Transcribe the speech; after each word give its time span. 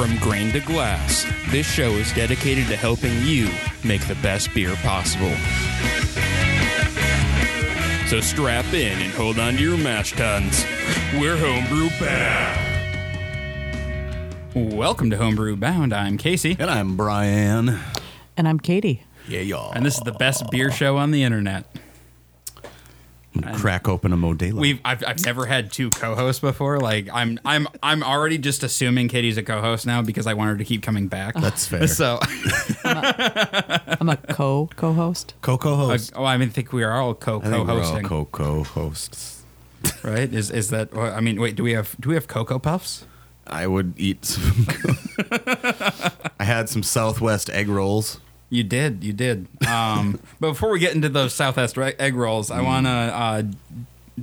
From 0.00 0.16
grain 0.16 0.50
to 0.52 0.60
glass, 0.60 1.26
this 1.50 1.66
show 1.70 1.90
is 1.90 2.10
dedicated 2.14 2.68
to 2.68 2.76
helping 2.76 3.12
you 3.20 3.50
make 3.84 4.00
the 4.08 4.14
best 4.22 4.48
beer 4.54 4.74
possible. 4.76 5.28
So 8.08 8.22
strap 8.22 8.64
in 8.72 8.98
and 8.98 9.12
hold 9.12 9.38
on 9.38 9.56
to 9.56 9.62
your 9.62 9.76
mash 9.76 10.12
tuns. 10.12 10.64
We're 11.20 11.36
homebrew 11.36 11.90
bound. 12.00 12.58
Welcome 14.74 15.10
to 15.10 15.18
Homebrew 15.18 15.56
Bound. 15.56 15.92
I'm 15.92 16.16
Casey, 16.16 16.56
And 16.58 16.70
I'm 16.70 16.96
Brian. 16.96 17.78
And 18.38 18.48
I'm 18.48 18.58
Katie. 18.58 19.02
Yeah, 19.28 19.40
y'all. 19.40 19.72
and 19.72 19.84
this 19.84 19.98
is 19.98 20.02
the 20.04 20.12
best 20.12 20.50
beer 20.50 20.70
show 20.72 20.96
on 20.96 21.10
the 21.10 21.24
internet. 21.24 21.66
I'm 23.34 23.54
crack 23.54 23.88
open 23.88 24.12
a 24.12 24.16
Modelo. 24.16 24.54
We've 24.60 24.80
I've, 24.84 25.04
I've 25.06 25.24
never 25.24 25.46
had 25.46 25.72
two 25.72 25.90
co-hosts 25.90 26.40
before. 26.40 26.80
Like 26.80 27.08
I'm 27.12 27.38
I'm 27.44 27.68
I'm 27.82 28.02
already 28.02 28.38
just 28.38 28.62
assuming 28.62 29.08
Katie's 29.08 29.36
a 29.38 29.42
co-host 29.42 29.86
now 29.86 30.02
because 30.02 30.26
I 30.26 30.34
want 30.34 30.50
her 30.50 30.56
to 30.56 30.64
keep 30.64 30.82
coming 30.82 31.06
back. 31.06 31.34
That's 31.34 31.66
fair. 31.68 31.86
So, 31.86 32.18
I'm 32.84 34.08
a 34.08 34.16
co 34.16 34.68
co-host. 34.74 35.34
Co 35.42 35.56
co-host. 35.56 36.12
Uh, 36.14 36.20
oh, 36.20 36.24
I 36.24 36.36
mean, 36.36 36.48
I 36.48 36.52
think 36.52 36.72
we 36.72 36.82
are 36.82 36.92
all 36.92 37.14
co 37.14 37.38
I 37.38 37.42
think 37.42 37.52
we're 37.52 37.58
all 37.58 37.66
co-hosting, 37.66 38.04
Coco 38.04 38.64
hosts. 38.64 39.42
right? 40.02 40.32
Is 40.32 40.50
is 40.50 40.70
that? 40.70 40.94
I 40.96 41.20
mean, 41.20 41.40
wait, 41.40 41.54
do 41.56 41.62
we 41.62 41.72
have 41.72 41.96
do 42.00 42.08
we 42.08 42.16
have 42.16 42.26
cocoa 42.26 42.58
puffs? 42.58 43.06
I 43.46 43.66
would 43.66 43.94
eat 43.96 44.24
some. 44.24 44.66
I 46.40 46.44
had 46.44 46.68
some 46.68 46.82
Southwest 46.82 47.50
egg 47.50 47.68
rolls. 47.68 48.20
You 48.50 48.64
did, 48.64 49.02
you 49.04 49.12
did. 49.12 49.46
Um, 49.66 50.18
but 50.40 50.50
before 50.50 50.70
we 50.70 50.80
get 50.80 50.94
into 50.94 51.08
those 51.08 51.32
Southwest 51.32 51.78
egg 51.78 52.14
rolls, 52.16 52.50
I 52.50 52.60
want 52.62 52.86
to 52.86 52.90
uh, 52.90 53.42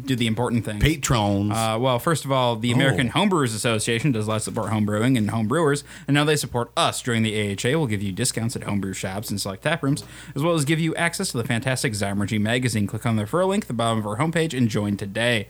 do 0.05 0.15
the 0.17 0.27
important 0.27 0.65
thing. 0.65 0.79
Patrons. 0.79 1.51
Uh, 1.53 1.77
well, 1.79 1.97
first 1.97 2.25
of 2.25 2.31
all, 2.31 2.55
the 2.57 2.71
American 2.71 3.07
Oh. 3.07 3.19
Homebrewers 3.19 3.55
Association 3.55 4.11
does 4.11 4.27
a 4.27 4.29
lot 4.29 4.35
of 4.35 4.41
support 4.43 4.69
homebrewing 4.71 5.17
and 5.17 5.29
homebrewers, 5.29 5.83
and 6.07 6.13
now 6.13 6.25
they 6.25 6.35
support 6.35 6.71
us 6.75 7.01
during 7.01 7.23
the 7.23 7.33
AHA. 7.53 7.69
We'll 7.69 7.87
give 7.87 8.03
you 8.03 8.11
discounts 8.11 8.55
at 8.57 8.63
homebrew 8.63 8.93
shops 8.93 9.29
and 9.29 9.39
select 9.39 9.63
tap 9.63 9.81
rooms, 9.81 10.03
as 10.35 10.43
well 10.43 10.53
as 10.55 10.65
give 10.65 10.79
you 10.79 10.93
access 10.95 11.31
to 11.31 11.37
the 11.37 11.45
fantastic 11.45 11.93
Zymurgy 11.93 12.39
magazine. 12.39 12.85
Click 12.85 13.05
on 13.05 13.15
the 13.15 13.23
referral 13.23 13.47
link 13.47 13.63
at 13.63 13.67
the 13.69 13.73
bottom 13.73 13.97
of 13.99 14.05
our 14.05 14.17
homepage 14.17 14.55
and 14.55 14.67
join 14.69 14.97
today. 14.97 15.47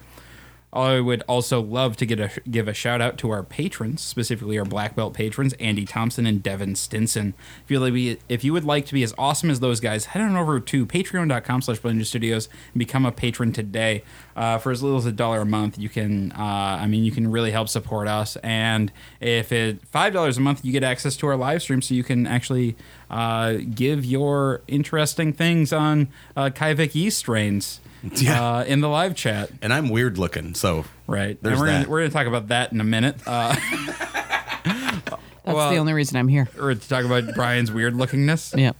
I 0.73 0.99
would 0.99 1.23
also 1.27 1.61
love 1.61 1.95
to 1.97 2.05
get 2.05 2.19
a, 2.19 2.29
give 2.49 2.67
a 2.67 2.73
shout 2.73 3.01
out 3.01 3.17
to 3.19 3.29
our 3.29 3.41
patrons, 3.41 4.01
specifically 4.01 4.59
our 4.59 4.65
black 4.65 4.95
belt 4.95 5.13
patrons, 5.13 5.53
Andy 5.53 5.85
Thompson 5.85 6.25
and 6.25 6.43
Devin 6.43 6.75
Stinson. 6.75 7.35
If 7.63 7.71
you, 7.71 7.91
be, 7.91 8.19
if 8.27 8.43
you 8.43 8.51
would 8.51 8.65
like 8.65 8.85
to 8.87 8.93
be 8.93 9.01
as 9.01 9.13
awesome 9.17 9.49
as 9.49 9.61
those 9.61 9.79
guys, 9.79 10.05
head 10.07 10.21
on 10.21 10.35
over 10.35 10.59
to 10.59 10.85
patreon.com 10.85 11.61
slash 11.61 11.79
Studios 12.05 12.49
and 12.73 12.79
become 12.79 13.05
a 13.05 13.13
patron 13.13 13.53
today. 13.53 14.03
Uh, 14.35 14.57
for 14.57 14.71
as 14.71 14.83
little 14.83 14.97
as 14.97 15.05
a 15.05 15.11
dollar 15.11 15.41
a 15.41 15.45
month, 15.45 15.79
you 15.79 15.87
can, 15.87 16.33
uh, 16.33 16.77
I 16.81 16.85
mean, 16.85 17.05
you 17.05 17.11
can 17.11 17.31
really 17.31 17.51
help 17.51 17.69
support 17.69 18.09
us. 18.09 18.35
And 18.37 18.91
if 19.21 19.53
it 19.53 19.89
$5 19.91 20.37
a 20.37 20.39
month, 20.41 20.65
you 20.65 20.73
get 20.73 20.83
access 20.83 21.15
to 21.17 21.27
our 21.27 21.37
live 21.37 21.61
stream 21.61 21.81
so 21.81 21.95
you 21.95 22.03
can 22.03 22.27
actually 22.27 22.75
uh, 23.09 23.53
give 23.73 24.03
your 24.03 24.61
interesting 24.67 25.31
things 25.31 25.71
on 25.71 26.09
uh, 26.35 26.49
kveik 26.53 26.93
yeast 26.93 27.19
strains 27.19 27.79
Yeah. 28.21 28.57
uh, 28.57 28.63
in 28.63 28.81
the 28.81 28.89
live 28.89 29.15
chat. 29.15 29.49
and 29.61 29.73
I'm 29.73 29.89
weird 29.89 30.17
looking, 30.17 30.53
so 30.55 30.85
Right. 31.07 31.37
There's 31.41 31.53
and 31.53 31.59
we're 31.61 31.67
that. 31.67 31.77
Gonna, 31.83 31.89
we're 31.89 31.99
going 31.99 32.09
to 32.11 32.13
talk 32.17 32.27
about 32.27 32.47
that 32.49 32.71
in 32.71 32.81
a 32.81 32.83
minute. 32.83 33.15
Uh, 33.25 33.55
That's 34.63 35.55
Well- 35.55 35.69
the 35.71 35.77
only 35.77 35.93
reason 35.93 36.17
I'm 36.17 36.27
here. 36.27 36.49
or 36.59 36.75
to 36.75 36.89
talk 36.89 37.05
about 37.05 37.33
Brian's 37.35 37.71
weird 37.71 37.93
lookingness. 37.93 38.53
Yep. 38.59 38.75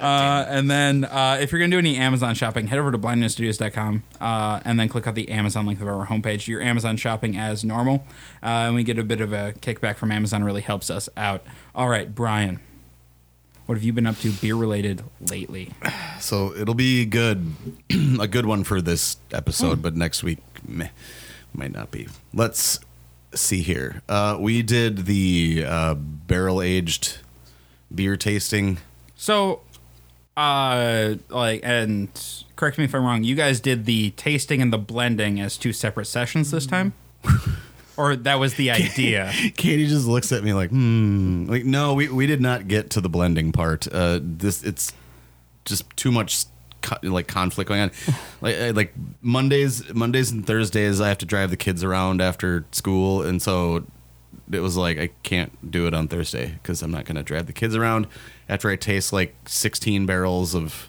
Uh, 0.00 0.44
and 0.48 0.70
then 0.70 1.04
uh, 1.04 1.36
if 1.40 1.50
you're 1.50 1.58
going 1.58 1.70
to 1.70 1.74
do 1.74 1.78
any 1.78 1.96
Amazon 1.96 2.34
shopping, 2.34 2.68
head 2.68 2.78
over 2.78 2.92
to 2.92 2.96
blindnessstudios.com 2.98 4.04
uh, 4.20 4.60
and 4.64 4.78
then 4.78 4.88
click 4.88 5.06
on 5.08 5.14
the 5.14 5.28
Amazon 5.30 5.66
link 5.66 5.80
of 5.80 5.88
our 5.88 6.06
homepage. 6.06 6.46
Your 6.46 6.62
Amazon 6.62 6.96
shopping 6.96 7.36
as 7.36 7.64
normal. 7.64 8.06
Uh, 8.40 8.46
and 8.70 8.76
we 8.76 8.84
get 8.84 8.98
a 8.98 9.02
bit 9.04 9.20
of 9.20 9.32
a 9.32 9.54
kickback 9.60 9.96
from 9.96 10.12
Amazon. 10.12 10.44
really 10.44 10.60
helps 10.60 10.88
us 10.90 11.08
out. 11.16 11.44
All 11.74 11.88
right, 11.88 12.14
Brian. 12.14 12.60
What 13.68 13.76
have 13.76 13.84
you 13.84 13.92
been 13.92 14.06
up 14.06 14.16
to 14.20 14.32
beer 14.32 14.54
related 14.54 15.02
lately? 15.30 15.68
so 16.20 16.56
it'll 16.56 16.72
be 16.72 17.04
good, 17.04 17.52
a 18.18 18.26
good 18.26 18.46
one 18.46 18.64
for 18.64 18.80
this 18.80 19.18
episode, 19.30 19.82
but 19.82 19.94
next 19.94 20.22
week 20.22 20.38
meh, 20.66 20.88
might 21.52 21.74
not 21.74 21.90
be. 21.90 22.08
Let's 22.32 22.80
see 23.34 23.60
here. 23.60 24.00
Uh, 24.08 24.38
we 24.40 24.62
did 24.62 25.04
the 25.04 25.64
uh, 25.66 25.94
barrel 25.96 26.62
aged 26.62 27.18
beer 27.94 28.16
tasting. 28.16 28.78
So, 29.16 29.60
uh, 30.34 31.16
like, 31.28 31.60
and 31.62 32.08
correct 32.56 32.78
me 32.78 32.84
if 32.84 32.94
I'm 32.94 33.04
wrong. 33.04 33.22
You 33.22 33.34
guys 33.34 33.60
did 33.60 33.84
the 33.84 34.12
tasting 34.12 34.62
and 34.62 34.72
the 34.72 34.78
blending 34.78 35.40
as 35.40 35.58
two 35.58 35.74
separate 35.74 36.06
sessions 36.06 36.50
this 36.52 36.64
time, 36.64 36.94
or 37.98 38.16
that 38.16 38.36
was 38.36 38.54
the 38.54 38.70
idea. 38.70 39.30
Katie 39.56 39.86
just 39.86 40.06
looks 40.06 40.32
at 40.32 40.42
me 40.42 40.54
like, 40.54 40.70
hmm. 40.70 41.46
Like, 41.46 41.64
no, 41.64 41.92
we, 41.92 42.08
we 42.08 42.26
did 42.26 42.40
not 42.40 42.68
get 42.68 42.90
to 42.90 43.00
the 43.02 43.08
blending 43.10 43.52
part. 43.52 43.86
Uh, 43.92 44.20
this 44.22 44.62
it's 44.62 44.92
just 45.66 45.84
too 45.96 46.10
much 46.10 46.46
co- 46.80 46.96
like 47.02 47.26
conflict 47.26 47.68
going 47.68 47.82
on. 47.82 47.90
like 48.40 48.74
like 48.74 48.94
Mondays, 49.20 49.92
Mondays 49.92 50.30
and 50.30 50.46
Thursdays, 50.46 51.00
I 51.00 51.08
have 51.08 51.18
to 51.18 51.26
drive 51.26 51.50
the 51.50 51.56
kids 51.56 51.84
around 51.84 52.22
after 52.22 52.64
school, 52.72 53.22
and 53.22 53.42
so 53.42 53.84
it 54.50 54.60
was 54.60 54.76
like 54.76 54.98
I 54.98 55.10
can't 55.22 55.70
do 55.70 55.86
it 55.86 55.92
on 55.92 56.08
Thursday 56.08 56.58
because 56.62 56.82
I'm 56.82 56.90
not 56.90 57.04
going 57.04 57.16
to 57.16 57.22
drive 57.22 57.46
the 57.46 57.52
kids 57.52 57.74
around 57.74 58.06
after 58.48 58.70
I 58.70 58.76
taste 58.76 59.12
like 59.12 59.34
16 59.46 60.06
barrels 60.06 60.54
of 60.54 60.88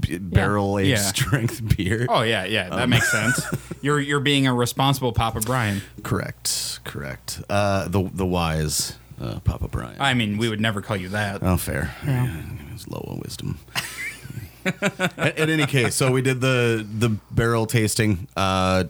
b- 0.00 0.18
barrel 0.18 0.78
aged 0.78 0.90
Yeah. 0.90 0.96
strength 0.98 1.76
beer. 1.76 2.06
Oh 2.08 2.22
yeah, 2.22 2.44
yeah, 2.44 2.68
Um. 2.68 2.78
that 2.78 2.88
makes 2.88 3.10
sense. 3.10 3.44
You're 3.82 3.98
you're 4.00 4.20
being 4.20 4.46
a 4.46 4.54
responsible 4.54 5.12
Papa 5.12 5.40
Brian. 5.40 5.82
Correct, 6.04 6.80
correct. 6.84 7.42
Uh, 7.50 7.88
the 7.88 8.08
the 8.14 8.26
wise 8.26 8.96
uh, 9.20 9.40
Papa 9.40 9.68
Brian. 9.68 9.96
I 10.00 10.14
mean, 10.14 10.38
we 10.38 10.48
would 10.48 10.60
never 10.60 10.80
call 10.82 10.96
you 10.96 11.08
that. 11.10 11.42
Oh, 11.42 11.56
fair. 11.56 11.94
Yeah. 12.06 12.42
It's 12.72 12.86
low 12.88 13.04
on 13.08 13.18
wisdom. 13.20 13.58
in, 14.64 15.32
in 15.36 15.50
any 15.50 15.66
case, 15.66 15.94
so 15.96 16.12
we 16.12 16.22
did 16.22 16.40
the 16.40 16.86
the 16.98 17.08
barrel 17.32 17.66
tasting. 17.66 18.28
Uh, 18.36 18.84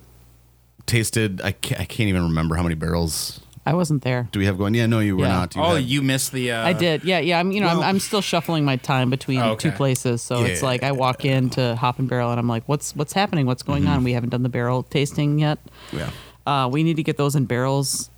tasted. 0.87 1.41
I 1.43 1.53
can't, 1.53 1.81
I 1.81 1.85
can't 1.85 2.09
even 2.09 2.23
remember 2.25 2.57
how 2.57 2.63
many 2.63 2.75
barrels 2.75 3.41
I 3.65 3.75
wasn't 3.75 4.03
there. 4.03 4.29
do 4.33 4.41
we 4.41 4.47
have 4.47 4.59
going. 4.59 4.75
Yeah, 4.75 4.87
no, 4.87 4.99
you 4.99 5.17
were 5.17 5.25
Yeah. 5.27 5.33
not. 5.33 5.57
oh, 5.57 5.77
had- 5.77 5.85
you 5.85 6.03
missed 6.03 6.33
the. 6.33 6.51
Uh, 6.53 6.67
I 6.67 6.73
did. 6.73 7.05
Yeah, 7.05 7.21
yeah. 7.21 7.39
I'm 7.39 7.53
you 7.53 7.61
know 7.61 7.69
well- 7.69 7.83
I'm, 7.83 7.91
I'm 7.97 7.99
still 8.01 8.21
shuffling 8.21 8.65
my 8.65 8.77
time 8.77 9.09
between 9.09 9.39
Oh, 9.39 9.53
okay. 9.53 9.71
two 9.71 9.77
places, 9.77 10.21
so 10.23 10.43
it's 10.45 10.61
Yeah. 10.63 10.67
like 10.69 10.83
I 10.83 10.91
walk 10.93 11.25
in 11.25 11.49
to 11.51 11.77
Hop 11.77 11.99
and 12.01 12.09
Barrel 12.09 12.31
and 12.31 12.41
I'm 12.41 12.49
like, 12.49 12.65
what's 12.69 12.97
what's 12.97 13.13
happening? 13.13 13.47
What's 13.47 13.63
going 13.63 13.85
Mm-hmm. 13.85 13.93
on? 13.93 14.05
We 14.05 14.13
haven't 14.15 14.31
done 14.31 14.43
the 14.43 14.49
barrel 14.49 14.83
tasting 14.83 15.39
yet. 15.39 15.59
Yeah. 15.93 16.11
Uh, 16.45 16.69
we 16.73 16.83
need 16.83 16.97
to 16.97 17.03
get 17.05 17.17
those 17.19 17.37
in 17.37 17.45
barrels 17.45 18.11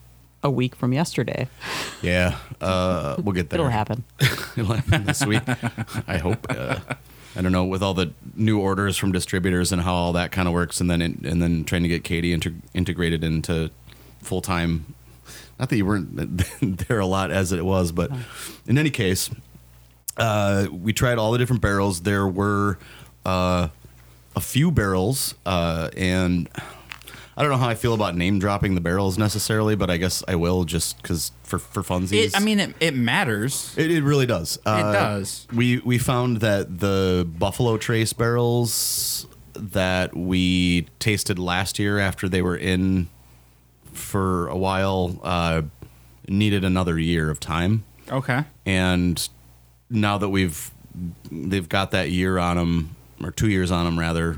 a 0.42 0.50
week 0.50 0.74
from 0.76 0.92
yesterday. 0.94 1.46
Yeah. 2.02 2.36
Uh, 2.60 3.16
we'll 3.22 3.34
get 3.34 3.50
there. 3.50 3.60
It'll 3.60 3.70
happen. 3.70 4.04
It'll 4.56 4.72
happen 4.74 5.04
this 5.04 5.24
week. 5.26 5.42
I 6.08 6.18
hope. 6.18 6.46
Uh, 6.48 6.76
I 7.36 7.42
don't 7.42 7.52
know 7.52 7.64
with 7.64 7.82
all 7.82 7.94
the 7.94 8.12
new 8.36 8.58
orders 8.60 8.96
from 8.96 9.10
distributors 9.12 9.72
and 9.72 9.82
how 9.82 9.92
all 9.92 10.12
that 10.14 10.32
kind 10.32 10.46
of 10.48 10.54
works, 10.54 10.80
and 10.80 10.88
then 10.90 11.02
in, 11.02 11.24
and 11.24 11.42
then 11.42 11.64
trying 11.64 11.82
to 11.82 11.88
get 11.88 12.04
Katie 12.04 12.32
inter- 12.32 12.54
integrated 12.74 13.22
into 13.24 13.70
full 14.22 14.40
time. 14.40 14.94
Not 15.58 15.68
that 15.68 15.76
you 15.76 15.86
weren't 15.86 16.42
there 16.88 16.98
a 16.98 17.06
lot 17.06 17.30
as 17.30 17.52
it 17.52 17.64
was, 17.64 17.92
but 17.92 18.10
in 18.66 18.76
any 18.78 18.90
case, 18.90 19.30
uh, 20.16 20.66
we 20.70 20.92
tried 20.92 21.18
all 21.18 21.32
the 21.32 21.38
different 21.38 21.62
barrels. 21.62 22.02
There 22.02 22.26
were 22.26 22.78
uh, 23.24 23.68
a 24.34 24.40
few 24.40 24.70
barrels, 24.70 25.34
uh, 25.46 25.90
and 25.96 26.48
I 27.36 27.42
don't 27.42 27.50
know 27.50 27.56
how 27.56 27.68
I 27.68 27.74
feel 27.74 27.94
about 27.94 28.16
name 28.16 28.38
dropping 28.38 28.74
the 28.74 28.80
barrels 28.80 29.18
necessarily, 29.18 29.74
but 29.74 29.90
I 29.90 29.96
guess 29.96 30.22
I 30.28 30.36
will 30.36 30.64
just 30.64 31.00
because 31.02 31.32
for 31.42 31.58
for 31.58 31.82
funsies. 31.82 32.26
It, 32.26 32.36
I 32.36 32.40
mean, 32.40 32.60
it, 32.60 32.74
it 32.80 32.94
matters. 32.94 33.74
It, 33.76 33.90
it 33.90 34.02
really 34.02 34.26
does. 34.26 34.58
Uh, 34.64 34.92
does. 34.92 35.46
We 35.52 35.78
we 35.78 35.98
found 35.98 36.38
that 36.38 36.78
the 36.78 37.28
Buffalo 37.38 37.76
Trace 37.76 38.12
barrels 38.12 39.26
that 39.54 40.16
we 40.16 40.82
tasted 40.98 41.38
last 41.38 41.78
year 41.78 41.98
after 41.98 42.28
they 42.28 42.42
were 42.42 42.56
in 42.56 43.08
for 43.96 44.48
a 44.48 44.56
while 44.56 45.18
uh, 45.22 45.62
needed 46.28 46.64
another 46.64 46.98
year 46.98 47.30
of 47.30 47.40
time, 47.40 47.84
Okay. 48.10 48.44
and 48.66 49.28
now 49.90 50.18
that 50.18 50.28
we've 50.28 50.70
they've 51.30 51.68
got 51.68 51.90
that 51.90 52.10
year 52.10 52.38
on 52.38 52.56
them 52.56 52.96
or 53.22 53.30
two 53.30 53.48
years 53.48 53.70
on 53.70 53.84
them 53.84 53.98
rather, 53.98 54.36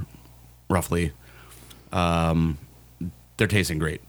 roughly, 0.71 1.13
um, 1.93 2.59
they're 3.37 3.47
tasting 3.47 3.79
great. 3.79 4.01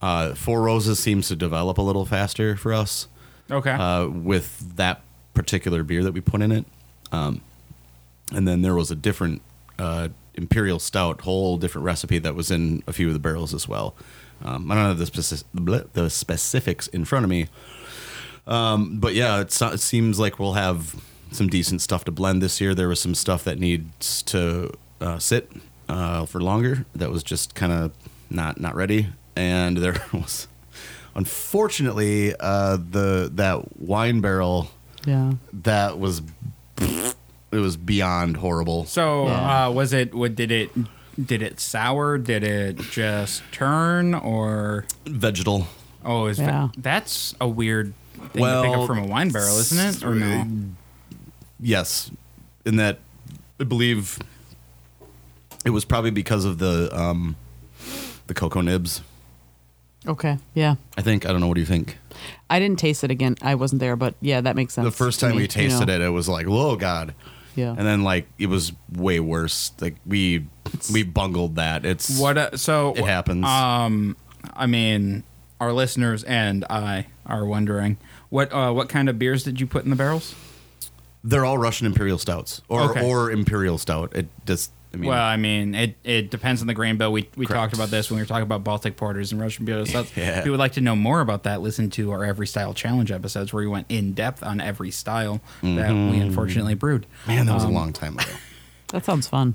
Uh, 0.00 0.34
Four 0.34 0.62
Roses 0.62 0.98
seems 0.98 1.28
to 1.28 1.36
develop 1.36 1.78
a 1.78 1.82
little 1.82 2.04
faster 2.06 2.56
for 2.56 2.72
us 2.72 3.08
Okay. 3.50 3.70
uh, 3.72 4.06
with 4.08 4.76
that 4.76 5.02
particular 5.34 5.82
beer 5.82 6.02
that 6.04 6.12
we 6.12 6.20
put 6.20 6.42
in 6.42 6.52
it. 6.52 6.64
Um, 7.12 7.40
and 8.32 8.46
then 8.48 8.62
there 8.62 8.74
was 8.74 8.90
a 8.90 8.96
different 8.96 9.42
uh, 9.78 10.08
imperial 10.34 10.78
stout, 10.78 11.20
whole 11.22 11.56
different 11.56 11.84
recipe 11.84 12.18
that 12.18 12.34
was 12.34 12.50
in 12.50 12.82
a 12.86 12.92
few 12.92 13.08
of 13.08 13.12
the 13.12 13.18
barrels 13.20 13.52
as 13.54 13.68
well. 13.68 13.94
Um, 14.44 14.70
I 14.70 14.74
don't 14.74 14.84
have 14.86 14.98
the, 14.98 15.04
speci- 15.04 15.92
the 15.92 16.10
specifics 16.10 16.88
in 16.88 17.04
front 17.04 17.24
of 17.24 17.30
me, 17.30 17.46
um, 18.46 18.98
but 18.98 19.14
yeah, 19.14 19.40
it's, 19.40 19.60
it 19.62 19.78
seems 19.80 20.18
like 20.18 20.38
we'll 20.38 20.54
have 20.54 20.96
some 21.30 21.48
decent 21.48 21.80
stuff 21.80 22.04
to 22.06 22.10
blend 22.12 22.42
this 22.42 22.60
year. 22.60 22.74
There 22.74 22.88
was 22.88 23.00
some 23.00 23.14
stuff 23.14 23.44
that 23.44 23.58
needs 23.58 24.22
to 24.24 24.72
uh, 25.00 25.18
sit 25.18 25.50
uh, 25.88 26.26
for 26.26 26.40
longer 26.40 26.84
that 26.94 27.10
was 27.10 27.22
just 27.22 27.54
kind 27.54 27.72
of 27.72 27.92
not 28.30 28.60
not 28.60 28.74
ready, 28.74 29.08
and 29.36 29.76
there 29.78 29.96
was 30.12 30.48
Unfortunately, 31.14 32.34
uh, 32.40 32.76
the 32.78 33.30
that 33.34 33.78
wine 33.80 34.20
barrel 34.20 34.70
Yeah. 35.06 35.32
that 35.64 35.98
was 35.98 36.22
it 36.80 37.14
was 37.58 37.76
beyond 37.76 38.38
horrible. 38.38 38.86
So 38.86 39.26
Yeah. 39.26 39.66
uh, 39.66 39.70
was 39.70 39.92
it? 39.92 40.14
What 40.14 40.34
did 40.34 40.50
it? 40.50 40.70
Did 41.24 41.42
it 41.42 41.60
sour? 41.60 42.18
Did 42.18 42.42
it 42.44 42.76
just 42.78 43.42
turn? 43.52 44.14
Or 44.14 44.84
Vegetal. 45.06 45.66
oh, 46.04 46.26
is 46.26 46.38
Yeah. 46.38 46.68
that's 46.76 47.34
a 47.40 47.48
weird 47.48 47.94
thing 48.32 48.44
to 48.44 48.62
pick 48.62 48.76
up 48.76 48.86
from 48.86 48.98
a 48.98 49.06
wine 49.06 49.30
barrel, 49.30 49.58
isn't 49.58 49.78
it? 49.78 50.04
Or 50.04 50.14
no? 50.14 50.46
Yes, 51.60 52.10
in 52.64 52.76
that 52.76 52.98
I 53.60 53.64
believe 53.64 54.18
it 55.64 55.70
was 55.70 55.84
probably 55.84 56.10
because 56.10 56.44
of 56.44 56.58
the 56.58 56.88
um, 56.98 57.36
the 58.26 58.34
cocoa 58.34 58.60
nibs. 58.60 59.02
Okay. 60.06 60.38
Yeah. 60.54 60.74
I 60.98 61.02
think 61.02 61.24
I 61.26 61.28
don't 61.30 61.40
know. 61.40 61.46
What 61.46 61.54
do 61.54 61.60
you 61.60 61.66
think? 61.66 61.98
I 62.50 62.58
didn't 62.58 62.78
taste 62.80 63.04
it 63.04 63.10
again. 63.12 63.36
I 63.40 63.54
wasn't 63.54 63.78
there, 63.80 63.94
but 63.94 64.14
yeah, 64.20 64.40
that 64.40 64.56
makes 64.56 64.74
sense. 64.74 64.84
The 64.84 64.90
first 64.90 65.20
time 65.20 65.30
me, 65.30 65.36
we 65.36 65.42
you 65.42 65.48
tasted 65.48 65.86
know. 65.86 65.94
it, 65.94 66.00
it 66.00 66.08
was 66.10 66.28
like, 66.28 66.46
whoa, 66.46 66.74
god. 66.76 67.14
Yeah. 67.56 67.70
And 67.76 67.86
then 67.86 68.02
like 68.02 68.28
it 68.38 68.46
was 68.46 68.72
way 68.92 69.20
worse. 69.20 69.72
Like 69.80 69.96
we 70.06 70.46
we 70.92 71.02
bungled 71.02 71.56
that. 71.56 71.84
It's 71.84 72.18
What? 72.18 72.38
Uh, 72.38 72.56
so 72.56 72.94
it 72.94 73.04
happens. 73.04 73.44
Um, 73.44 74.16
I 74.54 74.66
mean, 74.66 75.24
our 75.60 75.72
listeners 75.72 76.24
and 76.24 76.64
I 76.70 77.06
are 77.26 77.44
wondering 77.44 77.98
what 78.30 78.52
uh, 78.52 78.72
what 78.72 78.88
kind 78.88 79.08
of 79.08 79.18
beers 79.18 79.44
did 79.44 79.60
you 79.60 79.66
put 79.66 79.84
in 79.84 79.90
the 79.90 79.96
barrels? 79.96 80.34
They're 81.24 81.44
all 81.44 81.58
Russian 81.58 81.86
imperial 81.86 82.18
stouts 82.18 82.62
or 82.68 82.90
Okay. 82.90 83.08
or 83.08 83.30
imperial 83.30 83.78
stout. 83.78 84.12
It 84.16 84.26
just 84.46 84.72
I 84.92 84.96
mean 84.98 85.08
well, 85.08 85.22
I 85.24 85.36
mean, 85.38 85.74
it, 85.74 85.96
it 86.04 86.30
depends 86.30 86.60
on 86.60 86.66
the 86.66 86.74
grain 86.74 86.98
bill. 86.98 87.10
We, 87.12 87.28
we 87.34 87.46
Correct. 87.46 87.58
talked 87.58 87.74
about 87.74 87.88
this 87.88 88.10
when 88.10 88.16
we 88.16 88.22
were 88.22 88.26
talking 88.26 88.42
about 88.42 88.62
Baltic 88.62 88.96
porters 88.96 89.32
and 89.32 89.40
Russian 89.40 89.64
beers. 89.64 89.90
So 89.90 90.04
Yeah. 90.14 90.38
If 90.40 90.44
you 90.44 90.50
would 90.50 90.60
like 90.60 90.72
to 90.72 90.80
know 90.82 90.94
more 90.94 91.20
about 91.20 91.44
that, 91.44 91.62
listen 91.62 91.88
to 91.90 92.10
our 92.10 92.24
Every 92.24 92.46
Style 92.46 92.74
Challenge 92.74 93.10
episodes 93.10 93.52
where 93.54 93.62
we 93.64 93.68
went 93.68 93.86
in 93.88 94.12
depth 94.12 94.42
on 94.42 94.60
every 94.60 94.90
style 94.90 95.40
that 95.62 95.90
we 95.92 96.18
unfortunately 96.18 96.74
brewed. 96.74 97.06
man, 97.26 97.46
that 97.46 97.54
was 97.54 97.64
Um, 97.64 97.70
a 97.70 97.74
long 97.74 97.92
time 97.94 98.18
ago. 98.18 98.30
that 98.88 99.04
sounds 99.06 99.26
fun. 99.28 99.54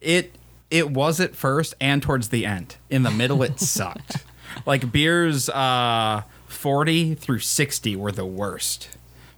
It 0.00 0.34
it 0.70 0.90
was 0.90 1.18
at 1.20 1.34
first 1.36 1.74
and 1.80 2.02
towards 2.02 2.28
the 2.28 2.46
end. 2.46 2.76
In 2.88 3.02
the 3.02 3.10
middle, 3.10 3.42
it 3.42 3.60
sucked. 3.60 4.24
Like 4.64 4.90
beers 4.90 5.50
uh, 5.50 6.22
forty 6.46 7.14
through 7.14 7.40
sixty 7.40 7.94
were 7.94 8.10
the 8.10 8.24
worst 8.24 8.88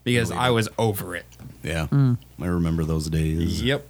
because 0.04 0.30
I 0.30 0.50
was 0.50 0.68
over 0.78 1.16
it. 1.16 1.26
Yeah, 1.64 1.88
Mm. 1.88 2.16
I 2.40 2.46
remember 2.46 2.84
those 2.84 3.08
days. 3.10 3.60
Yep. 3.60 3.86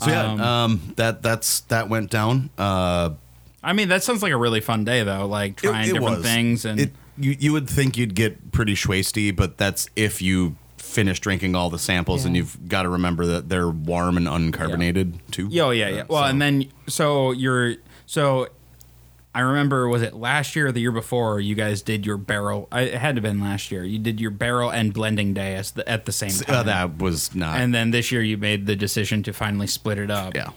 So 0.00 0.10
yeah, 0.10 0.32
Um, 0.32 0.40
um, 0.40 0.92
that 0.96 1.22
that's 1.22 1.60
that 1.62 1.88
went 1.88 2.10
down. 2.10 2.50
Uh, 2.58 3.10
I 3.62 3.72
mean, 3.72 3.88
that 3.88 4.02
sounds 4.02 4.22
like 4.22 4.32
a 4.32 4.36
really 4.36 4.60
fun 4.60 4.84
day 4.84 5.02
though. 5.02 5.26
Like 5.26 5.56
trying 5.56 5.88
it 5.88 5.94
different 5.94 6.18
was. 6.18 6.22
things 6.26 6.64
and 6.64 6.78
it, 6.80 6.92
you 7.18 7.34
you 7.38 7.52
would 7.52 7.68
think 7.68 7.96
you'd 7.96 8.14
get 8.14 8.52
pretty 8.52 8.74
schwasty, 8.74 9.34
but 9.34 9.56
that's 9.58 9.88
if 9.96 10.20
you 10.20 10.56
finish 10.76 11.18
drinking 11.20 11.54
all 11.54 11.68
the 11.70 11.78
samples, 11.78 12.24
and 12.24 12.36
you've 12.36 12.68
got 12.68 12.82
to 12.82 12.88
remember 12.88 13.26
that 13.26 13.48
they're 13.48 13.68
warm 13.68 14.16
and 14.16 14.26
uncarbonated 14.26 15.14
too. 15.30 15.48
Yo, 15.48 15.70
yeah, 15.70 15.88
yeah. 15.88 16.02
Well, 16.08 16.22
So- 16.22 16.28
and 16.30 16.40
then 16.42 16.66
so 16.86 17.32
you're 17.32 17.76
so 18.06 18.48
I 19.36 19.40
remember 19.40 19.88
was 19.88 20.02
it 20.02 20.14
last 20.14 20.56
year 20.56 20.68
or 20.68 20.72
the 20.72 20.80
year 20.80 20.92
before 20.92 21.38
you 21.40 21.54
guys 21.54 21.82
did 21.82 22.06
your 22.06 22.16
barrel? 22.16 22.68
It 22.72 22.94
had 22.94 23.16
to 23.16 23.20
have 23.20 23.22
been 23.22 23.40
last 23.40 23.70
year. 23.70 23.84
You 23.84 23.98
did 23.98 24.20
your 24.20 24.30
barrel 24.30 24.70
and 24.70 24.92
blending 24.94 25.34
day 25.34 25.54
as 25.56 25.72
the, 25.72 25.86
at 25.88 26.06
the 26.06 26.12
same 26.12 26.30
time. 26.30 26.56
uh, 26.56 26.62
that 26.64 26.98
was 26.98 27.34
not. 27.34 27.60
and 27.60 27.74
then 27.74 27.90
this 27.90 28.10
year 28.10 28.22
you 28.22 28.36
made 28.38 28.66
the 28.66 28.74
decision 28.74 29.22
to 29.24 29.32
finally 29.32 29.66
split 29.66 29.98
it 29.98 30.10
up. 30.10 30.34
yeah. 30.34 30.50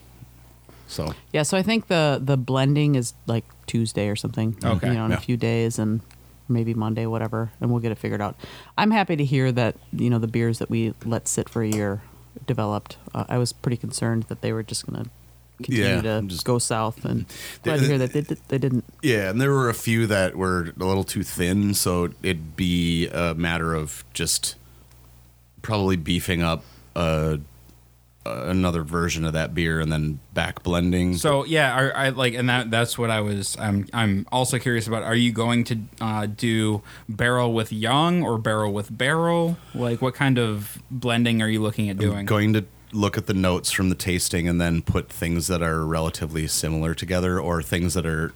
So 0.87 1.13
Yeah, 1.33 1.43
so 1.43 1.57
I 1.57 1.61
think 1.61 1.87
the 1.87 2.19
the 2.23 2.37
blending 2.37 2.95
is 2.95 3.13
like 3.27 3.45
Tuesday 3.67 4.07
or 4.09 4.15
something. 4.15 4.55
Okay. 4.63 4.87
You 4.87 4.93
know, 4.95 5.05
in 5.05 5.11
Yeah. 5.11 5.17
a 5.17 5.21
few 5.21 5.37
days 5.37 5.77
and 5.77 6.01
maybe 6.47 6.73
Monday, 6.73 7.05
whatever, 7.05 7.51
and 7.61 7.69
we'll 7.69 7.81
get 7.81 7.91
it 7.91 7.97
figured 7.99 8.21
out. 8.21 8.35
I'm 8.77 8.89
happy 8.91 9.15
to 9.15 9.23
hear 9.25 9.51
that 9.51 9.75
you 9.93 10.09
know 10.09 10.17
the 10.19 10.27
beers 10.27 10.57
that 10.59 10.69
we 10.69 10.93
let 11.05 11.27
sit 11.27 11.47
for 11.49 11.61
a 11.61 11.67
year 11.67 12.01
developed. 12.47 12.97
Uh, 13.13 13.25
I 13.29 13.37
was 13.37 13.53
pretty 13.53 13.77
concerned 13.77 14.23
that 14.29 14.41
they 14.41 14.51
were 14.53 14.63
just 14.63 14.85
gonna 14.87 15.05
continue 15.63 15.85
Yeah, 15.95 16.01
to 16.01 16.21
just- 16.27 16.45
go 16.45 16.57
south, 16.59 17.05
and 17.05 17.25
They- 17.63 17.71
glad 17.71 17.79
to 17.81 17.85
hear 17.87 17.97
that 17.99 18.13
they, 18.13 18.21
did, 18.21 18.39
they 18.47 18.57
didn't. 18.57 18.85
yeah, 19.01 19.29
and 19.29 19.39
there 19.39 19.51
were 19.51 19.69
a 19.69 19.73
few 19.73 20.07
that 20.07 20.35
were 20.35 20.73
a 20.79 20.85
little 20.85 21.03
too 21.03 21.23
thin, 21.23 21.73
so 21.73 22.09
it'd 22.23 22.55
be 22.55 23.07
a 23.07 23.33
matter 23.35 23.73
of 23.73 24.03
just 24.13 24.55
probably 25.61 25.95
beefing 25.97 26.41
up 26.41 26.63
uh, 26.95 27.37
uh, 28.25 28.43
another 28.47 28.83
version 28.83 29.23
of 29.23 29.31
that 29.33 29.53
beer 29.55 29.79
and 29.79 29.91
then 29.91 30.19
back 30.33 30.61
blending. 30.61 31.15
So 31.15 31.45
yeah, 31.45 31.73
I, 31.73 32.07
I 32.07 32.09
like, 32.09 32.33
and 32.33 32.49
that 32.49 32.69
that's 32.69 32.97
what 32.97 33.09
I 33.09 33.21
was. 33.21 33.55
I'm 33.57 33.87
I'm 33.93 34.25
also 34.31 34.59
curious 34.59 34.87
about. 34.87 35.03
Are 35.03 35.15
you 35.15 35.31
going 35.31 35.63
to 35.65 35.79
uh, 36.01 36.25
do 36.25 36.81
barrel 37.07 37.53
with 37.53 37.71
young 37.71 38.21
or 38.23 38.37
barrel 38.37 38.73
with 38.73 38.95
barrel? 38.95 39.57
Like, 39.73 40.01
what 40.01 40.15
kind 40.15 40.37
of 40.37 40.79
blending 40.91 41.41
are 41.41 41.47
you 41.47 41.61
looking 41.61 41.89
at 41.89 41.97
doing? 41.97 42.25
going 42.25 42.51
to 42.53 42.65
look 42.91 43.17
at 43.17 43.27
the 43.27 43.33
notes 43.33 43.71
from 43.71 43.89
the 43.89 43.95
tasting 43.95 44.47
and 44.47 44.59
then 44.59 44.81
put 44.81 45.09
things 45.09 45.47
that 45.47 45.61
are 45.61 45.85
relatively 45.85 46.47
similar 46.47 46.93
together 46.95 47.39
or 47.39 47.61
things 47.61 47.93
that 47.93 48.05
are 48.05 48.33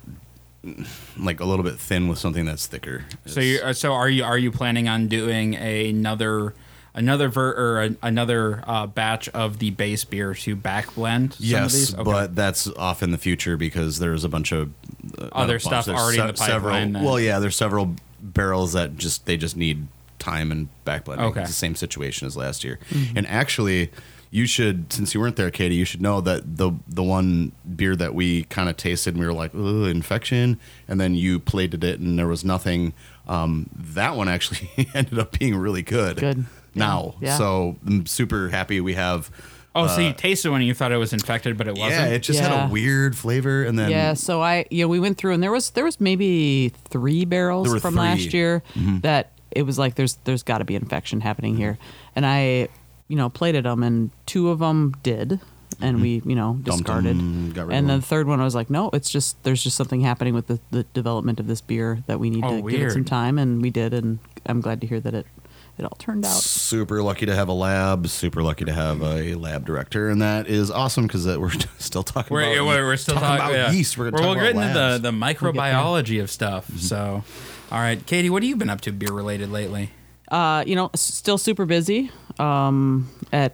like 1.18 1.40
a 1.40 1.46
little 1.46 1.64
bit 1.64 1.78
thin 1.80 2.08
with 2.08 2.18
something 2.20 2.46
that's 2.46 2.68
thicker. 2.68 3.06
So 3.26 3.40
you 3.42 3.60
uh, 3.62 3.74
so 3.74 3.94
are 3.94 4.10
you 4.10 4.24
are 4.24 4.38
you 4.38 4.52
planning 4.52 4.88
on 4.88 5.08
doing 5.08 5.56
another 5.56 6.54
another 6.94 7.28
ver 7.28 7.52
or 7.54 7.84
a, 7.84 7.96
another 8.02 8.64
uh, 8.66 8.88
batch 8.88 9.28
of 9.30 9.60
the 9.60 9.72
base 9.72 10.06
beer 10.06 10.34
to 10.34 10.56
back 10.56 10.94
blend? 10.96 11.34
Some 11.34 11.44
of 11.44 11.50
Yes, 11.50 11.74
these? 11.74 11.94
Okay. 11.96 12.04
but 12.04 12.36
that's 12.36 12.68
off 12.68 13.04
in 13.04 13.12
the 13.12 13.18
future 13.18 13.58
because 13.58 14.00
there's 14.00 14.24
a 14.24 14.30
bunch 14.30 14.52
of 14.52 14.72
uh, 15.18 15.30
Other 15.34 15.54
bunch, 15.60 15.64
stuff 15.64 15.88
already 15.90 16.20
in 16.20 16.28
the 16.28 16.34
pipeline 16.34 16.94
then. 16.94 17.04
Well, 17.04 17.20
yeah, 17.20 17.40
there's 17.40 17.56
several 17.58 17.96
barrels 18.22 18.72
that 18.74 18.96
just 18.96 19.26
they 19.26 19.36
just 19.36 19.58
need 19.58 19.88
time 20.20 20.52
and 20.52 20.70
back 20.86 21.04
blending. 21.04 21.28
Okay. 21.28 21.42
It's 21.42 21.50
the 21.50 21.56
same 21.56 21.76
situation 21.76 22.26
as 22.26 22.38
last 22.38 22.64
year. 22.64 22.80
And 23.16 23.28
actually, 23.28 23.92
you 24.36 24.48
should 24.48 24.92
since 24.92 25.14
you 25.14 25.20
weren't 25.20 25.36
there, 25.36 25.52
Katie, 25.52 25.76
you 25.76 25.86
should 25.86 26.02
know 26.02 26.20
that 26.22 26.58
the 26.58 26.72
the 26.88 27.04
one 27.04 27.52
beer 27.76 27.96
that 27.96 28.16
we 28.16 28.46
kind 28.46 28.68
of 28.68 28.76
tasted 28.78 29.14
and 29.14 29.22
we 29.22 29.28
were 29.28 29.34
like, 29.34 29.54
Ugh, 29.54 29.88
infection, 29.88 30.60
and 30.88 31.00
then 31.00 31.14
you 31.14 31.40
plated 31.40 31.84
it 31.84 32.00
and 32.00 32.18
there 32.18 32.28
was 32.28 32.44
nothing. 32.44 32.94
Um, 33.28 33.70
that 33.76 34.16
one 34.16 34.28
actually 34.28 34.70
ended 34.96 35.20
up 35.20 35.38
being 35.38 35.56
really 35.56 35.84
good. 35.84 36.18
Good. 36.18 36.46
Now, 36.74 37.14
Yeah. 37.22 37.38
so 37.38 37.78
I'm 37.86 38.08
super 38.08 38.50
happy 38.50 38.82
we 38.82 38.96
have. 38.96 39.30
oh, 39.76 39.86
so 39.88 40.02
you 40.02 40.14
tasted 40.14 40.50
one 40.50 40.62
and 40.62 40.68
you 40.68 40.74
thought 40.74 40.92
it 40.92 40.98
was 40.98 41.14
infected, 41.14 41.56
but 41.56 41.68
it 41.68 41.78
wasn't. 41.78 42.10
Yeah, 42.10 42.16
it 42.16 42.20
just 42.24 42.40
had 42.40 42.68
a 42.68 42.72
weird 42.72 43.16
flavor, 43.16 43.64
and 43.64 43.78
then 43.78 43.92
yeah, 43.92 44.14
so 44.16 44.42
I 44.42 44.66
yeah 44.72 44.86
we 44.86 45.00
went 45.00 45.20
through 45.20 45.34
and 45.34 45.44
there 45.44 45.52
was 45.52 45.70
there 45.72 45.84
was 45.86 46.02
maybe 46.02 46.70
three 46.90 47.24
barrels 47.26 47.66
There 47.68 47.76
were 47.76 47.80
from 47.80 47.94
three. 47.94 48.02
Mm-hmm. 48.04 48.20
last 48.24 48.34
year 48.34 48.64
that 49.02 49.32
it 49.52 49.62
was 49.62 49.78
like 49.78 49.94
there's 49.94 50.16
there's 50.24 50.42
got 50.42 50.58
to 50.58 50.66
be 50.66 50.74
infection 50.76 51.22
happening 51.22 51.56
here, 51.56 51.78
and 52.16 52.26
I 52.26 52.70
you 53.14 53.20
know 53.20 53.30
plated 53.30 53.66
them 53.66 53.84
and 53.84 54.10
two 54.26 54.50
of 54.50 54.58
them 54.60 54.94
did, 55.04 55.40
and 55.80 56.02
we 56.02 56.22
you 56.26 56.36
know 56.36 56.54
Mm-hmm. 56.54 56.64
Dumped 56.64 56.90
'em, 56.90 57.04
discarded, 57.04 57.54
got 57.56 57.68
rid 57.68 57.76
and 57.78 57.86
of 57.86 57.88
then 57.88 57.94
'em. 57.96 58.00
the 58.02 58.06
third 58.08 58.28
one 58.28 58.40
I 58.40 58.44
was 58.44 58.56
like 58.56 58.70
no 58.72 58.90
it's 58.92 59.10
just 59.10 59.42
there's 59.44 59.64
just 59.64 59.78
something 59.78 60.02
happening 60.02 60.34
with 60.34 60.48
the, 60.48 60.60
the 60.72 60.84
development 60.96 61.40
of 61.40 61.46
this 61.48 61.62
beer 61.62 62.00
that 62.08 62.20
we 62.20 62.30
need 62.32 62.44
Oh, 62.44 62.62
to 62.62 62.70
give 62.72 62.82
it 62.82 62.92
some 62.92 63.02
weird. 63.02 63.08
time, 63.08 63.38
and 63.38 63.62
we 63.62 63.70
did, 63.70 63.94
and 63.94 64.18
I'm 64.48 64.62
glad 64.62 64.82
to 64.82 64.88
hear 64.88 65.00
that 65.02 65.14
it 65.14 65.28
it 65.76 65.84
all 65.86 65.96
turned 65.98 66.24
out. 66.26 66.32
super 66.42 67.02
lucky 67.02 67.26
to 67.26 67.34
have 67.36 67.48
a 67.48 67.54
lab. 67.54 68.08
Super 68.08 68.44
lucky 68.44 68.64
to 68.66 68.72
have 68.74 69.02
a 69.02 69.34
lab 69.34 69.66
director, 69.66 70.08
and 70.10 70.22
that 70.22 70.48
is 70.48 70.70
awesome 70.70 71.08
because 71.08 71.26
we're 71.26 71.50
still 71.80 72.04
talking 72.04 72.32
We're, 72.34 72.44
about 72.54 72.66
we're, 72.68 72.86
we're 72.86 72.98
still 72.98 73.16
talking 73.16 73.38
talking 73.40 73.56
about 73.56 73.72
yeah. 73.72 73.78
yeast. 73.78 73.98
We're, 73.98 74.06
We're, 74.06 74.12
gonna 74.12 74.26
we'll 74.28 74.36
talk 74.36 74.44
get 74.44 74.52
about 74.52 74.62
into 74.68 74.74
the, 74.74 74.80
labs. 74.80 75.02
the 75.04 75.12
We'll 75.12 75.54
microbiology 75.54 76.22
of 76.22 76.30
stuff. 76.30 76.68
Mm-hmm. 76.68 76.78
So, 76.78 77.24
all 77.72 77.80
right, 77.80 78.06
Katie, 78.06 78.30
what 78.30 78.44
have 78.44 78.50
you 78.50 78.56
been 78.56 78.70
up 78.70 78.82
to 78.82 78.92
beer 78.92 79.12
related 79.12 79.50
lately? 79.50 79.90
Uh, 80.34 80.64
you 80.66 80.76
know, 80.76 80.90
still 80.96 81.38
super 81.38 81.66
busy. 81.66 82.10
Um, 82.40 83.08
at 83.32 83.54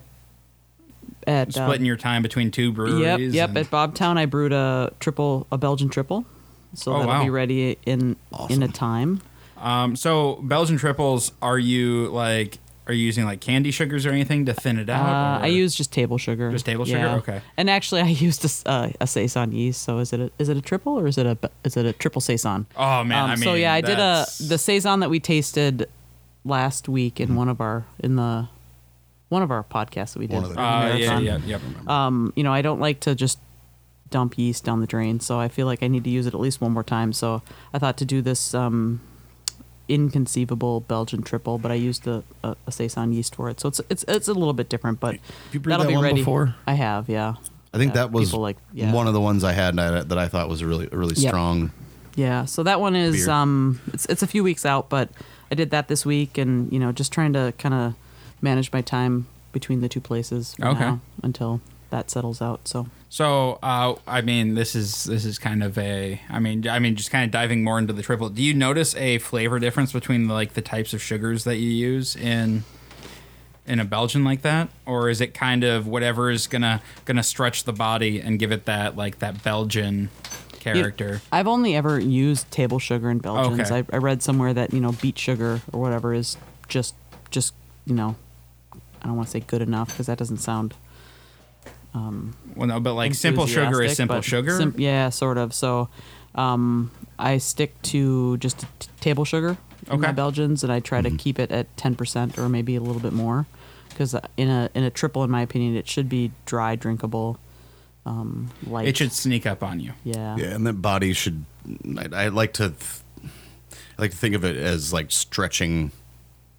at 1.28 1.50
uh, 1.50 1.66
Splitting 1.66 1.86
your 1.86 1.98
time 1.98 2.22
between 2.22 2.50
two 2.52 2.68
Yep, 2.68 2.74
breweries. 2.76 3.34
yep. 3.34 3.50
and- 3.50 3.58
At 3.60 3.66
Bobtown, 3.70 4.18
I 4.18 4.26
brewed 4.26 4.54
a 4.54 4.94
triple, 5.02 5.46
a 5.52 5.58
Belgian 5.58 5.90
triple, 5.90 6.26
so 6.74 6.94
Oh, 6.94 7.00
that'll 7.00 7.14
wow. 7.16 7.24
be 7.24 7.30
ready 7.30 7.78
in 7.86 8.16
in 8.50 8.64
a 8.64 8.68
time. 8.70 9.22
Um, 9.58 9.98
so 9.98 10.40
Belgian 10.44 10.78
triples, 10.78 11.34
are 11.42 11.60
you 11.60 12.08
like 12.08 12.60
are 12.88 12.94
you 12.94 13.06
using 13.06 13.26
like 13.26 13.40
candy 13.42 13.70
sugars 13.70 14.06
or 14.06 14.10
anything 14.12 14.46
to 14.46 14.54
thin 14.54 14.80
it 14.80 14.90
out? 14.90 15.06
Uh, 15.42 15.44
I 15.44 15.48
use 15.48 15.76
just 15.76 15.92
table 15.92 16.18
sugar. 16.18 16.50
Just 16.52 16.66
table 16.66 16.86
sugar? 16.86 16.98
Yeah. 17.00 17.16
Okay. 17.18 17.42
And 17.58 17.70
actually, 17.70 18.02
I 18.08 18.08
used 18.08 18.44
a, 18.46 18.70
uh, 18.70 18.90
a 19.02 19.06
saison 19.06 19.52
yeast. 19.52 19.84
So 19.84 20.00
is 20.00 20.12
it 20.14 20.20
a, 20.22 20.32
is 20.40 20.48
it 20.50 20.56
a 20.58 20.62
triple 20.62 20.98
or 20.98 21.06
is 21.06 21.18
it 21.18 21.28
a 21.28 21.38
is 21.66 21.76
it 21.78 21.86
a 21.86 21.92
triple 21.94 22.22
saison? 22.22 22.66
Oh 22.78 23.04
man, 23.04 23.26
Um, 23.26 23.30
I 23.32 23.36
mean, 23.36 23.44
so 23.44 23.54
yeah, 23.54 23.74
I 23.74 23.82
did 23.82 24.00
a 24.00 24.26
the 24.40 24.58
saison 24.58 25.02
that 25.02 25.10
we 25.10 25.20
tasted 25.20 25.88
last 26.50 26.90
week 26.90 27.16
Mm-hmm. 27.16 27.32
in 27.32 27.38
one 27.38 27.50
of 27.50 27.62
our 27.62 27.86
in 28.00 28.16
the 28.16 28.48
one 29.30 29.44
of 29.44 29.52
our 29.52 29.64
podcasts 29.64 30.14
that 30.14 30.20
we 30.20 30.28
did. 30.28 30.36
One 30.36 30.44
of 30.46 30.54
the- 30.56 30.60
Uh, 30.62 30.96
yeah, 30.98 31.20
Marathon. 31.20 31.24
yeah, 31.24 31.38
yep. 31.46 31.62
um, 31.88 32.34
you 32.36 32.44
know, 32.44 32.52
I 32.52 32.62
don't 32.64 32.80
like 32.80 33.00
to 33.02 33.14
just 33.16 33.38
dump 34.10 34.38
yeast 34.40 34.64
down 34.66 34.80
the 34.82 34.88
drain, 34.88 35.20
so 35.20 35.40
I 35.40 35.48
feel 35.50 35.68
like 35.68 35.84
I 35.84 35.88
need 35.88 36.04
to 36.06 36.10
use 36.10 36.26
it 36.26 36.34
at 36.34 36.40
least 36.40 36.60
one 36.62 36.72
more 36.72 36.84
time. 36.84 37.14
So 37.14 37.44
I 37.72 37.78
thought 37.78 37.96
to 37.98 38.06
do 38.06 38.24
this 38.24 38.56
um, 38.56 39.02
inconceivable 39.88 40.82
Belgian 40.82 41.22
triple, 41.24 41.58
but 41.58 41.72
I 41.72 41.76
used 41.76 42.08
a, 42.08 42.24
a, 42.44 42.56
a 42.68 42.72
saison 42.72 43.12
yeast 43.14 43.36
for 43.36 43.50
it, 43.50 43.60
so 43.60 43.68
it's 43.70 43.82
it's 43.90 44.04
it's 44.08 44.28
a 44.28 44.34
little 44.34 44.54
bit 44.54 44.70
different, 44.70 45.00
but 45.00 45.16
you 45.52 45.60
that'll 45.60 45.84
that 45.86 45.88
be 45.90 45.96
one 45.96 46.04
ready. 46.04 46.16
before? 46.22 46.56
I 46.68 46.74
have, 46.74 47.10
yeah. 47.10 47.36
I 47.74 47.78
think 47.78 47.92
Yeah, 47.94 48.02
that 48.02 48.12
was 48.12 48.34
like 48.34 48.58
yeah. 48.74 48.92
one 48.92 49.08
of 49.08 49.14
the 49.14 49.22
ones 49.22 49.44
I 49.44 49.52
had 49.52 49.76
that, 49.76 50.10
that 50.10 50.18
I 50.18 50.28
thought 50.28 50.50
was 50.50 50.62
a 50.62 50.68
really, 50.68 50.88
really 50.88 51.14
Yep. 51.16 51.30
strong 51.30 51.72
Yeah, 52.16 52.46
so 52.46 52.64
that 52.64 52.80
one 52.82 52.96
is 52.96 53.26
Beer. 53.26 53.30
um 53.36 53.80
it's 53.94 54.06
it's 54.08 54.24
a 54.24 54.28
few 54.28 54.44
weeks 54.44 54.66
out, 54.66 54.90
but 54.90 55.10
I 55.52 55.56
did 55.56 55.72
that 55.72 55.88
this 55.88 56.06
week 56.06 56.38
and 56.38 56.72
you 56.72 56.80
know, 56.80 56.92
just 56.92 57.12
trying 57.12 57.34
to 57.34 57.54
kind 57.58 57.74
of 57.74 57.94
manage 58.42 58.72
my 58.72 58.82
time 58.82 59.28
between 59.52 59.82
the 59.82 59.90
two 59.90 60.00
places 60.02 60.56
Okay. 60.62 60.80
now 60.80 61.00
until 61.24 61.60
that 61.90 62.10
settles 62.12 62.40
out. 62.42 62.68
So 62.68 62.88
So, 63.10 63.58
uh, 63.64 63.96
I 64.06 64.22
mean, 64.22 64.54
this 64.54 64.76
is 64.76 65.06
this 65.06 65.26
is 65.26 65.40
kind 65.40 65.64
of 65.64 65.76
a. 65.78 66.22
I 66.30 66.38
mean, 66.40 66.68
I 66.68 66.78
mean, 66.78 66.96
just 66.96 67.10
kind 67.10 67.26
of 67.26 67.32
diving 67.32 67.64
more 67.64 67.80
into 67.80 67.94
the 67.94 68.04
triple. 68.04 68.30
Do 68.30 68.44
you 68.44 68.54
notice 68.54 68.96
a 68.96 69.18
flavor 69.18 69.58
difference 69.58 69.92
between 69.92 70.28
like 70.28 70.54
the 70.54 70.62
types 70.62 70.94
of 70.94 71.02
sugars 71.02 71.44
that 71.46 71.58
you 71.58 71.70
use 71.70 72.16
in 72.16 72.64
in 73.66 73.80
a 73.80 73.86
Belgian 73.86 74.24
like 74.24 74.42
that, 74.44 74.70
or 74.86 75.10
is 75.10 75.20
it 75.22 75.34
kind 75.34 75.64
of 75.64 75.88
whatever 75.88 76.30
is 76.30 76.46
gonna 76.48 76.82
gonna 77.06 77.24
stretch 77.24 77.64
the 77.64 77.74
body 77.74 78.20
and 78.22 78.38
give 78.38 78.52
it 78.52 78.66
that 78.66 78.96
like 78.96 79.18
that 79.20 79.44
Belgian 79.44 80.10
You- 80.66 80.74
character? 80.74 81.22
I've 81.32 81.48
only 81.48 81.76
ever 81.76 82.00
used 82.00 82.50
table 82.52 82.80
sugar 82.80 83.10
in 83.10 83.20
Belgians. 83.20 83.72
Okay. 83.72 83.86
I, 83.92 83.96
I 83.96 84.00
read 84.00 84.22
somewhere 84.22 84.54
that 84.54 84.74
you 84.74 84.80
know 84.80 84.92
beet 84.94 85.18
sugar 85.18 85.62
or 85.72 85.82
whatever 85.82 86.14
is 86.14 86.38
just 86.68 86.96
just 87.32 87.54
you 87.86 87.96
know 87.96 88.16
I 89.02 89.08
don't 89.08 89.16
want 89.16 89.28
to 89.28 89.32
say 89.32 89.40
good 89.40 89.62
enough 89.62 89.90
because 89.90 90.08
that 90.08 90.18
doesn't 90.18 90.38
sound 90.38 90.74
um, 91.94 92.36
well, 92.56 92.68
no, 92.68 92.80
but 92.80 92.94
like 92.94 93.14
simple 93.16 93.48
sugar 93.48 93.82
is 93.82 93.96
simple 93.96 94.22
sugar. 94.22 94.58
sim- 94.58 94.76
yeah, 94.78 95.10
sort 95.10 95.38
of. 95.38 95.54
So 95.54 95.90
um, 96.36 96.92
I 97.18 97.38
stick 97.38 97.82
to 97.84 98.38
just 98.38 98.60
t- 98.60 98.90
table 99.00 99.26
sugar 99.26 99.58
in 99.90 100.02
my 100.02 100.12
Belgians, 100.12 100.64
and 100.64 100.72
I 100.72 100.80
try 100.80 101.02
to 101.02 101.10
mm-hmm. 101.10 101.18
keep 101.18 101.40
it 101.40 101.52
at 101.52 101.76
ten 101.78 101.96
percent 101.96 102.38
or 102.38 102.48
maybe 102.48 102.76
a 102.76 102.82
little 102.82 103.02
bit 103.02 103.14
more, 103.14 103.48
because 103.90 104.14
uh, 104.14 104.22
in 104.38 104.50
a 104.50 104.70
in 104.76 104.84
a 104.84 104.90
triple, 104.90 105.24
in 105.24 105.32
my 105.32 105.42
opinion, 105.42 105.76
it 105.76 105.88
should 105.88 106.10
be 106.10 106.32
dry, 106.46 106.76
drinkable, 106.76 107.40
um, 108.06 108.50
light. 108.66 108.88
it 108.88 108.98
should 108.98 109.12
sneak 109.12 109.46
up 109.46 109.64
on 109.64 109.80
you. 109.80 109.94
Yeah. 110.04 110.36
Yeah, 110.38 110.56
and 110.56 110.66
the 110.66 110.74
body 110.74 111.14
should. 111.14 111.46
I, 111.98 112.26
I 112.26 112.28
like 112.30 112.54
to. 112.54 112.70
th- 112.70 113.04
I 113.98 114.02
like 114.04 114.12
to 114.12 114.18
think 114.18 114.34
of 114.34 114.46
it 114.46 114.56
as 114.56 114.94
like 114.94 115.12
stretching 115.12 115.92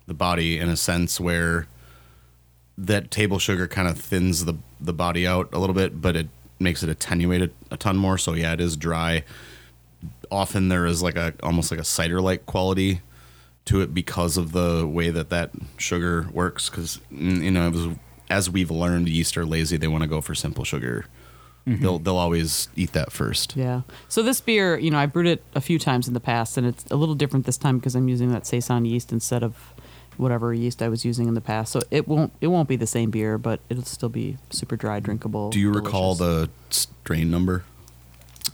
the 0.06 0.14
body 0.14 0.58
in 0.58 0.68
a 0.68 0.76
sense 0.76 1.18
where 1.18 1.66
that 2.76 3.10
table 3.10 3.38
sugar 3.38 3.66
kind 3.66 3.88
of 3.88 3.98
thins 3.98 4.44
the 4.44 4.54
the 4.80 4.92
body 4.92 5.26
out 5.26 5.48
a 5.52 5.58
little 5.58 5.74
bit, 5.74 6.00
but 6.00 6.16
it 6.16 6.28
makes 6.58 6.82
it 6.82 6.88
attenuate 6.88 7.42
a, 7.42 7.50
a 7.70 7.76
ton 7.76 7.96
more. 7.96 8.18
So 8.18 8.34
yeah, 8.34 8.52
it 8.52 8.60
is 8.60 8.76
dry. 8.76 9.24
Often 10.30 10.68
there 10.68 10.86
is 10.86 11.02
like 11.02 11.16
a 11.16 11.34
almost 11.42 11.70
like 11.70 11.80
a 11.80 11.84
cider 11.84 12.20
like 12.20 12.46
quality 12.46 13.00
to 13.66 13.80
it 13.80 13.92
because 13.94 14.36
of 14.36 14.52
the 14.52 14.86
way 14.86 15.10
that 15.10 15.30
that 15.30 15.50
sugar 15.76 16.28
works. 16.32 16.68
Because 16.70 17.00
you 17.10 17.50
know, 17.50 17.66
it 17.66 17.72
was, 17.72 17.88
as 18.28 18.50
we've 18.50 18.70
learned, 18.70 19.08
yeast 19.08 19.36
are 19.36 19.46
lazy; 19.46 19.76
they 19.76 19.88
want 19.88 20.02
to 20.02 20.08
go 20.08 20.20
for 20.20 20.34
simple 20.34 20.64
sugar. 20.64 21.06
They'll 21.66 21.98
they'll 22.00 22.16
always 22.16 22.68
eat 22.74 22.92
that 22.94 23.12
first. 23.12 23.54
Yeah. 23.56 23.82
So 24.08 24.22
this 24.22 24.40
beer, 24.40 24.76
you 24.78 24.90
know, 24.90 24.98
I 24.98 25.06
brewed 25.06 25.26
it 25.26 25.44
a 25.54 25.60
few 25.60 25.78
times 25.78 26.08
in 26.08 26.14
the 26.14 26.20
past, 26.20 26.56
and 26.56 26.66
it's 26.66 26.84
a 26.90 26.96
little 26.96 27.14
different 27.14 27.46
this 27.46 27.56
time 27.56 27.78
because 27.78 27.94
I'm 27.94 28.08
using 28.08 28.32
that 28.32 28.46
saison 28.46 28.84
yeast 28.84 29.12
instead 29.12 29.44
of 29.44 29.56
whatever 30.16 30.52
yeast 30.52 30.82
I 30.82 30.88
was 30.88 31.04
using 31.04 31.28
in 31.28 31.34
the 31.34 31.40
past. 31.40 31.70
So 31.70 31.80
it 31.90 32.08
won't 32.08 32.32
it 32.40 32.48
won't 32.48 32.68
be 32.68 32.76
the 32.76 32.86
same 32.88 33.10
beer, 33.10 33.38
but 33.38 33.60
it'll 33.68 33.84
still 33.84 34.08
be 34.08 34.36
super 34.50 34.74
dry, 34.76 34.98
drinkable. 35.00 35.50
Do 35.50 35.60
you 35.60 35.70
recall 35.70 36.14
the 36.16 36.50
strain 36.70 37.30
number? 37.30 37.64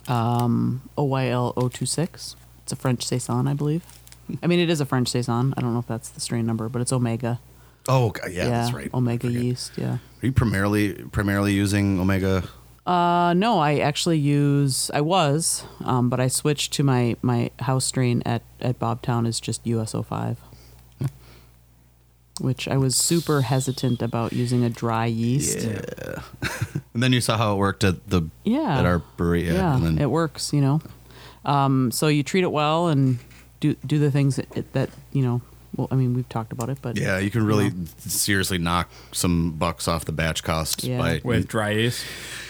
um, 0.09 0.83
OYL 0.97 1.55
026? 1.55 2.37
It's 2.63 2.73
a 2.73 2.77
French 2.77 3.05
saison, 3.05 3.49
I 3.49 3.55
believe. 3.55 3.85
I 4.43 4.47
mean, 4.47 4.61
it 4.61 4.71
is 4.71 4.81
a 4.81 4.87
French 4.87 5.09
saison. 5.09 5.55
I 5.57 5.61
don't 5.61 5.73
know 5.73 5.79
if 5.81 5.87
that's 5.87 6.09
the 6.11 6.21
strain 6.21 6.47
number, 6.47 6.69
but 6.69 6.83
it's 6.83 6.93
Omega. 6.93 7.41
Oh, 7.89 8.07
okay, 8.07 8.33
yeah, 8.33 8.49
that's 8.49 8.73
right. 8.73 8.93
Omega 8.93 9.31
yeast. 9.31 9.73
Yeah. 9.77 9.99
Are 10.23 10.27
you 10.27 10.33
primarily 10.33 10.95
primarily 11.13 11.53
using 11.53 12.01
Omega? 12.01 12.43
Uh, 12.87 13.35
no, 13.35 13.59
I 13.59 13.79
actually 13.79 14.19
use. 14.19 14.91
I 14.95 15.01
was, 15.01 15.65
um, 15.85 16.09
but 16.09 16.21
I 16.21 16.29
switched 16.29 16.73
to 16.75 16.85
my 16.85 17.17
my 17.21 17.51
house 17.59 17.85
strain 17.85 18.23
at 18.25 18.43
at 18.61 18.79
Bobtown 18.79 19.27
is 19.27 19.41
just 19.41 19.67
USO 19.67 20.03
five, 20.05 20.39
which 22.41 22.69
I 22.69 22.77
was 22.77 22.95
super 22.95 23.41
hesitant 23.41 24.03
about 24.03 24.33
using 24.33 24.63
a 24.63 24.71
dry 24.71 25.07
yeast. 25.07 25.67
Yeah. 25.67 26.23
and 26.95 27.03
then 27.03 27.13
you 27.13 27.21
saw 27.21 27.37
how 27.37 27.55
it 27.55 27.57
worked 27.57 27.83
at 27.83 28.09
the 28.09 28.23
Yeah. 28.45 28.79
at 28.79 28.85
our 28.87 29.01
brewery. 29.17 29.47
Yeah, 29.49 29.79
then 29.83 29.99
it 29.99 30.11
works. 30.11 30.53
You 30.53 30.61
know, 30.61 30.81
um, 31.45 31.91
so 31.91 32.07
you 32.07 32.23
treat 32.23 32.45
it 32.45 32.53
well 32.53 32.87
and 32.87 33.19
do 33.59 33.75
do 33.85 33.99
the 33.99 34.13
things 34.13 34.37
that, 34.37 34.73
that 34.75 34.91
you 35.13 35.23
know. 35.23 35.41
Well, 35.77 35.89
I 35.91 35.95
mean, 35.95 36.15
we've 36.15 36.29
talked 36.29 36.53
about 36.53 36.71
it, 36.71 36.79
but 36.81 36.97
yeah, 36.99 37.19
you 37.19 37.31
can 37.31 37.45
really 37.45 37.69
know, 37.71 37.85
seriously 37.99 38.59
knock 38.59 38.89
some 39.13 39.53
bucks 39.53 39.87
off 39.89 40.05
the 40.07 40.13
batch 40.13 40.43
cost 40.43 40.85
Yeah. 40.85 40.99
by 40.99 41.21
with 41.23 41.49
dry 41.49 41.71
yeast. 41.73 42.05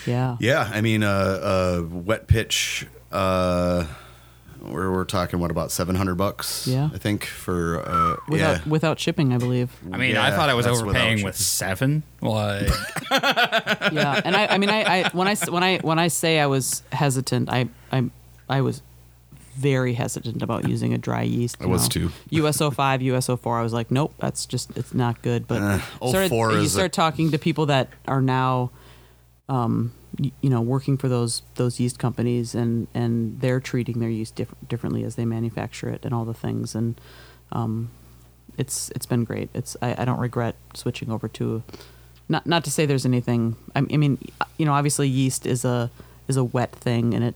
yeah, 0.06 0.36
Yeah, 0.40 0.70
I 0.72 0.80
mean, 0.80 1.02
uh, 1.02 1.08
uh, 1.08 1.82
wet 1.90 2.28
pitch. 2.28 2.86
Uh, 3.10 3.86
we're 4.62 4.90
we're 4.90 5.04
talking 5.04 5.38
what 5.38 5.50
about 5.52 5.70
seven 5.70 5.94
hundred 5.94 6.16
bucks? 6.16 6.66
Yeah. 6.66 6.88
I 6.92 6.98
think 6.98 7.24
for 7.24 7.80
uh, 7.88 8.16
without 8.28 8.58
yeah. 8.64 8.68
without 8.68 8.98
shipping, 8.98 9.32
I 9.32 9.38
believe. 9.38 9.70
I 9.92 9.96
mean, 9.96 10.16
I 10.16 10.30
thought 10.32 10.48
I 10.48 10.54
was 10.54 10.66
overpaying 10.66 11.22
with 11.24 11.36
seven. 11.36 12.02
Like, 12.20 12.68
yeah, 13.10 14.20
and 14.24 14.34
I, 14.36 14.46
I 14.50 14.58
mean, 14.58 14.70
I, 14.70 14.82
I 15.04 15.08
when 15.10 15.28
I 15.28 15.32
s- 15.32 15.48
when 15.50 15.62
I 15.62 15.78
when 15.78 15.98
I 15.98 16.08
say 16.08 16.40
I 16.40 16.46
was 16.46 16.82
hesitant, 16.90 17.48
I 17.48 17.68
I 17.92 18.10
I 18.48 18.60
was 18.62 18.82
very 19.56 19.94
hesitant 19.94 20.42
about 20.42 20.68
using 20.68 20.92
a 20.92 20.98
dry 20.98 21.22
yeast. 21.22 21.56
I 21.60 21.64
you 21.64 21.70
was 21.70 21.88
too. 21.88 22.10
USO 22.30 22.70
five, 22.70 23.02
USO 23.02 23.36
four. 23.36 23.58
I 23.58 23.62
was 23.62 23.72
like, 23.72 23.90
nope, 23.90 24.14
that's 24.18 24.46
just 24.46 24.76
it's 24.76 24.92
not 24.94 25.22
good. 25.22 25.46
But 25.48 25.62
Uh, 25.62 25.78
started- 26.08 26.30
you 26.32 26.48
is 26.60 26.72
a- 26.74 26.78
start 26.78 26.92
talking 26.92 27.30
to 27.30 27.38
people 27.38 27.66
that 27.66 27.88
are 28.06 28.20
now, 28.22 28.70
um, 29.48 29.92
y- 30.18 30.32
you 30.40 30.50
know, 30.50 30.60
working 30.60 30.96
for 30.96 31.08
those 31.08 31.42
those 31.56 31.80
yeast 31.80 31.98
companies, 31.98 32.54
and 32.54 32.86
and 32.94 33.40
they're 33.40 33.60
treating 33.60 34.00
their 34.00 34.10
yeast 34.10 34.34
diff- 34.34 34.54
differently 34.68 35.04
as 35.04 35.14
they 35.14 35.24
manufacture 35.24 35.88
it 35.88 36.04
and 36.04 36.12
all 36.14 36.24
the 36.24 36.34
things, 36.34 36.74
and 36.74 37.00
um, 37.52 37.90
it's 38.58 38.90
it's 38.94 39.06
been 39.06 39.24
great. 39.24 39.48
It's 39.54 39.76
I, 39.82 39.94
I 40.02 40.04
don't 40.04 40.18
regret 40.20 40.56
switching 40.74 41.10
over 41.10 41.28
to 41.28 41.62
not 42.28 42.46
not 42.46 42.64
to 42.64 42.70
say 42.70 42.86
there's 42.86 43.06
anything 43.06 43.56
I, 43.74 43.78
I 43.80 43.96
mean 43.96 44.18
you 44.58 44.66
know 44.66 44.72
obviously 44.72 45.08
yeast 45.08 45.46
is 45.46 45.64
a 45.64 45.90
is 46.26 46.36
a 46.36 46.42
wet 46.42 46.72
thing 46.72 47.14
and 47.14 47.22
it 47.22 47.34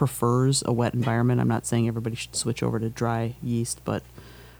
prefers 0.00 0.62
a 0.64 0.72
wet 0.72 0.94
environment. 0.94 1.42
I'm 1.42 1.48
not 1.48 1.66
saying 1.66 1.86
everybody 1.86 2.16
should 2.16 2.34
switch 2.34 2.62
over 2.62 2.80
to 2.80 2.88
dry 2.88 3.34
yeast, 3.42 3.82
but 3.84 4.02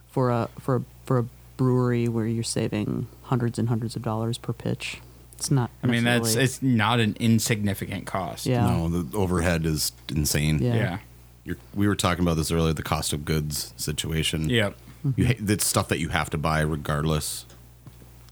for 0.06 0.28
a 0.28 0.50
for 0.58 0.76
a, 0.76 0.82
for 1.06 1.16
a 1.16 1.24
brewery 1.56 2.08
where 2.08 2.26
you're 2.26 2.44
saving 2.44 3.06
hundreds 3.22 3.58
and 3.58 3.70
hundreds 3.70 3.96
of 3.96 4.02
dollars 4.02 4.36
per 4.36 4.52
pitch, 4.52 5.00
it's 5.38 5.50
not. 5.50 5.70
I 5.82 5.86
mean, 5.86 6.04
that's 6.04 6.34
it's 6.34 6.60
not 6.60 7.00
an 7.00 7.16
insignificant 7.18 8.04
cost. 8.04 8.44
Yeah. 8.44 8.66
No, 8.66 8.90
the 8.90 9.16
overhead 9.16 9.64
is 9.64 9.92
insane. 10.10 10.58
Yeah. 10.58 10.74
Yeah. 10.74 10.98
You're, 11.44 11.56
we 11.74 11.88
were 11.88 11.96
talking 11.96 12.22
about 12.22 12.36
this 12.36 12.50
earlier, 12.50 12.74
the 12.74 12.82
cost 12.82 13.14
of 13.14 13.24
goods 13.24 13.72
situation. 13.78 14.50
Yep. 14.50 14.76
Mm-hmm. 15.06 15.20
You 15.22 15.26
ha- 15.26 15.34
it's 15.38 15.66
stuff 15.66 15.88
that 15.88 16.00
you 16.00 16.10
have 16.10 16.28
to 16.30 16.36
buy 16.36 16.60
regardless. 16.60 17.46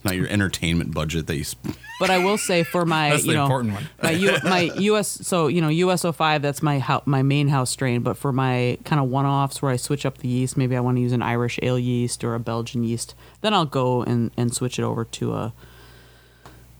Not 0.05 0.15
your 0.17 0.29
entertainment 0.29 0.95
budget 0.95 1.27
that 1.27 1.37
you. 1.37 1.43
Sp- 1.43 1.75
But 1.99 2.09
I 2.11 2.19
will 2.25 2.39
say 2.39 2.63
for 2.63 2.87
my 2.87 3.11
That's 3.11 3.25
you 3.25 3.33
the 3.33 3.39
know 3.39 3.43
important 3.45 3.75
one. 3.75 3.89
my 4.03 4.11
U, 4.13 4.37
my 4.45 4.61
US 4.77 5.09
so 5.27 5.49
you 5.49 5.61
know 5.61 5.69
USO 5.69 6.13
five 6.13 6.41
that's 6.41 6.63
my 6.63 6.79
hou- 6.79 7.01
my 7.05 7.23
main 7.23 7.49
house 7.49 7.71
strain. 7.71 8.03
But 8.03 8.17
for 8.17 8.33
my 8.33 8.79
kind 8.85 9.01
of 9.03 9.09
one 9.11 9.27
offs 9.27 9.61
where 9.61 9.73
I 9.73 9.77
switch 9.77 10.07
up 10.07 10.19
the 10.19 10.29
yeast, 10.29 10.57
maybe 10.57 10.77
I 10.77 10.81
want 10.81 10.97
to 10.99 11.01
use 11.01 11.13
an 11.13 11.23
Irish 11.23 11.59
ale 11.63 11.79
yeast 11.79 12.23
or 12.23 12.35
a 12.37 12.41
Belgian 12.41 12.85
yeast, 12.85 13.15
then 13.41 13.53
I'll 13.53 13.67
go 13.67 14.03
and, 14.03 14.31
and 14.37 14.55
switch 14.55 14.79
it 14.79 14.83
over 14.85 15.05
to 15.05 15.35
a 15.35 15.53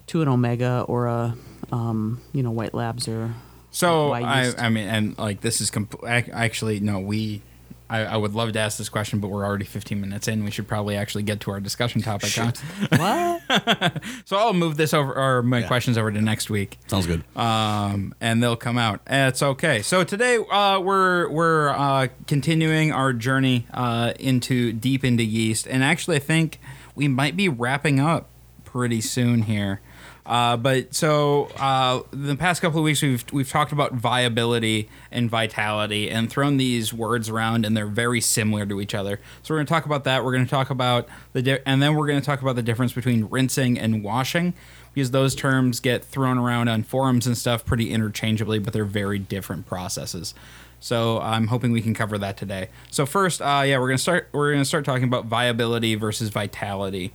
to 0.07 0.23
an 0.23 0.29
Omega 0.29 0.85
or 0.89 1.07
a 1.07 1.35
um, 1.73 2.21
you 2.33 2.43
know 2.43 2.51
White 2.53 2.73
Labs 2.73 3.09
or 3.09 3.35
So 3.73 4.11
why 4.11 4.21
I. 4.23 4.53
I 4.57 4.69
mean, 4.69 4.87
and 4.89 5.19
like 5.19 5.41
this 5.41 5.61
is 5.61 5.71
compl- 5.71 6.09
ac- 6.09 6.31
actually 6.33 6.79
no. 6.81 6.99
We, 7.01 7.43
I, 7.91 8.01
I 8.05 8.17
would 8.17 8.35
love 8.35 8.53
to 8.53 8.59
ask 8.59 8.77
this 8.79 8.89
question, 8.89 9.19
but 9.19 9.29
we're 9.29 9.45
already 9.47 9.65
15 9.65 10.01
minutes 10.01 10.29
in. 10.29 10.45
We 10.45 10.51
should 10.51 10.69
probably 10.69 10.97
actually 10.97 11.23
get 11.23 11.41
to 11.41 11.51
our 11.51 11.61
discussion 11.61 12.03
topic. 12.03 12.31
Huh? 12.35 12.53
what? 12.99 14.03
So 14.27 14.37
I'll 14.37 14.53
move 14.53 14.77
this 14.77 14.93
over 14.93 15.15
or 15.15 15.43
my 15.43 15.61
Yeah. 15.61 15.67
questions 15.69 15.97
over 15.97 16.11
to 16.13 16.21
next 16.21 16.51
week. 16.51 16.79
Sounds 16.87 17.07
good. 17.07 17.25
um, 17.37 18.15
and 18.21 18.43
they'll 18.43 18.57
come 18.57 18.77
out. 18.79 19.01
It's 19.07 19.43
okay. 19.43 19.81
So 19.83 20.05
today 20.05 20.37
uh, 20.37 20.81
we're 20.81 21.29
we're 21.31 21.71
uh, 21.71 22.09
continuing 22.27 22.93
our 22.93 23.13
journey 23.13 23.67
uh, 23.73 24.13
into 24.19 24.73
deep 24.73 25.05
into 25.05 25.23
yeast, 25.25 25.67
and 25.67 25.83
actually 25.83 26.17
I 26.17 26.21
think 26.21 26.61
we 26.95 27.09
might 27.09 27.37
be 27.37 27.49
wrapping 27.49 28.01
up 28.01 28.29
pretty 28.65 29.01
soon 29.01 29.43
here. 29.43 29.81
Uh, 30.29 30.59
but 30.59 30.95
so 30.95 31.47
uh, 31.57 32.03
the 32.11 32.37
past 32.37 32.61
couple 32.61 32.79
of 32.79 32.85
weeks 32.85 33.01
we've 33.01 33.25
we've 33.33 33.49
talked 33.49 33.73
about 33.73 33.95
viability 33.95 34.91
and 35.11 35.31
vitality 35.31 36.11
and 36.11 36.31
thrown 36.31 36.59
these 36.59 36.93
words 36.93 37.31
around 37.31 37.65
and 37.65 37.75
they're 37.75 37.87
very 37.87 38.21
similar 38.21 38.67
to 38.67 38.79
each 38.79 38.95
other. 38.95 39.19
So 39.43 39.55
we're 39.55 39.59
going 39.59 39.67
to 39.67 39.73
talk 39.73 39.87
about 39.87 40.05
that. 40.05 40.23
We're 40.23 40.33
going 40.33 40.45
to 40.45 40.51
talk 40.51 40.69
about 40.69 41.09
the 41.33 41.41
di- 41.41 41.61
and 41.65 41.81
then 41.81 41.95
we're 41.95 42.07
going 42.07 42.21
to 42.21 42.27
talk 42.27 42.43
about 42.43 42.57
the 42.57 42.63
difference 42.63 42.93
between 42.93 43.25
rinsing 43.31 43.79
and 43.79 44.05
washing 44.05 44.53
because 44.93 45.13
those 45.13 45.35
terms 45.35 45.81
get 45.81 46.05
thrown 46.05 46.37
around 46.37 46.69
on 46.69 46.83
forums 46.83 47.27
and 47.27 47.37
stuff 47.39 47.65
pretty 47.65 47.91
interchangeably, 47.91 48.59
but 48.59 48.75
they're 48.75 48.85
very 48.85 49.19
different 49.19 49.65
processes. 49.65 50.35
So 50.79 51.21
I'm 51.21 51.47
hoping 51.47 51.73
we 51.73 51.81
can 51.81 51.95
cover 51.95 52.19
that 52.19 52.37
today. 52.37 52.69
So 52.91 53.07
first, 53.07 53.41
uh, 53.41 53.63
yeah, 53.65 53.79
we're 53.79 53.89
gonna 53.89 53.99
start. 53.99 54.29
We're 54.33 54.53
gonna 54.53 54.65
start 54.65 54.85
talking 54.85 55.05
about 55.05 55.25
viability 55.25 55.95
versus 55.95 56.29
vitality. 56.29 57.13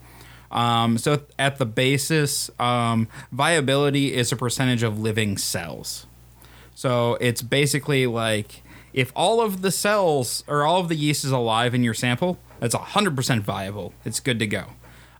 Um, 0.54 0.98
so 0.98 1.22
at 1.38 1.58
the 1.58 1.66
basis, 1.66 2.50
um, 2.60 3.08
viability 3.32 4.14
is 4.14 4.32
a 4.32 4.36
percentage 4.36 4.84
of 4.84 5.00
living 5.00 5.38
cells. 5.38 6.06
So 6.76 7.16
it's 7.20 7.42
basically 7.42 8.06
like 8.08 8.62
if 8.94 9.12
all 9.16 9.42
of 9.42 9.62
the 9.64 9.72
cells 9.72 10.44
or 10.48 10.64
all 10.64 10.80
of 10.80 10.88
the 10.90 10.96
yeast 10.96 11.26
is 11.26 11.32
alive 11.32 11.74
in 11.74 11.84
your 11.84 11.96
sample, 11.96 12.38
that's 12.60 12.76
100% 12.76 13.40
viable. 13.42 13.94
It's 14.06 14.20
good 14.20 14.40
to 14.40 14.48
go. 14.48 14.66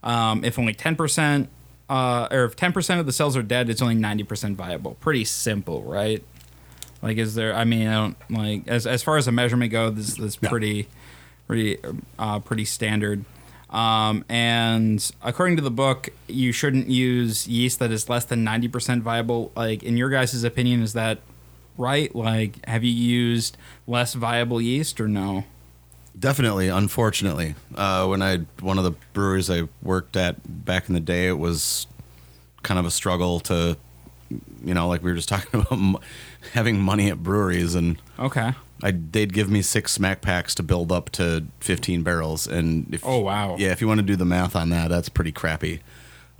Um, 0.02 0.44
if 0.44 0.58
only 0.58 0.72
10%, 0.74 1.48
uh, 1.90 2.28
or 2.30 2.44
if 2.44 2.56
10% 2.56 3.00
of 3.00 3.06
the 3.06 3.12
cells 3.12 3.36
are 3.36 3.42
dead, 3.42 3.68
it's 3.68 3.82
only 3.82 3.96
90% 3.96 4.54
viable. 4.54 4.94
Pretty 5.00 5.24
simple, 5.24 5.82
right? 5.82 6.22
Like, 7.02 7.18
is 7.18 7.34
there? 7.34 7.54
I 7.54 7.64
mean, 7.64 7.86
I 7.88 7.94
don't 7.94 8.16
like 8.30 8.66
as 8.66 8.86
as 8.86 9.02
far 9.02 9.18
as 9.18 9.28
a 9.28 9.32
measurement 9.32 9.70
go. 9.70 9.90
This 9.90 10.38
Yeah. 10.40 10.48
pretty, 10.48 10.88
pretty, 11.46 11.76
uh, 12.18 12.38
pretty 12.38 12.64
standard. 12.64 13.26
Um, 13.70 14.24
and 14.28 15.10
according 15.22 15.56
to 15.56 15.62
the 15.62 15.70
book, 15.70 16.08
you 16.28 16.52
shouldn't 16.52 16.88
use 16.88 17.48
yeast 17.48 17.78
that 17.80 17.90
is 17.90 18.08
less 18.08 18.24
than 18.24 18.44
ninety 18.44 18.68
percent 18.68 19.02
viable. 19.02 19.50
Like, 19.56 19.82
in 19.82 19.96
your 19.96 20.10
guys' 20.10 20.44
opinion, 20.44 20.82
is 20.82 20.92
that 20.92 21.18
right? 21.76 22.14
Like, 22.14 22.64
have 22.66 22.84
you 22.84 22.92
used 22.92 23.56
less 23.86 24.14
viable 24.14 24.60
yeast 24.60 25.00
or 25.00 25.08
no? 25.08 25.44
Definitely, 26.16 26.68
unfortunately, 26.68 27.56
uh, 27.74 28.06
when 28.06 28.22
I 28.22 28.38
one 28.60 28.78
of 28.78 28.84
the 28.84 28.92
breweries 29.12 29.50
I 29.50 29.64
worked 29.82 30.16
at 30.16 30.64
back 30.64 30.88
in 30.88 30.94
the 30.94 31.00
day, 31.00 31.26
it 31.26 31.38
was 31.38 31.88
kind 32.62 32.78
of 32.78 32.86
a 32.86 32.90
struggle 32.92 33.40
to, 33.40 33.76
you 34.64 34.74
know, 34.74 34.86
like 34.86 35.02
we 35.02 35.10
were 35.10 35.16
just 35.16 35.28
talking 35.30 35.60
about 35.60 35.72
m- 35.72 35.96
having 36.52 36.78
money 36.80 37.10
at 37.10 37.20
breweries, 37.22 37.74
and 37.74 38.00
Okay. 38.20 38.52
I 38.82 38.90
they'd 38.90 39.32
give 39.32 39.50
me 39.50 39.62
six 39.62 39.92
smack 39.92 40.20
packs 40.20 40.54
to 40.56 40.62
build 40.62 40.90
up 40.92 41.10
to 41.10 41.44
fifteen 41.60 42.02
barrels, 42.02 42.46
and 42.46 42.92
if 42.92 43.04
Oh, 43.06 43.20
wow. 43.20 43.56
yeah, 43.58 43.70
if 43.70 43.80
you 43.80 43.88
want 43.88 43.98
to 43.98 44.06
do 44.06 44.16
the 44.16 44.24
math 44.24 44.56
on 44.56 44.70
that, 44.70 44.88
that's 44.88 45.08
pretty 45.08 45.32
crappy. 45.32 45.80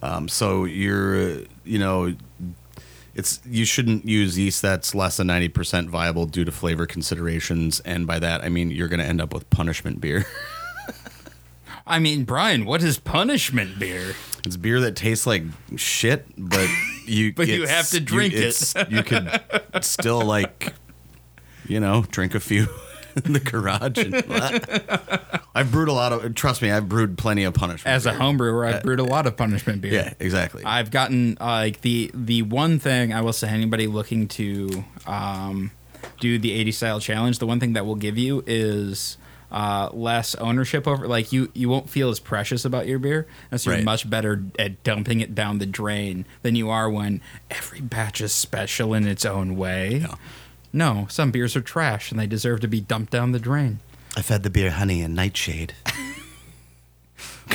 Um, 0.02 0.28
so 0.28 0.64
you're, 0.64 1.16
uh, 1.16 1.36
you 1.64 1.78
know, 1.78 2.14
it's 3.14 3.40
you 3.48 3.64
shouldn't 3.64 4.04
use 4.06 4.38
yeast 4.38 4.60
that's 4.60 4.94
less 4.94 5.16
than 5.16 5.28
ninety 5.28 5.48
percent 5.48 5.88
viable 5.88 6.26
due 6.26 6.44
to 6.44 6.50
flavor 6.52 6.86
considerations, 6.86 7.80
and 7.80 8.06
by 8.06 8.18
that 8.18 8.42
I 8.42 8.48
mean 8.48 8.70
you're 8.70 8.88
going 8.88 9.00
to 9.00 9.06
end 9.06 9.20
up 9.20 9.32
with 9.32 9.48
punishment 9.50 10.00
beer. 10.00 10.26
I 11.86 11.98
mean, 11.98 12.24
Brian, 12.24 12.64
what 12.64 12.82
is 12.82 12.98
punishment 12.98 13.78
beer? 13.78 14.14
It's 14.46 14.56
beer 14.56 14.80
that 14.80 14.96
tastes 14.96 15.26
like 15.26 15.42
shit, 15.76 16.26
but 16.36 16.66
you 17.06 17.32
But 17.34 17.46
you 17.48 17.66
have 17.66 17.88
to 17.90 18.00
drink 18.00 18.32
it. 18.32 18.38
it's- 18.38 18.74
You 18.90 19.02
could 19.02 19.28
still 19.82 20.22
like, 20.22 20.72
you 21.66 21.80
know, 21.80 22.04
drink 22.10 22.34
a 22.34 22.40
few 22.40 22.66
in 23.24 23.32
the 23.32 23.40
garage. 23.40 23.98
And, 23.98 24.14
I've 25.54 25.70
brewed 25.70 25.88
a 25.88 25.92
lot 25.92 26.12
of. 26.12 26.34
Trust 26.34 26.62
me, 26.62 26.70
I've 26.70 26.88
brewed 26.88 27.16
plenty 27.16 27.44
of 27.44 27.54
punishment. 27.54 27.94
As 27.94 28.06
a 28.06 28.10
beer. 28.10 28.18
home 28.18 28.36
brewer, 28.36 28.66
I've 28.66 28.82
brewed 28.82 28.98
a 29.00 29.04
lot 29.04 29.26
of 29.26 29.36
punishment 29.36 29.80
beer. 29.82 29.92
yeah, 29.92 30.14
exactly. 30.18 30.64
I've 30.64 30.90
gotten 30.90 31.38
uh, 31.40 31.44
like 31.44 31.80
the 31.82 32.10
the 32.12 32.42
one 32.42 32.78
thing 32.78 33.12
I 33.12 33.20
will 33.20 33.32
say 33.32 33.48
anybody 33.48 33.86
looking 33.86 34.26
to 34.28 34.84
um, 35.06 35.70
do 36.20 36.38
the 36.38 36.58
every 36.58 36.72
style 36.72 36.98
challenge, 37.00 37.38
the 37.38 37.46
one 37.46 37.60
thing 37.60 37.74
that 37.74 37.86
will 37.86 37.94
give 37.94 38.18
you 38.18 38.42
is 38.48 39.16
uh, 39.52 39.90
less 39.92 40.34
ownership 40.36 40.88
over 40.88 41.06
like 41.06 41.30
you 41.32 41.52
you 41.54 41.68
won't 41.68 41.88
feel 41.88 42.08
as 42.10 42.18
precious 42.18 42.64
about 42.64 42.88
your 42.88 42.98
beer 42.98 43.28
as 43.52 43.64
you're 43.64 43.76
Right. 43.76 43.84
much 43.84 44.10
better 44.10 44.42
at 44.58 44.82
dumping 44.82 45.20
it 45.20 45.36
down 45.36 45.58
the 45.58 45.66
drain 45.66 46.26
than 46.42 46.56
you 46.56 46.68
are 46.68 46.90
when 46.90 47.20
every 47.52 47.80
batch 47.80 48.20
is 48.20 48.32
special 48.32 48.92
in 48.92 49.06
its 49.06 49.24
own 49.24 49.54
way. 49.56 49.98
Yeah. 49.98 50.14
No, 50.74 51.06
some 51.08 51.30
beers 51.30 51.54
are 51.54 51.60
trash 51.60 52.10
and 52.10 52.18
they 52.18 52.26
deserve 52.26 52.60
to 52.60 52.68
be 52.68 52.80
dumped 52.80 53.12
down 53.12 53.30
the 53.30 53.38
drain. 53.38 53.78
I 54.16 54.22
fed 54.22 54.42
the 54.42 54.50
beer 54.50 54.72
honey 54.72 55.00
and 55.02 55.14
nightshade. 55.14 55.74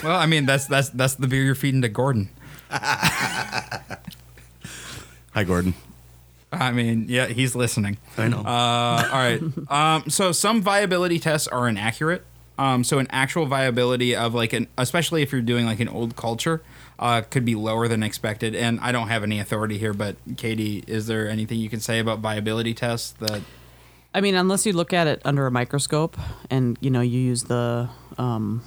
Well, 0.03 0.15
I 0.15 0.27
mean 0.27 0.45
that's 0.45 0.67
that's 0.67 0.89
that's 0.89 1.15
the 1.15 1.27
beer 1.27 1.43
you're 1.43 1.55
feeding 1.55 1.81
to 1.81 1.89
Gordon. 1.89 2.29
Hi, 2.69 3.89
Gordon. 5.45 5.73
I 6.53 6.71
mean, 6.71 7.07
yeah, 7.09 7.25
he's 7.25 7.55
listening. 7.55 7.97
I 8.17 8.27
know. 8.27 8.39
Uh, 8.39 9.09
all 9.11 9.17
right. 9.17 9.41
Um, 9.69 10.09
so 10.09 10.31
some 10.31 10.61
viability 10.61 11.19
tests 11.19 11.47
are 11.47 11.67
inaccurate. 11.67 12.23
Um, 12.57 12.83
so 12.83 12.99
an 12.99 13.07
actual 13.09 13.45
viability 13.45 14.15
of 14.15 14.33
like 14.33 14.53
an, 14.53 14.67
especially 14.77 15.21
if 15.21 15.31
you're 15.31 15.41
doing 15.41 15.65
like 15.65 15.79
an 15.79 15.89
old 15.89 16.15
culture, 16.15 16.61
uh, 16.99 17.21
could 17.21 17.45
be 17.45 17.55
lower 17.55 17.87
than 17.87 18.03
expected. 18.03 18.53
And 18.55 18.79
I 18.81 18.91
don't 18.91 19.07
have 19.07 19.23
any 19.23 19.39
authority 19.39 19.77
here, 19.77 19.93
but 19.93 20.17
Katie, 20.37 20.83
is 20.85 21.07
there 21.07 21.27
anything 21.29 21.59
you 21.59 21.69
can 21.69 21.79
say 21.79 21.99
about 21.99 22.19
viability 22.19 22.73
tests 22.73 23.13
that? 23.19 23.41
I 24.13 24.21
mean, 24.21 24.35
unless 24.35 24.65
you 24.65 24.73
look 24.73 24.91
at 24.93 25.07
it 25.07 25.21
under 25.23 25.47
a 25.47 25.51
microscope 25.51 26.17
and 26.49 26.77
you 26.81 26.89
know 26.91 27.01
you 27.01 27.19
use 27.19 27.43
the 27.43 27.89
um, 28.17 28.63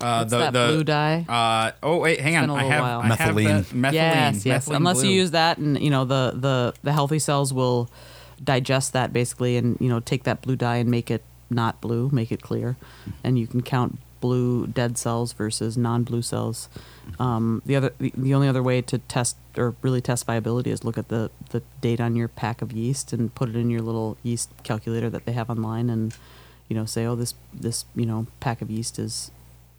Uh, 0.00 0.18
what's 0.18 0.30
that 0.32 0.52
blue 0.52 0.84
dye. 0.84 1.24
Uh, 1.28 1.72
oh 1.82 1.98
wait, 1.98 2.20
hang 2.20 2.36
on. 2.36 2.42
been 2.42 2.50
a 2.50 2.54
I 2.54 2.62
have 2.64 2.80
while. 2.82 3.00
I 3.00 3.14
have 3.14 3.34
Methylene. 3.34 3.64
methylene. 3.66 3.92
yes, 3.92 4.46
yes. 4.46 4.68
methylene 4.68 4.76
Unless 4.76 5.00
blue. 5.00 5.10
you 5.10 5.16
use 5.16 5.30
that, 5.32 5.58
and 5.58 5.80
you 5.80 5.90
know 5.90 6.04
the 6.04 6.32
the 6.34 6.74
the 6.82 6.92
healthy 6.92 7.18
cells 7.18 7.52
will 7.52 7.90
digest 8.42 8.92
that 8.92 9.12
basically, 9.12 9.56
and 9.56 9.76
you 9.80 9.88
know 9.88 10.00
take 10.00 10.24
that 10.24 10.42
blue 10.42 10.56
dye 10.56 10.76
and 10.76 10.90
make 10.90 11.10
it 11.10 11.22
not 11.50 11.80
blue, 11.80 12.08
make 12.12 12.30
it 12.32 12.40
clear, 12.42 12.76
and 13.22 13.38
you 13.38 13.46
can 13.46 13.62
count 13.62 13.98
blue 14.24 14.66
dead 14.66 14.96
cells 14.96 15.34
versus 15.34 15.76
non-blue 15.76 16.22
cells. 16.22 16.70
Um, 17.20 17.60
the 17.66 17.76
other, 17.76 17.92
the, 17.98 18.10
the 18.16 18.32
only 18.32 18.48
other 18.48 18.62
way 18.62 18.80
to 18.80 18.96
test 18.96 19.36
or 19.54 19.74
really 19.82 20.00
test 20.00 20.24
viability 20.24 20.70
is 20.70 20.82
look 20.82 20.96
at 20.96 21.08
the 21.08 21.30
the 21.50 21.60
date 21.82 22.00
on 22.00 22.16
your 22.16 22.28
pack 22.28 22.62
of 22.62 22.72
yeast 22.72 23.12
and 23.12 23.34
put 23.34 23.50
it 23.50 23.56
in 23.56 23.68
your 23.68 23.82
little 23.82 24.16
yeast 24.22 24.48
calculator 24.62 25.10
that 25.10 25.26
they 25.26 25.32
have 25.32 25.50
online, 25.50 25.90
and 25.90 26.16
you 26.70 26.74
know 26.74 26.86
say, 26.86 27.04
oh, 27.04 27.14
this 27.14 27.34
this 27.52 27.84
you 27.94 28.06
know 28.06 28.26
pack 28.40 28.62
of 28.62 28.70
yeast 28.70 28.98
is 28.98 29.30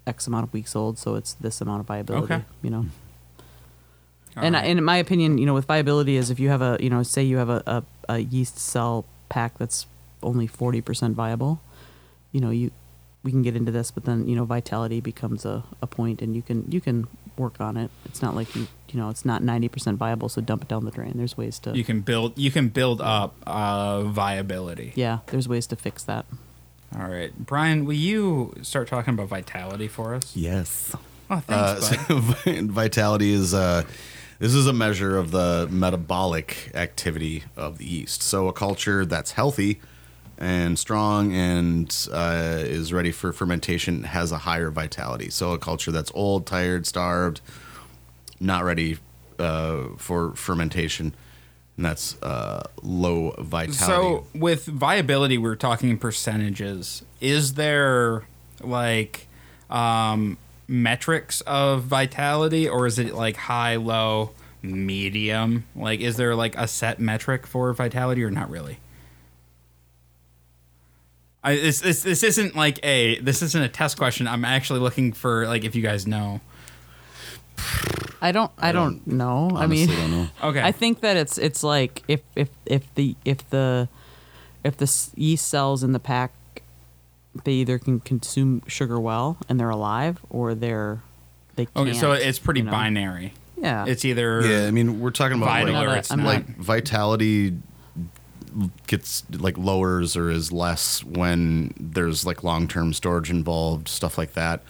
X 0.06 0.28
amount 0.28 0.44
of 0.44 0.52
weeks 0.52 0.76
old, 0.76 0.96
so 0.96 1.16
it's 1.16 1.32
this 1.32 1.60
amount 1.60 1.80
of 1.80 1.86
viability. 1.86 2.32
Okay. 2.32 2.44
You 2.62 2.70
know. 2.70 2.86
All 4.36 4.44
and, 4.44 4.54
right. 4.54 4.64
and 4.64 4.78
in 4.78 4.84
my 4.84 4.98
opinion, 4.98 5.38
you 5.38 5.46
know, 5.46 5.54
with 5.54 5.64
viability 5.64 6.16
is 6.16 6.30
if 6.30 6.38
you 6.38 6.50
have 6.50 6.62
a, 6.62 6.76
you 6.78 6.90
know, 6.90 7.02
say 7.02 7.24
you 7.24 7.38
have 7.38 7.48
a, 7.48 7.62
a, 7.66 7.82
a 8.08 8.18
yeast 8.18 8.58
cell 8.58 9.06
pack 9.28 9.58
that's 9.58 9.86
only 10.22 10.46
40% 10.46 11.14
viable, 11.14 11.60
you 12.32 12.40
know, 12.40 12.50
you, 12.50 12.70
we 13.26 13.32
can 13.32 13.42
get 13.42 13.56
into 13.56 13.72
this, 13.72 13.90
but 13.90 14.04
then, 14.04 14.28
you 14.28 14.36
know, 14.36 14.44
vitality 14.44 15.00
becomes 15.00 15.44
a, 15.44 15.64
a 15.82 15.86
point 15.88 16.22
and 16.22 16.36
you 16.36 16.42
can, 16.42 16.64
you 16.70 16.80
can 16.80 17.08
work 17.36 17.60
on 17.60 17.76
it. 17.76 17.90
It's 18.04 18.22
not 18.22 18.36
like 18.36 18.54
you, 18.54 18.68
you 18.92 19.00
know, 19.00 19.10
it's 19.10 19.24
not 19.24 19.42
90% 19.42 19.96
viable. 19.96 20.28
So 20.28 20.40
dump 20.40 20.62
it 20.62 20.68
down 20.68 20.84
the 20.84 20.92
drain. 20.92 21.14
There's 21.16 21.36
ways 21.36 21.58
to, 21.60 21.76
you 21.76 21.82
can 21.82 22.02
build 22.02 22.38
you 22.38 22.52
can 22.52 22.68
build 22.68 23.00
up 23.00 23.34
uh, 23.44 24.02
viability. 24.04 24.92
yeah, 24.94 25.18
there's 25.26 25.48
ways 25.48 25.66
to 25.66 25.76
fix 25.76 26.04
that. 26.04 26.24
All 26.96 27.08
right, 27.08 27.36
Brian, 27.36 27.84
will 27.84 27.94
you 27.94 28.54
start 28.62 28.86
talking 28.86 29.12
about 29.12 29.26
vitality 29.28 29.88
for 29.88 30.14
us? 30.14 30.36
Yes. 30.36 30.94
Oh, 31.28 31.42
thanks, 31.44 31.90
Uh, 32.08 32.20
bud. 32.20 32.36
so 32.44 32.62
vitality 32.72 33.32
is 33.32 33.52
uh, 33.52 33.82
this 34.38 34.54
is 34.54 34.68
a 34.68 34.72
measure 34.72 35.18
of 35.18 35.32
the 35.32 35.66
metabolic 35.68 36.70
activity 36.74 37.42
of 37.56 37.78
the 37.78 37.86
yeast. 37.86 38.22
So 38.22 38.46
a 38.46 38.52
culture 38.52 39.04
that's 39.04 39.32
healthy 39.32 39.80
and 40.38 40.78
strong 40.78 41.32
and 41.32 42.08
uh, 42.12 42.58
is 42.58 42.92
ready 42.92 43.10
for 43.10 43.32
fermentation 43.32 44.04
has 44.04 44.32
a 44.32 44.38
higher 44.38 44.70
vitality. 44.70 45.30
So 45.30 45.52
a 45.52 45.58
culture 45.58 45.90
that's 45.90 46.12
old, 46.14 46.46
tired, 46.46 46.86
starved, 46.86 47.40
not 48.38 48.64
ready 48.64 48.98
uh, 49.38 49.88
for 49.96 50.34
fermentation, 50.34 51.14
and 51.76 51.86
that's 51.86 52.20
uh, 52.22 52.64
low 52.82 53.34
vitality. 53.38 53.72
So 53.72 54.26
with 54.34 54.66
viability, 54.66 55.38
we're 55.38 55.56
talking 55.56 55.98
percentages. 55.98 57.02
Is 57.20 57.54
there 57.54 58.24
like 58.62 59.26
um, 59.70 60.38
metrics 60.68 61.40
of 61.42 61.82
vitality, 61.84 62.68
or 62.68 62.86
is 62.86 62.98
it 62.98 63.14
like 63.14 63.36
high, 63.36 63.76
low, 63.76 64.30
medium? 64.62 65.64
Like, 65.74 66.00
is 66.00 66.16
there 66.16 66.34
like 66.34 66.56
a 66.56 66.68
set 66.68 66.98
metric 66.98 67.46
for 67.46 67.72
vitality, 67.72 68.22
or 68.22 68.30
not 68.30 68.50
really? 68.50 68.78
I, 71.46 71.54
this, 71.54 71.80
this 71.80 72.02
this 72.02 72.24
isn't 72.24 72.56
like 72.56 72.84
a 72.84 73.20
this 73.20 73.40
isn't 73.40 73.62
a 73.62 73.68
test 73.68 73.96
question. 73.96 74.26
I'm 74.26 74.44
actually 74.44 74.80
looking 74.80 75.12
for 75.12 75.46
like 75.46 75.62
if 75.64 75.76
you 75.76 75.82
guys 75.82 76.04
know. 76.06 76.40
I 78.20 78.32
don't, 78.32 78.50
I 78.58 78.72
don't, 78.72 79.06
know. 79.06 79.50
I 79.54 79.66
mean, 79.66 79.88
don't 79.88 80.10
know. 80.10 80.28
Okay, 80.42 80.60
I 80.60 80.72
think 80.72 81.00
that 81.00 81.16
it's 81.16 81.38
it's 81.38 81.62
like 81.62 82.02
if 82.08 82.20
if 82.34 82.48
if 82.66 82.92
the 82.96 83.14
if 83.24 83.48
the 83.50 83.88
if 84.64 84.76
the 84.76 84.92
yeast 85.14 85.46
cells 85.46 85.84
in 85.84 85.92
the 85.92 86.00
pack 86.00 86.32
they 87.44 87.52
either 87.52 87.78
can 87.78 88.00
consume 88.00 88.62
sugar 88.66 88.98
well 88.98 89.36
and 89.48 89.60
they're 89.60 89.70
alive 89.70 90.18
or 90.30 90.54
they're 90.54 91.00
they 91.54 91.66
can't. 91.66 91.88
okay. 91.88 91.92
So 91.92 92.12
it's 92.12 92.38
pretty 92.40 92.60
you 92.60 92.66
know? 92.66 92.72
binary. 92.72 93.34
Yeah, 93.56 93.86
It's 93.86 94.04
either 94.04 94.42
Yeah, 94.42 94.66
I 94.66 94.70
mean, 94.70 95.00
we're 95.00 95.10
talking 95.10 95.38
about 95.38 95.46
vital 95.46 95.74
like, 95.74 95.84
or 95.84 95.86
not- 95.86 95.98
it's 95.98 96.10
I'm 96.10 96.22
not. 96.22 96.26
like 96.26 96.46
vitality 96.58 97.56
gets 98.86 99.24
like 99.30 99.58
lowers 99.58 100.16
or 100.16 100.30
is 100.30 100.52
less 100.52 101.04
when 101.04 101.72
there's 101.78 102.24
like 102.24 102.42
long-term 102.42 102.92
storage 102.92 103.30
involved 103.30 103.88
stuff 103.88 104.16
like 104.16 104.32
that 104.34 104.62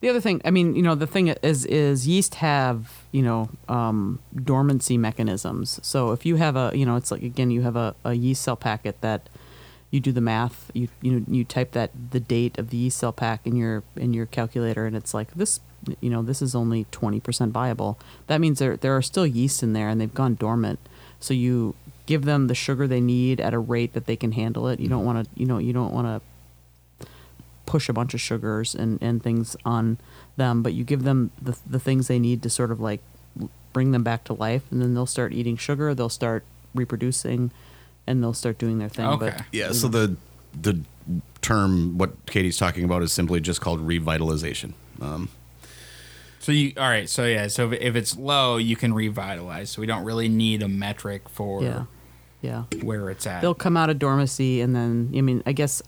The 0.00 0.10
other 0.10 0.20
thing, 0.20 0.42
I 0.44 0.50
mean, 0.50 0.76
you 0.76 0.82
know, 0.82 0.94
the 0.94 1.06
thing 1.06 1.28
is, 1.28 1.64
is 1.64 2.06
yeast 2.06 2.34
have, 2.34 3.04
you 3.10 3.22
know, 3.22 3.48
um, 3.70 4.18
dormancy 4.36 4.98
mechanisms. 4.98 5.80
So 5.82 6.12
if 6.12 6.26
you 6.26 6.36
have 6.36 6.56
a, 6.56 6.72
you 6.74 6.84
know, 6.84 6.96
it's 6.96 7.10
like 7.10 7.22
again, 7.22 7.50
you 7.50 7.62
have 7.62 7.74
a, 7.74 7.94
a 8.04 8.12
yeast 8.12 8.42
cell 8.42 8.56
packet 8.56 9.00
that 9.00 9.30
you 9.90 10.00
do 10.00 10.12
the 10.12 10.20
math, 10.20 10.70
you 10.74 10.88
you 11.00 11.12
know, 11.12 11.24
you 11.26 11.42
type 11.42 11.72
that 11.72 11.90
the 12.10 12.20
date 12.20 12.58
of 12.58 12.68
the 12.68 12.76
yeast 12.76 12.98
cell 12.98 13.12
pack 13.12 13.46
in 13.46 13.56
your 13.56 13.82
in 13.96 14.12
your 14.12 14.26
calculator, 14.26 14.84
and 14.84 14.94
it's 14.94 15.14
like 15.14 15.32
this, 15.34 15.60
you 16.02 16.10
know, 16.10 16.20
this 16.20 16.42
is 16.42 16.54
only 16.54 16.84
twenty 16.90 17.20
percent 17.20 17.52
viable. 17.52 17.96
That 18.26 18.42
means 18.42 18.58
there 18.58 18.76
there 18.76 18.94
are 18.94 19.02
still 19.02 19.26
yeast 19.26 19.62
in 19.62 19.72
there, 19.72 19.88
and 19.88 19.98
they've 19.98 20.12
gone 20.12 20.34
dormant. 20.34 20.80
So 21.24 21.32
you 21.32 21.74
give 22.06 22.24
them 22.26 22.48
the 22.48 22.54
sugar 22.54 22.86
they 22.86 23.00
need 23.00 23.40
at 23.40 23.54
a 23.54 23.58
rate 23.58 23.94
that 23.94 24.04
they 24.06 24.16
can 24.16 24.32
handle 24.32 24.68
it. 24.68 24.78
You 24.78 24.84
Mm-hmm. 24.86 24.94
don't 24.94 25.04
want 25.06 25.24
to, 25.24 25.40
you 25.40 25.46
know, 25.46 25.58
you 25.58 25.72
don't 25.72 25.92
want 25.92 26.06
to 26.06 27.06
push 27.66 27.88
a 27.88 27.92
bunch 27.94 28.12
of 28.12 28.20
sugars 28.20 28.74
and, 28.74 28.98
and 29.02 29.22
things 29.22 29.56
on 29.64 29.96
them, 30.36 30.62
but 30.62 30.74
you 30.74 30.84
give 30.84 31.02
them 31.04 31.30
the, 31.40 31.56
the 31.68 31.80
things 31.80 32.08
they 32.08 32.18
need 32.18 32.42
to 32.42 32.50
sort 32.50 32.70
of 32.70 32.78
like 32.78 33.00
bring 33.72 33.90
them 33.92 34.02
back 34.02 34.22
to 34.24 34.34
life, 34.34 34.62
and 34.70 34.82
then 34.82 34.92
they'll 34.94 35.06
start 35.06 35.32
eating 35.32 35.56
sugar, 35.56 35.94
they'll 35.94 36.08
start 36.08 36.44
reproducing, 36.74 37.50
and 38.06 38.22
they'll 38.22 38.34
start 38.34 38.58
doing 38.58 38.78
their 38.78 38.88
thing. 38.90 39.06
Okay. 39.06 39.32
But, 39.36 39.44
Yeah. 39.50 39.72
So 39.72 39.88
know, 39.88 40.06
the 40.06 40.16
the 40.60 40.80
term 41.40 41.98
what 41.98 42.12
Katie's 42.26 42.56
talking 42.58 42.84
about 42.84 43.02
is 43.02 43.12
simply 43.12 43.40
just 43.40 43.60
called 43.62 43.80
revitalization. 43.86 44.74
Um, 45.00 45.28
So 46.44 46.52
you 46.52 46.74
all 46.76 46.90
right? 46.90 47.08
So 47.08 47.24
yeah, 47.24 47.46
so 47.46 47.72
if, 47.72 47.80
if 47.80 47.96
it's 47.96 48.18
low, 48.18 48.58
you 48.58 48.76
can 48.76 48.92
revitalize. 48.92 49.70
So 49.70 49.80
we 49.80 49.86
don't 49.86 50.04
really 50.04 50.28
need 50.28 50.62
a 50.62 50.68
metric 50.68 51.30
for 51.30 51.62
yeah, 51.62 51.84
yeah. 52.42 52.64
where 52.82 53.08
it's 53.08 53.26
at. 53.26 53.40
They'll 53.40 53.54
come 53.54 53.78
out 53.78 53.88
of 53.88 53.98
dormancy, 53.98 54.60
and 54.60 54.76
then 54.76 55.10
I 55.16 55.22
mean, 55.22 55.42
I 55.46 55.52
guess 55.52 55.80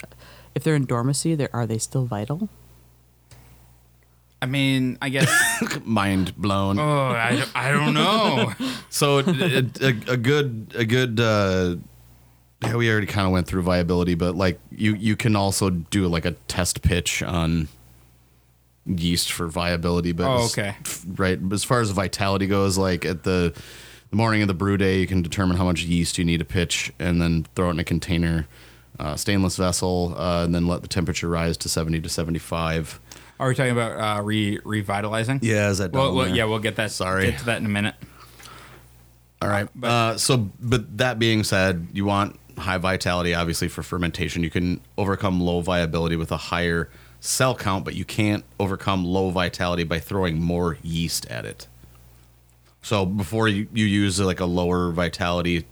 if 0.54 0.64
they're 0.64 0.74
in 0.74 0.86
dormancy, 0.86 1.34
they 1.34 1.48
are 1.52 1.66
they 1.66 1.76
still 1.76 2.06
vital? 2.06 2.48
I 4.40 4.46
mean, 4.46 4.96
I 5.02 5.10
guess. 5.10 5.30
mind 5.84 6.34
blown. 6.38 6.78
oh, 6.78 7.08
I, 7.08 7.36
don't- 7.36 7.50
I 7.54 7.70
don't 7.70 7.92
know. 7.92 8.52
So 8.88 9.18
a, 9.18 9.62
a, 9.82 9.88
a 10.12 10.16
good 10.16 10.72
a 10.74 10.86
good 10.86 11.20
uh 11.20 11.76
yeah, 12.62 12.76
we 12.76 12.90
already 12.90 13.06
kind 13.06 13.26
of 13.26 13.32
went 13.32 13.46
through 13.46 13.60
viability, 13.60 14.14
but 14.14 14.36
like 14.36 14.58
you 14.70 14.94
you 14.94 15.16
can 15.16 15.36
also 15.36 15.68
do 15.68 16.08
like 16.08 16.24
a 16.24 16.32
test 16.48 16.80
pitch 16.80 17.22
on 17.22 17.68
yeast 18.86 19.32
for 19.32 19.46
viability. 19.48 20.12
But 20.12 20.26
Oh, 20.26 20.44
okay. 20.46 20.76
right. 21.16 21.38
As 21.52 21.64
far 21.64 21.80
as 21.80 21.90
vitality 21.90 22.46
goes, 22.46 22.78
like 22.78 23.04
at 23.04 23.22
the 23.24 23.52
the 24.10 24.16
morning 24.16 24.40
of 24.42 24.48
the 24.48 24.54
brew 24.54 24.76
day, 24.76 25.00
you 25.00 25.06
can 25.06 25.20
determine 25.22 25.56
how 25.56 25.64
much 25.64 25.82
yeast 25.82 26.16
you 26.16 26.24
need 26.24 26.38
to 26.38 26.44
pitch, 26.44 26.92
and 26.98 27.20
then 27.20 27.44
throw 27.56 27.68
it 27.68 27.72
in 27.72 27.80
a 27.80 27.84
container, 27.84 28.46
uh, 29.00 29.16
stainless 29.16 29.56
vessel, 29.56 30.14
uh, 30.16 30.44
and 30.44 30.54
then 30.54 30.68
let 30.68 30.82
the 30.82 30.88
temperature 30.88 31.28
rise 31.28 31.56
to 31.56 31.68
seventy 31.68 32.00
to 32.00 32.08
seventy 32.08 32.38
five. 32.38 33.00
Are 33.40 33.48
we 33.48 33.54
talking 33.54 33.72
about 33.72 34.18
uh, 34.18 34.22
re 34.22 34.58
revitalizing? 34.64 35.40
Yeah, 35.42 35.70
is 35.70 35.78
that 35.78 35.92
Well, 35.92 36.14
well, 36.14 36.28
yeah, 36.28 36.44
we'll 36.44 36.60
get 36.60 36.76
that. 36.76 36.90
Sorry. 36.92 37.30
get 37.30 37.40
to 37.40 37.44
that 37.46 37.58
in 37.58 37.66
a 37.66 37.68
minute. 37.68 37.96
All 39.42 39.48
right. 39.48 39.68
But- 39.74 39.86
uh, 39.90 40.18
so, 40.18 40.48
but 40.60 40.96
that 40.98 41.18
being 41.18 41.44
said, 41.44 41.88
you 41.92 42.04
want 42.06 42.38
high 42.56 42.78
vitality, 42.78 43.34
obviously, 43.34 43.68
for 43.68 43.82
fermentation. 43.82 44.42
You 44.42 44.50
can 44.50 44.80
overcome 44.96 45.40
low 45.40 45.60
viability 45.60 46.16
with 46.16 46.32
a 46.32 46.36
higher 46.38 46.88
cell 47.20 47.54
count, 47.54 47.84
but 47.84 47.94
you 47.94 48.04
can't 48.04 48.44
overcome 48.58 49.04
low 49.04 49.30
vitality 49.30 49.84
by 49.84 49.98
throwing 49.98 50.40
more 50.40 50.78
yeast 50.82 51.26
at 51.26 51.44
it. 51.44 51.66
So, 52.82 53.04
before 53.04 53.48
you, 53.48 53.66
you 53.72 53.84
use 53.84 54.20
like 54.20 54.40
a 54.40 54.44
lower 54.44 54.92
vitality 54.92 55.66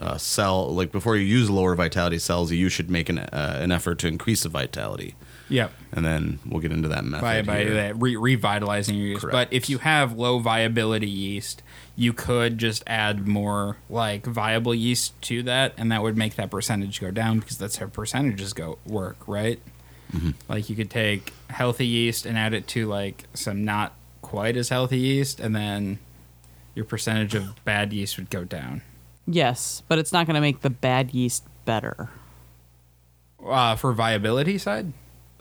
uh, 0.00 0.16
cell, 0.16 0.72
like 0.74 0.92
before 0.92 1.16
you 1.16 1.24
use 1.24 1.50
lower 1.50 1.74
vitality 1.74 2.18
cells, 2.18 2.52
you 2.52 2.68
should 2.68 2.88
make 2.90 3.08
an, 3.08 3.18
uh, 3.18 3.58
an 3.60 3.72
effort 3.72 3.98
to 3.98 4.06
increase 4.06 4.44
the 4.44 4.48
vitality. 4.48 5.14
Yep. 5.50 5.72
And 5.92 6.04
then 6.04 6.38
we'll 6.46 6.60
get 6.60 6.72
into 6.72 6.88
that 6.88 7.04
method. 7.04 7.22
by 7.22 7.42
by 7.42 7.64
that 7.64 8.00
re- 8.00 8.16
revitalizing 8.16 8.96
your 8.96 9.06
yeast. 9.06 9.20
Correct. 9.22 9.32
But 9.32 9.52
if 9.52 9.68
you 9.70 9.78
have 9.78 10.12
low 10.12 10.38
viability 10.38 11.08
yeast, 11.08 11.62
you 11.96 12.12
could 12.12 12.58
just 12.58 12.82
add 12.86 13.26
more 13.26 13.78
like 13.88 14.26
viable 14.26 14.74
yeast 14.74 15.20
to 15.22 15.42
that, 15.44 15.72
and 15.76 15.90
that 15.90 16.02
would 16.02 16.16
make 16.16 16.36
that 16.36 16.50
percentage 16.50 17.00
go 17.00 17.10
down 17.10 17.40
because 17.40 17.58
that's 17.58 17.76
how 17.76 17.86
percentages 17.86 18.52
go 18.52 18.78
work, 18.86 19.16
right? 19.26 19.60
Mm-hmm. 20.12 20.30
Like 20.48 20.70
you 20.70 20.76
could 20.76 20.90
take 20.90 21.32
healthy 21.50 21.86
yeast 21.86 22.26
and 22.26 22.38
add 22.38 22.54
it 22.54 22.66
to 22.68 22.86
like 22.86 23.24
some 23.34 23.64
not 23.64 23.92
quite 24.22 24.56
as 24.56 24.68
healthy 24.70 24.98
yeast, 24.98 25.40
and 25.40 25.54
then 25.54 25.98
your 26.74 26.84
percentage 26.84 27.34
of 27.34 27.62
bad 27.64 27.92
yeast 27.92 28.16
would 28.16 28.30
go 28.30 28.44
down. 28.44 28.82
Yes, 29.26 29.82
but 29.88 29.98
it's 29.98 30.12
not 30.12 30.26
going 30.26 30.34
to 30.36 30.40
make 30.40 30.60
the 30.62 30.70
bad 30.70 31.12
yeast 31.12 31.44
better 31.64 32.08
Uh, 33.44 33.76
for 33.76 33.92
viability 33.92 34.56
side 34.58 34.92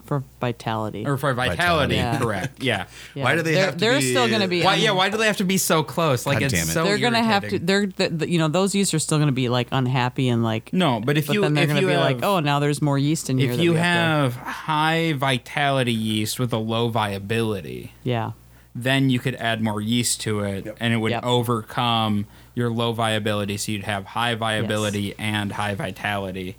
for 0.07 0.23
vitality. 0.41 1.05
or 1.05 1.17
for 1.17 1.33
vitality, 1.33 1.57
Vitality. 1.57 1.95
Yeah. 1.97 2.17
correct? 2.19 2.63
Yeah. 2.63 2.85
Yeah. 3.13 3.23
Why 3.23 3.35
do 3.35 3.41
they 3.43 3.53
they're, 3.53 3.65
have 3.65 3.73
to 3.75 3.79
They're 3.79 3.99
be- 3.99 4.09
still 4.11 4.27
going 4.27 4.41
to 4.41 4.47
be. 4.47 4.63
Why? 4.63 4.73
un- 4.73 4.79
Yeah. 4.81 4.91
Why 4.91 5.09
do 5.09 5.17
they 5.17 5.27
have 5.27 5.37
to 5.37 5.43
be 5.43 5.57
so 5.57 5.83
close? 5.83 6.25
Like 6.25 6.39
God 6.39 6.45
it's 6.45 6.53
damn 6.53 6.63
it. 6.69 6.71
so. 6.71 6.83
they're 6.83 6.97
going 6.97 7.13
to 7.13 7.23
have 7.23 7.47
to. 7.49 7.59
They're, 7.59 7.85
the, 7.87 8.09
the, 8.09 8.29
you 8.29 8.39
know, 8.39 8.47
those 8.47 8.73
yeast 8.73 8.93
are 8.93 8.99
still 8.99 9.17
going 9.19 9.27
to 9.27 9.31
be 9.33 9.49
like 9.49 9.67
unhappy 9.71 10.29
and 10.29 10.43
like. 10.43 10.71
No, 10.73 10.99
but 10.99 11.17
if 11.17 11.27
but 11.27 11.33
you 11.35 11.41
then 11.41 11.53
they're 11.53 11.63
if 11.65 11.69
going 11.69 11.75
to 11.77 11.81
you 11.81 11.87
be 11.87 11.93
have, 11.93 12.01
like, 12.01 12.23
oh, 12.23 12.39
now 12.39 12.59
there's 12.59 12.81
more 12.81 12.97
yeast 12.97 13.29
in 13.29 13.37
here. 13.37 13.51
if 13.51 13.59
you 13.59 13.73
have, 13.73 14.33
have 14.35 14.47
high 14.55 15.13
vitality 15.13 15.93
yeast 15.93 16.39
with 16.39 16.51
a 16.53 16.57
low 16.57 16.87
viability, 16.89 17.93
yeah, 18.03 18.31
then 18.73 19.09
you 19.09 19.19
could 19.19 19.35
add 19.35 19.61
more 19.61 19.81
yeast 19.81 20.21
to 20.21 20.39
it, 20.41 20.75
and 20.79 20.93
it 20.93 20.97
would 20.97 21.11
Yep. 21.11 21.23
overcome 21.25 22.25
your 22.55 22.69
low 22.71 22.91
viability. 22.93 23.57
So 23.57 23.71
you'd 23.71 23.83
have 23.83 24.05
high 24.05 24.35
viability 24.35 25.13
and 25.19 25.51
high 25.51 25.75
vitality, 25.75 26.57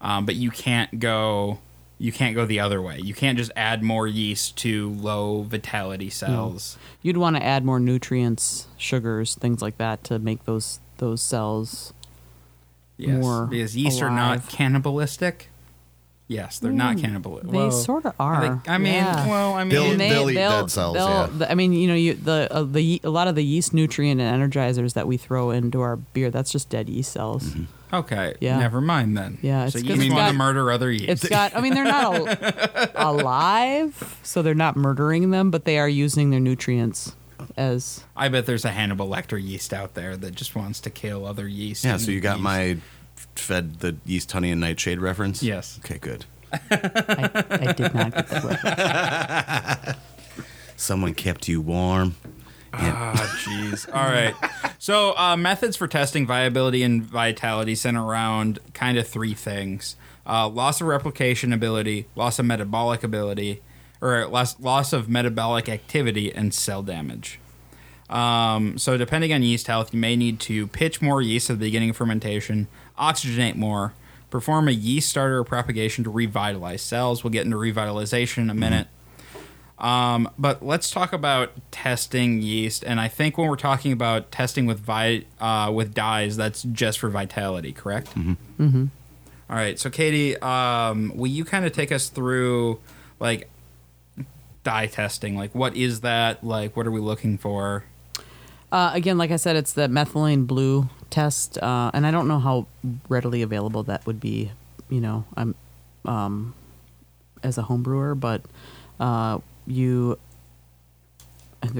um, 0.00 0.26
but 0.26 0.34
you 0.34 0.50
can't 0.50 0.98
go. 0.98 1.58
You 2.02 2.10
can't 2.10 2.34
go 2.34 2.44
the 2.44 2.58
other 2.58 2.82
way. 2.82 2.98
You 2.98 3.14
can't 3.14 3.38
just 3.38 3.52
add 3.54 3.80
more 3.84 4.08
yeast 4.08 4.56
to 4.58 4.90
low 4.90 5.42
vitality 5.42 6.10
cells. 6.10 6.76
you'd 7.00 7.16
want 7.16 7.36
to 7.36 7.42
add 7.44 7.64
more 7.64 7.78
nutrients, 7.78 8.66
sugars, 8.76 9.36
things 9.36 9.62
like 9.62 9.78
that 9.78 10.02
to 10.04 10.18
make 10.18 10.44
those 10.44 10.80
those 10.98 11.22
cells. 11.22 11.92
Yes, 12.96 13.22
More 13.22 13.46
because 13.46 13.76
yeast 13.76 14.02
are 14.02 14.10
not 14.10 14.48
cannibalistic. 14.48 15.48
Yes, 16.26 16.58
they're 16.58 16.72
not 16.72 16.98
cannibalistic. 16.98 17.52
They 17.52 17.70
sort 17.70 18.04
of 18.04 18.14
are. 18.18 18.60
I 18.66 18.78
mean, 18.78 18.94
Yeah. 18.94 19.28
well, 19.28 19.54
I 19.54 19.62
mean, 19.62 19.68
They'll- 19.70 19.90
And 19.92 20.00
they, 20.00 20.08
they'll 20.08 20.30
eat 20.30 20.34
they'll- 20.34 20.60
dead 20.62 20.70
cells, 20.72 20.96
yeah. 20.96 21.28
I 21.48 21.54
mean, 21.54 21.72
you 21.72 21.86
know, 21.86 21.94
you 21.94 22.14
the 22.14 22.48
uh, 22.50 22.64
the 22.64 23.00
a 23.04 23.10
lot 23.10 23.28
of 23.28 23.36
the 23.36 23.44
yeast 23.44 23.72
nutrient 23.72 24.20
and 24.20 24.42
energizers 24.52 24.94
that 24.94 25.06
we 25.06 25.16
throw 25.16 25.50
into 25.52 25.80
our 25.80 25.94
beer, 25.96 26.30
that's 26.32 26.50
just 26.50 26.68
dead 26.68 26.88
yeast 26.88 27.12
cells. 27.12 27.44
Mm-hmm. 27.50 27.64
Okay. 27.92 28.34
Yeah. 28.40 28.58
Never 28.58 28.80
mind 28.80 29.16
then. 29.16 29.38
Yeah, 29.42 29.68
So 29.68 29.78
you 29.78 29.96
mean 29.96 30.02
it's 30.12 30.14
want 30.14 30.32
to 30.32 30.38
murder 30.38 30.72
other 30.72 30.90
yeast? 30.90 31.08
It's 31.08 31.28
got. 31.28 31.54
I 31.54 31.60
mean, 31.60 31.74
they're 31.74 31.84
not 31.84 32.14
al- 32.96 33.10
alive, 33.20 34.18
so 34.22 34.40
they're 34.42 34.54
not 34.54 34.76
murdering 34.76 35.30
them, 35.30 35.50
but 35.50 35.64
they 35.64 35.78
are 35.78 35.88
using 35.88 36.30
their 36.30 36.40
nutrients 36.40 37.14
as. 37.56 38.04
I 38.16 38.28
bet 38.28 38.46
there's 38.46 38.64
a 38.64 38.70
Hannibal 38.70 39.08
Lecter 39.08 39.42
yeast 39.42 39.72
out 39.74 39.94
there 39.94 40.16
that 40.16 40.34
just 40.34 40.56
wants 40.56 40.80
to 40.80 40.90
kill 40.90 41.26
other 41.26 41.46
yeast. 41.46 41.84
Yeah, 41.84 41.96
so 41.98 42.10
you 42.10 42.20
got 42.20 42.36
yeast. 42.38 42.44
my 42.44 42.76
fed 43.36 43.80
the 43.80 43.96
yeast, 44.06 44.32
honey, 44.32 44.50
and 44.50 44.60
nightshade 44.60 45.00
reference? 45.00 45.42
Yes. 45.42 45.78
Okay, 45.84 45.98
good. 45.98 46.24
I, 46.52 46.58
I 46.70 47.72
did 47.72 47.94
not 47.94 48.14
get 48.14 48.28
that. 48.28 49.84
Right. 49.86 49.96
Someone 50.76 51.14
kept 51.14 51.46
you 51.48 51.60
warm. 51.60 52.16
Ah, 52.72 53.14
jeez. 53.44 53.88
All 53.94 54.08
right. 54.10 54.34
So, 54.78 55.16
uh, 55.16 55.36
methods 55.36 55.76
for 55.76 55.86
testing 55.86 56.26
viability 56.26 56.82
and 56.82 57.02
vitality 57.02 57.74
center 57.74 58.04
around 58.04 58.58
kind 58.74 58.98
of 58.98 59.06
three 59.06 59.34
things: 59.34 59.96
uh, 60.26 60.48
loss 60.48 60.80
of 60.80 60.86
replication 60.86 61.52
ability, 61.52 62.06
loss 62.16 62.38
of 62.38 62.46
metabolic 62.46 63.02
ability, 63.02 63.62
or 64.00 64.26
loss 64.26 64.58
loss 64.58 64.92
of 64.92 65.08
metabolic 65.08 65.68
activity, 65.68 66.32
and 66.32 66.54
cell 66.54 66.82
damage. 66.82 67.38
Um, 68.08 68.76
so, 68.78 68.96
depending 68.96 69.32
on 69.32 69.42
yeast 69.42 69.66
health, 69.66 69.94
you 69.94 70.00
may 70.00 70.16
need 70.16 70.40
to 70.40 70.66
pitch 70.66 71.00
more 71.00 71.22
yeast 71.22 71.50
at 71.50 71.58
the 71.58 71.66
beginning 71.66 71.90
of 71.90 71.96
fermentation, 71.96 72.68
oxygenate 72.98 73.56
more, 73.56 73.94
perform 74.30 74.68
a 74.68 74.72
yeast 74.72 75.08
starter 75.08 75.42
propagation 75.44 76.04
to 76.04 76.10
revitalize 76.10 76.82
cells. 76.82 77.22
We'll 77.24 77.30
get 77.30 77.44
into 77.44 77.56
revitalization 77.56 78.38
in 78.38 78.50
a 78.50 78.54
minute. 78.54 78.88
Um, 79.82 80.30
but 80.38 80.64
let's 80.64 80.92
talk 80.92 81.12
about 81.12 81.50
testing 81.72 82.40
yeast, 82.40 82.84
and 82.84 83.00
I 83.00 83.08
think 83.08 83.36
when 83.36 83.48
we're 83.48 83.56
talking 83.56 83.90
about 83.90 84.30
testing 84.30 84.64
with 84.64 84.78
vi- 84.78 85.24
uh, 85.40 85.72
with 85.74 85.92
dyes, 85.92 86.36
that's 86.36 86.62
just 86.62 87.00
for 87.00 87.08
vitality, 87.08 87.72
correct? 87.72 88.10
Mm-hmm. 88.14 88.62
Mm-hmm. 88.62 88.84
right. 89.48 89.76
So, 89.80 89.90
Katie, 89.90 90.38
um, 90.38 91.12
will 91.16 91.26
you 91.26 91.44
kind 91.44 91.66
of 91.66 91.72
take 91.72 91.90
us 91.90 92.08
through 92.10 92.78
like 93.18 93.50
dye 94.62 94.86
testing? 94.86 95.36
Like, 95.36 95.52
what 95.52 95.76
is 95.76 96.02
that? 96.02 96.44
Like, 96.44 96.76
what 96.76 96.86
are 96.86 96.92
we 96.92 97.00
looking 97.00 97.36
for? 97.36 97.84
Uh, 98.70 98.92
again, 98.94 99.18
like 99.18 99.32
I 99.32 99.36
said, 99.36 99.56
it's 99.56 99.72
the 99.72 99.88
methylene 99.88 100.46
blue 100.46 100.88
test, 101.10 101.58
uh, 101.58 101.90
and 101.92 102.06
I 102.06 102.12
don't 102.12 102.28
know 102.28 102.38
how 102.38 102.68
readily 103.08 103.42
available 103.42 103.82
that 103.82 104.06
would 104.06 104.20
be. 104.20 104.52
You 104.88 105.00
know, 105.00 105.24
I'm 105.36 105.56
um, 106.04 106.54
as 107.42 107.58
a 107.58 107.62
home 107.62 107.82
brewer, 107.82 108.14
but 108.14 108.42
uh, 109.00 109.40
you 109.66 110.18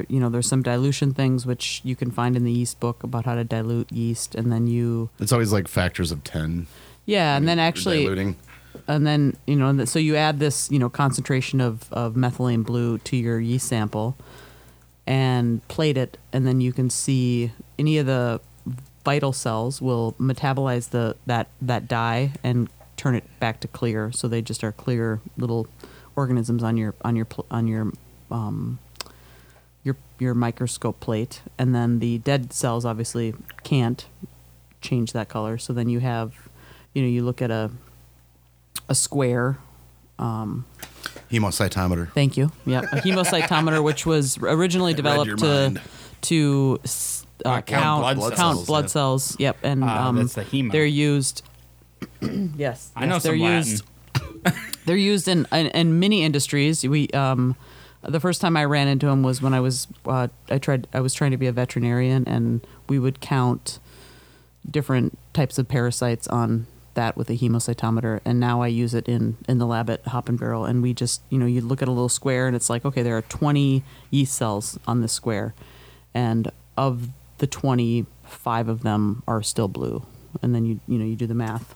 you 0.09 0.21
know 0.21 0.29
there's 0.29 0.47
some 0.47 0.63
dilution 0.63 1.13
things 1.13 1.45
which 1.45 1.81
you 1.85 1.97
can 1.97 2.11
find 2.11 2.37
in 2.37 2.45
the 2.45 2.53
yeast 2.53 2.79
book 2.79 3.03
about 3.03 3.25
how 3.25 3.35
to 3.35 3.43
dilute 3.45 3.91
yeast, 3.91 4.35
and 4.35 4.53
then 4.53 4.67
you 4.67 5.11
It's 5.19 5.33
always 5.33 5.53
like 5.53 5.67
factors 5.69 6.13
of 6.13 6.23
10. 6.25 6.67
yeah, 7.05 7.37
and 7.37 7.49
then 7.49 7.59
actually 7.59 8.05
diluting. 8.05 8.37
and 8.87 9.05
then 9.07 9.37
you 9.47 9.57
know 9.57 9.85
so 9.85 9.99
you 9.99 10.15
add 10.17 10.39
this 10.39 10.71
you 10.71 10.79
know 10.79 10.89
concentration 10.89 11.61
of, 11.61 11.93
of 11.93 12.15
methylene 12.15 12.65
blue 12.65 12.99
to 12.99 13.17
your 13.17 13.41
yeast 13.41 13.67
sample 13.69 14.17
and 15.07 15.67
plate 15.67 15.97
it 15.99 16.17
and 16.33 16.47
then 16.47 16.61
you 16.61 16.73
can 16.73 16.89
see 16.89 17.51
any 17.79 17.99
of 17.99 18.07
the 18.07 18.41
vital 19.05 19.33
cells 19.33 19.83
will 19.83 20.13
metabolize 20.21 20.91
the 20.91 21.17
that 21.27 21.49
that 21.61 21.89
dye 21.89 22.33
and 22.45 22.69
turn 22.97 23.17
it 23.17 23.25
back 23.41 23.59
to 23.59 23.67
clear 23.67 24.13
so 24.13 24.29
they 24.29 24.41
just 24.41 24.63
are 24.63 24.71
clear 24.71 25.21
little 25.37 25.67
organisms 26.17 26.63
on 26.63 26.77
your 26.77 26.95
on 27.03 27.17
your 27.17 27.27
on 27.51 27.67
your 27.67 27.93
um, 28.31 28.79
your 29.85 29.97
your 30.19 30.35
microscope 30.35 31.01
plate 31.01 31.43
and 31.59 31.75
then 31.75 31.99
the 31.99 32.19
dead 32.19 32.53
cells 32.53 32.85
obviously 32.85 33.35
can't 33.63 34.07
change 34.81 35.13
that 35.13 35.29
color. 35.29 35.59
So 35.59 35.73
then 35.73 35.89
you 35.89 36.01
have, 36.01 36.35
you 36.95 37.03
know, 37.03 37.09
you 37.09 37.23
look 37.25 37.41
at 37.43 37.51
a 37.51 37.71
a 38.89 38.95
square. 38.95 39.59
Hemocytometer. 41.31 42.13
Thank 42.13 42.37
you. 42.37 42.53
Yeah, 42.67 42.81
a 42.81 42.97
hemocytometer, 43.01 43.83
which 43.89 44.07
was 44.07 44.39
originally 44.39 44.95
developed 44.95 45.39
to 45.41 45.45
mind. 45.47 45.81
to 46.23 46.79
uh, 46.85 46.89
Uh, 47.49 47.61
count 47.63 47.67
count 47.67 48.19
blood 48.19 48.35
count 48.37 48.57
cells, 48.57 48.67
blood 48.67 48.85
yeah. 48.85 48.89
cells. 48.89 49.37
Yep, 49.41 49.57
and 49.65 49.83
Uh, 49.83 49.87
um, 49.89 50.17
that's 50.17 50.35
the 50.35 50.45
hemo. 50.45 50.71
they're 50.71 50.85
used. 50.87 51.43
yes, 52.21 52.91
I 52.95 53.07
know 53.07 53.15
yes, 53.15 53.23
some 53.25 53.31
they're 53.33 53.41
Latin. 53.41 53.69
used. 53.71 53.85
They're 54.87 54.97
used 54.97 55.29
in, 55.29 55.47
in 55.53 55.67
in 55.69 56.01
many 56.01 56.23
industries. 56.23 56.87
We 56.87 57.09
um, 57.09 57.57
the 58.03 58.21
first 58.21 58.41
time 58.41 58.57
I 58.57 58.65
ran 58.65 58.89
into 58.89 59.07
them 59.07 59.23
was 59.23 59.41
when 59.41 59.55
I 59.55 59.61
was 59.61 59.87
uh, 60.07 60.29
I 60.51 60.59
tried 60.59 60.89
I 60.93 61.01
was 61.01 61.15
trying 61.15 61.31
to 61.31 61.37
be 61.37 61.47
a 61.47 61.53
veterinarian, 61.53 62.27
and 62.27 62.67
we 62.89 62.99
would 62.99 63.21
count 63.21 63.79
different 64.69 65.19
types 65.33 65.59
of 65.59 65.69
parasites 65.69 66.27
on 66.29 66.67
that 66.95 67.17
with 67.17 67.31
a 67.31 67.35
hemocytometer 67.35 68.21
and 68.25 68.39
now 68.39 68.61
I 68.61 68.67
use 68.67 68.93
it 68.95 69.09
in 69.09 69.37
in 69.49 69.59
the 69.59 69.67
lab 69.67 69.89
at 69.89 70.07
Hop 70.09 70.29
and 70.29 70.39
Barrel 70.39 70.67
and 70.67 70.83
we 70.83 70.93
just 70.93 71.23
you 71.31 71.39
know 71.39 71.47
you 71.47 71.61
look 71.61 71.81
at 71.81 71.89
a 71.89 71.91
little 71.91 72.09
square 72.09 72.47
and 72.47 72.55
it's 72.55 72.69
like 72.69 72.85
okay 72.85 73.03
there 73.03 73.17
are 73.17 73.23
20 73.23 73.83
yeast 74.11 74.35
cells 74.35 74.79
on 74.87 75.01
this 75.01 75.13
square 75.13 75.55
and 76.13 76.51
of 76.77 77.09
the 77.39 77.47
25 77.47 78.69
of 78.69 78.83
them 78.83 79.23
are 79.27 79.43
still 79.43 79.69
blue 79.69 80.05
and 80.43 80.55
then 80.55 80.65
you 80.65 80.81
you 80.87 80.99
know 80.99 81.05
you 81.05 81.17
do 81.17 81.27
the 81.27 81.35
math 81.35 81.75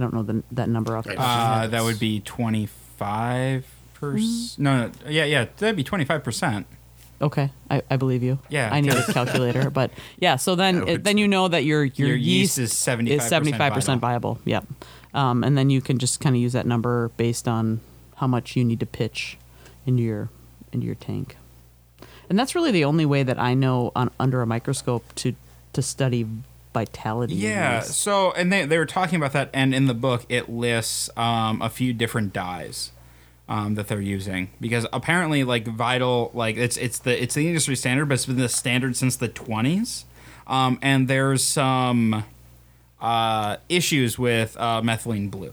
I 0.00 0.02
don't 0.02 0.14
know 0.14 0.22
the, 0.22 0.42
that 0.52 0.68
number 0.70 0.96
off 0.96 1.04
the 1.04 1.14
top 1.14 1.20
of 1.20 1.26
my 1.26 1.56
Uh, 1.56 1.60
head. 1.62 1.70
that 1.72 1.82
would 1.82 1.98
be 2.00 2.20
twenty 2.20 2.66
five 2.96 3.66
percent. 3.92 4.58
No, 4.58 4.86
no, 4.86 4.92
yeah, 5.10 5.24
yeah, 5.24 5.46
that'd 5.58 5.76
be 5.76 5.84
twenty 5.84 6.04
five 6.06 6.24
percent. 6.24 6.66
Okay, 7.22 7.50
I, 7.70 7.82
I 7.90 7.96
believe 7.96 8.22
you. 8.22 8.38
Yeah, 8.48 8.70
I 8.72 8.80
need 8.80 8.94
a 8.94 9.04
calculator, 9.12 9.68
but 9.68 9.90
yeah. 10.18 10.36
So 10.36 10.54
then, 10.54 10.88
it, 10.88 11.04
then 11.04 11.18
you 11.18 11.28
know 11.28 11.48
that 11.48 11.64
your 11.64 11.84
your, 11.84 12.08
Your 12.08 12.16
yeast 12.16 12.56
yeast, 12.56 12.58
is 12.58 12.72
75% 12.72 13.20
seventy 13.28 13.52
five 13.52 13.74
percent 13.74 14.00
viable. 14.00 14.38
Yep. 14.46 14.64
Um, 15.12 15.44
and 15.44 15.58
then 15.58 15.68
you 15.68 15.82
can 15.82 15.98
just 15.98 16.20
kind 16.20 16.34
of 16.34 16.40
use 16.40 16.54
that 16.54 16.64
number 16.66 17.08
based 17.18 17.46
on 17.46 17.80
how 18.16 18.26
much 18.26 18.56
you 18.56 18.64
need 18.64 18.80
to 18.80 18.86
pitch 18.86 19.36
into 19.84 20.02
your 20.02 20.30
into 20.72 20.86
your 20.86 20.94
tank. 20.94 21.36
And 22.30 22.38
that's 22.38 22.54
really 22.54 22.70
the 22.70 22.84
only 22.84 23.04
way 23.04 23.22
that 23.22 23.38
I 23.38 23.52
know 23.54 23.92
on 23.94 24.10
under 24.18 24.40
a 24.40 24.46
microscope 24.46 25.14
to 25.16 25.34
to 25.74 25.82
study 25.82 26.26
vitality. 26.72 27.34
Yeah. 27.34 27.80
So, 27.80 28.32
and 28.32 28.52
they 28.52 28.64
they 28.64 28.78
were 28.78 28.86
talking 28.86 29.16
about 29.16 29.32
that, 29.32 29.50
and 29.52 29.74
in 29.74 29.86
the 29.86 29.94
book 29.94 30.24
it 30.28 30.48
lists 30.48 31.10
um, 31.16 31.60
a 31.62 31.68
few 31.68 31.92
different 31.92 32.32
dyes. 32.32 32.92
Um, 33.48 33.74
that 33.74 33.88
they're 33.88 34.00
using 34.00 34.50
because 34.60 34.86
apparently 34.92 35.42
like 35.42 35.66
vital 35.66 36.30
like 36.34 36.56
it's 36.56 36.76
it's 36.76 37.00
the 37.00 37.20
it's 37.20 37.34
the 37.34 37.48
industry 37.48 37.74
standard 37.74 38.06
but 38.08 38.14
it's 38.14 38.26
been 38.26 38.36
the 38.36 38.48
standard 38.48 38.96
since 38.96 39.16
the 39.16 39.28
20s 39.28 40.04
um, 40.46 40.78
and 40.80 41.08
there's 41.08 41.42
some 41.42 42.22
uh, 43.00 43.56
issues 43.68 44.16
with 44.20 44.56
uh, 44.56 44.80
methylene 44.82 45.32
blue 45.32 45.52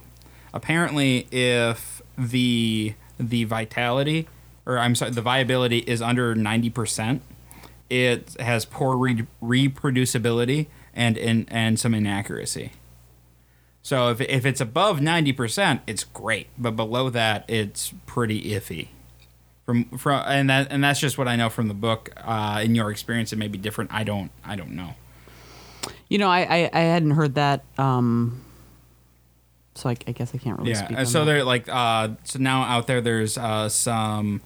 apparently 0.54 1.28
if 1.32 2.04
the 2.16 2.94
the 3.20 3.46
vitality 3.46 4.28
or 4.68 4.78
i'm 4.78 4.94
sorry 4.94 5.10
the 5.10 5.22
viability 5.22 5.80
is 5.80 6.00
under 6.00 6.36
90% 6.36 7.22
it 7.90 8.36
has 8.40 8.66
poor 8.66 8.96
re- 8.96 9.26
reproducibility 9.42 10.68
and 10.98 11.18
in, 11.18 11.46
and 11.50 11.80
some 11.80 11.94
inaccuracy 11.94 12.72
so 13.82 14.10
if, 14.10 14.20
if 14.20 14.46
it's 14.46 14.60
above 14.60 15.00
90% 15.00 15.80
it's 15.88 16.04
great 16.04 16.48
but 16.58 16.72
below 16.76 17.10
that 17.10 17.46
it's 17.48 17.94
pretty 18.06 18.52
iffy 18.52 18.90
from 19.66 19.86
from 19.98 20.24
and 20.28 20.50
that 20.50 20.68
and 20.72 20.84
that's 20.84 21.00
just 21.00 21.18
what 21.18 21.28
i 21.28 21.36
know 21.36 21.50
from 21.50 21.68
the 21.70 21.74
book 21.74 22.10
uh, 22.18 22.60
in 22.64 22.76
your 22.76 22.90
experience 22.92 23.32
it 23.32 23.38
may 23.38 23.48
be 23.48 23.58
different 23.58 23.90
i 23.94 24.04
don't 24.04 24.32
i 24.44 24.56
don't 24.56 24.72
know 24.72 24.96
You 26.10 26.18
know, 26.20 26.30
I, 26.30 26.40
I, 26.42 26.70
I 26.74 26.80
hadn't 26.94 27.12
heard 27.12 27.36
that. 27.36 27.64
Um, 27.78 28.42
so 29.76 29.90
I, 29.90 29.96
I 30.08 30.12
guess 30.14 30.34
I 30.34 30.38
can't 30.38 30.58
really 30.58 30.72
yeah 30.72 30.86
speak. 30.86 30.98
uh, 30.98 31.06
so 31.06 31.20
that. 31.20 31.26
they're 31.26 31.44
like 31.44 31.68
uh 31.70 32.10
so 32.24 32.40
now 32.40 32.64
out 32.64 32.88
there 32.88 33.02
there's 33.02 33.38
uh 33.38 33.68
some 33.70 34.42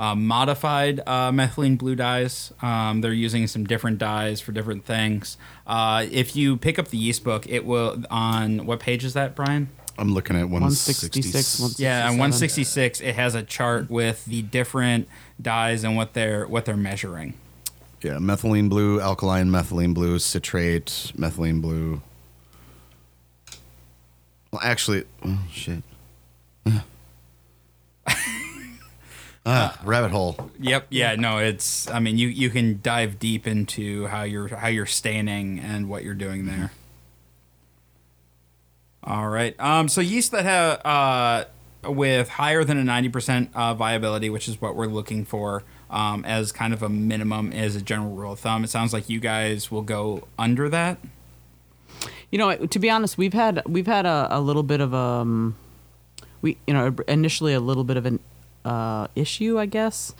uh, 0.00 0.14
modified 0.14 0.98
uh, 1.00 1.30
methylene 1.30 1.76
blue 1.76 1.94
dyes. 1.94 2.54
Um, 2.62 3.02
they're 3.02 3.12
using 3.12 3.46
some 3.46 3.64
different 3.64 3.98
dyes 3.98 4.40
for 4.40 4.50
different 4.50 4.86
things. 4.86 5.36
Uh, 5.66 6.06
if 6.10 6.34
you 6.34 6.56
pick 6.56 6.78
up 6.78 6.88
the 6.88 6.96
yeast 6.96 7.22
book, 7.22 7.46
it 7.46 7.66
will 7.66 8.02
on 8.10 8.64
what 8.64 8.80
page 8.80 9.04
is 9.04 9.12
that, 9.12 9.36
Brian? 9.36 9.68
I'm 9.98 10.14
looking 10.14 10.36
at 10.36 10.48
166, 10.48 11.60
166. 11.60 11.78
Yeah, 11.78 12.04
on 12.04 12.12
166, 12.12 13.02
it 13.02 13.14
has 13.14 13.34
a 13.34 13.42
chart 13.42 13.90
with 13.90 14.24
the 14.24 14.40
different 14.40 15.06
dyes 15.40 15.84
and 15.84 15.94
what 15.96 16.14
they're 16.14 16.48
what 16.48 16.64
they're 16.64 16.78
measuring. 16.78 17.34
Yeah, 18.00 18.12
methylene 18.12 18.70
blue, 18.70 19.02
alkaline 19.02 19.48
methylene 19.48 19.92
blue, 19.92 20.18
citrate, 20.18 21.12
methylene 21.14 21.60
blue. 21.60 22.00
Well, 24.50 24.62
actually, 24.64 25.04
oh, 25.26 25.40
shit. 25.52 25.82
Ah, 29.46 29.78
rabbit 29.84 30.10
hole. 30.10 30.50
Yep. 30.58 30.86
Yeah. 30.90 31.14
No. 31.16 31.38
It's. 31.38 31.90
I 31.90 32.00
mean, 32.00 32.18
you 32.18 32.28
you 32.28 32.50
can 32.50 32.80
dive 32.82 33.18
deep 33.18 33.46
into 33.46 34.06
how 34.06 34.22
you're 34.22 34.48
how 34.48 34.68
you're 34.68 34.86
staining 34.86 35.58
and 35.58 35.88
what 35.88 36.04
you're 36.04 36.14
doing 36.14 36.46
there. 36.46 36.72
All 39.02 39.28
right. 39.28 39.58
Um. 39.58 39.88
So 39.88 40.00
yeast 40.00 40.32
that 40.32 40.44
have 40.44 40.80
uh 40.84 41.44
with 41.88 42.28
higher 42.28 42.64
than 42.64 42.76
a 42.76 42.84
ninety 42.84 43.08
percent 43.08 43.50
uh, 43.54 43.74
viability, 43.74 44.30
which 44.30 44.48
is 44.48 44.60
what 44.60 44.76
we're 44.76 44.86
looking 44.86 45.24
for, 45.24 45.62
um, 45.88 46.24
as 46.24 46.52
kind 46.52 46.74
of 46.74 46.82
a 46.82 46.88
minimum 46.88 47.52
as 47.52 47.76
a 47.76 47.80
general 47.80 48.12
rule 48.12 48.32
of 48.32 48.40
thumb. 48.40 48.64
It 48.64 48.70
sounds 48.70 48.92
like 48.92 49.08
you 49.08 49.20
guys 49.20 49.70
will 49.70 49.82
go 49.82 50.26
under 50.38 50.68
that. 50.68 50.98
You 52.30 52.38
know, 52.38 52.54
to 52.54 52.78
be 52.78 52.90
honest, 52.90 53.18
we've 53.18 53.32
had 53.32 53.62
we've 53.66 53.86
had 53.86 54.06
a, 54.06 54.28
a 54.30 54.40
little 54.40 54.62
bit 54.62 54.80
of 54.80 54.94
um, 54.94 55.56
we 56.42 56.58
you 56.66 56.74
know 56.74 56.94
initially 57.08 57.54
a 57.54 57.60
little 57.60 57.84
bit 57.84 57.96
of 57.96 58.06
an 58.06 58.20
uh, 58.64 59.08
issue, 59.14 59.58
I 59.58 59.66
guess, 59.66 60.14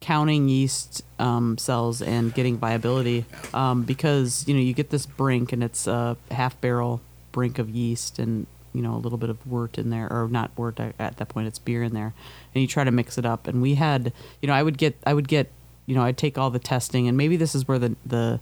counting 0.00 0.48
yeast 0.48 1.02
um, 1.18 1.58
cells 1.58 2.02
and 2.02 2.34
getting 2.34 2.58
viability. 2.58 3.24
Um, 3.54 3.82
because 3.82 4.46
you 4.48 4.54
know 4.54 4.60
you 4.60 4.72
get 4.72 4.90
this 4.90 5.06
brink 5.06 5.52
and 5.52 5.62
it's 5.62 5.86
a 5.86 6.16
half 6.30 6.60
barrel 6.60 7.00
brink 7.32 7.58
of 7.58 7.70
yeast 7.70 8.18
and 8.18 8.46
you 8.72 8.82
know 8.82 8.94
a 8.94 8.98
little 8.98 9.18
bit 9.18 9.30
of 9.30 9.46
wort 9.46 9.78
in 9.78 9.90
there 9.90 10.10
or 10.10 10.28
not 10.28 10.50
wort 10.56 10.80
at 10.80 10.94
at 10.98 11.16
that 11.18 11.28
point 11.28 11.46
it's 11.46 11.58
beer 11.58 11.82
in 11.82 11.94
there. 11.94 12.14
And 12.54 12.62
you 12.62 12.68
try 12.68 12.84
to 12.84 12.90
mix 12.90 13.18
it 13.18 13.26
up. 13.26 13.46
And 13.46 13.62
we 13.62 13.74
had 13.74 14.12
you 14.40 14.48
know 14.48 14.54
I 14.54 14.62
would 14.62 14.78
get 14.78 14.96
I 15.06 15.14
would 15.14 15.28
get 15.28 15.50
you 15.86 15.94
know 15.94 16.02
I'd 16.02 16.18
take 16.18 16.38
all 16.38 16.50
the 16.50 16.58
testing. 16.58 17.08
And 17.08 17.16
maybe 17.16 17.36
this 17.36 17.54
is 17.54 17.68
where 17.68 17.78
the 17.78 17.96
the 18.04 18.40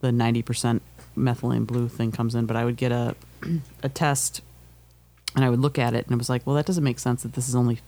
the 0.00 0.10
90% 0.10 0.80
methylene 1.16 1.66
blue 1.66 1.88
thing 1.88 2.12
comes 2.12 2.36
in. 2.36 2.46
But 2.46 2.56
I 2.56 2.64
would 2.64 2.76
get 2.76 2.92
a 2.92 3.16
a 3.82 3.88
test 3.88 4.42
and 5.34 5.44
I 5.44 5.50
would 5.50 5.60
look 5.60 5.78
at 5.78 5.94
it 5.94 6.06
and 6.06 6.12
it 6.14 6.18
was 6.18 6.28
like 6.28 6.46
well 6.46 6.56
that 6.56 6.66
doesn't 6.66 6.82
make 6.84 6.98
sense 6.98 7.22
that 7.22 7.34
this 7.34 7.48
is 7.48 7.54
only 7.54 7.80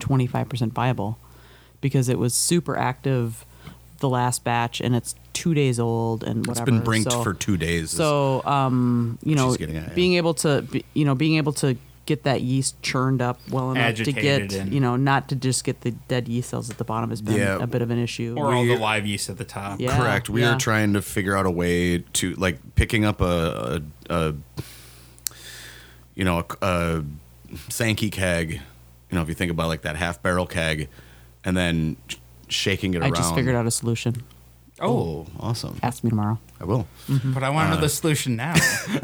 25% 0.00 0.72
viable 0.72 1.18
because 1.80 2.08
it 2.08 2.18
was 2.18 2.34
super 2.34 2.76
active 2.76 3.44
the 4.00 4.08
last 4.08 4.44
batch 4.44 4.80
and 4.80 4.94
it's 4.94 5.14
two 5.32 5.54
days 5.54 5.78
old 5.80 6.22
and 6.22 6.46
it's 6.48 6.60
been 6.60 6.80
brinked 6.80 7.10
So- 7.10 7.22
for 7.22 7.32
two 7.34 7.56
days. 7.56 7.90
so, 7.90 8.42
um, 8.44 9.18
you 9.22 9.34
know, 9.34 9.48
she's 9.50 9.56
getting 9.58 9.76
at, 9.76 9.88
yeah. 9.88 9.94
being 9.94 10.14
able 10.14 10.34
to, 10.34 10.62
be, 10.62 10.84
you 10.94 11.04
know, 11.04 11.14
being 11.14 11.36
able 11.36 11.52
to 11.54 11.76
get 12.04 12.22
that 12.22 12.40
yeast 12.40 12.80
churned 12.82 13.20
up 13.20 13.40
well 13.50 13.72
enough 13.72 13.96
to 13.96 14.12
get, 14.12 14.52
and- 14.52 14.72
you 14.72 14.80
know, 14.80 14.96
not 14.96 15.28
to 15.30 15.34
just 15.34 15.64
get 15.64 15.80
the 15.80 15.90
dead 16.08 16.28
yeast 16.28 16.50
cells 16.50 16.70
at 16.70 16.78
the 16.78 16.84
bottom 16.84 17.10
has 17.10 17.20
been 17.22 17.34
Yeah. 17.36 17.58
a 17.60 17.66
bit 17.66 17.82
of 17.82 17.90
an 17.90 17.98
issue. 17.98 18.34
Or 18.36 18.52
all 18.54 18.64
the 18.64 18.76
live 18.76 19.06
yeast 19.06 19.28
at 19.28 19.38
the 19.38 19.44
top. 19.44 19.80
Yeah. 19.80 19.96
Correct. 19.98 20.28
We 20.28 20.42
yeah. 20.42 20.54
are 20.54 20.58
trying 20.58 20.92
to 20.92 21.02
figure 21.02 21.36
out 21.36 21.46
a 21.46 21.50
way 21.50 21.98
to 21.98 22.34
like 22.34 22.58
picking 22.76 23.04
up 23.04 23.20
a, 23.20 23.82
a, 24.10 24.14
a 24.28 24.34
you 26.14 26.24
know, 26.24 26.44
a, 26.62 26.66
a 26.66 27.04
Sankey 27.70 28.10
keg. 28.10 28.60
You 29.10 29.16
know, 29.16 29.22
if 29.22 29.28
you 29.28 29.34
think 29.34 29.50
about 29.50 29.68
like 29.68 29.82
that 29.82 29.96
half 29.96 30.22
barrel 30.22 30.46
keg, 30.46 30.88
and 31.44 31.56
then 31.56 31.96
sh- 32.08 32.16
shaking 32.48 32.94
it 32.94 32.98
around. 32.98 33.04
I 33.04 33.06
around. 33.10 33.22
just 33.22 33.34
figured 33.34 33.54
out 33.54 33.66
a 33.66 33.70
solution. 33.70 34.22
Oh, 34.80 35.26
awesome! 35.40 35.78
Ask 35.82 36.04
me 36.04 36.10
tomorrow. 36.10 36.38
I 36.60 36.64
will. 36.64 36.86
Mm-hmm. 37.08 37.32
But 37.32 37.42
I 37.42 37.50
want 37.50 37.70
to 37.70 37.76
know 37.76 37.80
the 37.80 37.88
solution 37.88 38.36
now. 38.36 38.54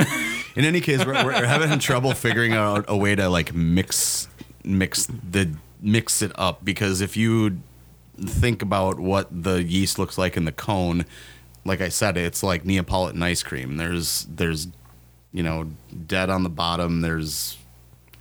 In 0.56 0.66
any 0.66 0.80
case, 0.80 1.04
we're, 1.04 1.24
we're 1.24 1.46
having 1.46 1.78
trouble 1.78 2.12
figuring 2.12 2.52
out 2.52 2.84
a 2.88 2.96
way 2.96 3.14
to 3.14 3.28
like 3.30 3.54
mix 3.54 4.28
mix 4.64 5.06
the 5.06 5.54
mix 5.80 6.22
it 6.22 6.30
up 6.36 6.64
because 6.64 7.00
if 7.00 7.16
you 7.16 7.58
think 8.18 8.62
about 8.62 9.00
what 9.00 9.42
the 9.42 9.62
yeast 9.62 9.98
looks 9.98 10.18
like 10.18 10.36
in 10.36 10.44
the 10.44 10.52
cone, 10.52 11.04
like 11.64 11.80
I 11.80 11.88
said, 11.88 12.16
it's 12.16 12.42
like 12.42 12.64
Neapolitan 12.64 13.22
ice 13.22 13.42
cream. 13.42 13.76
There's 13.76 14.26
there's 14.28 14.68
you 15.32 15.42
know 15.42 15.70
dead 16.06 16.28
on 16.28 16.42
the 16.42 16.50
bottom. 16.50 17.00
There's 17.00 17.56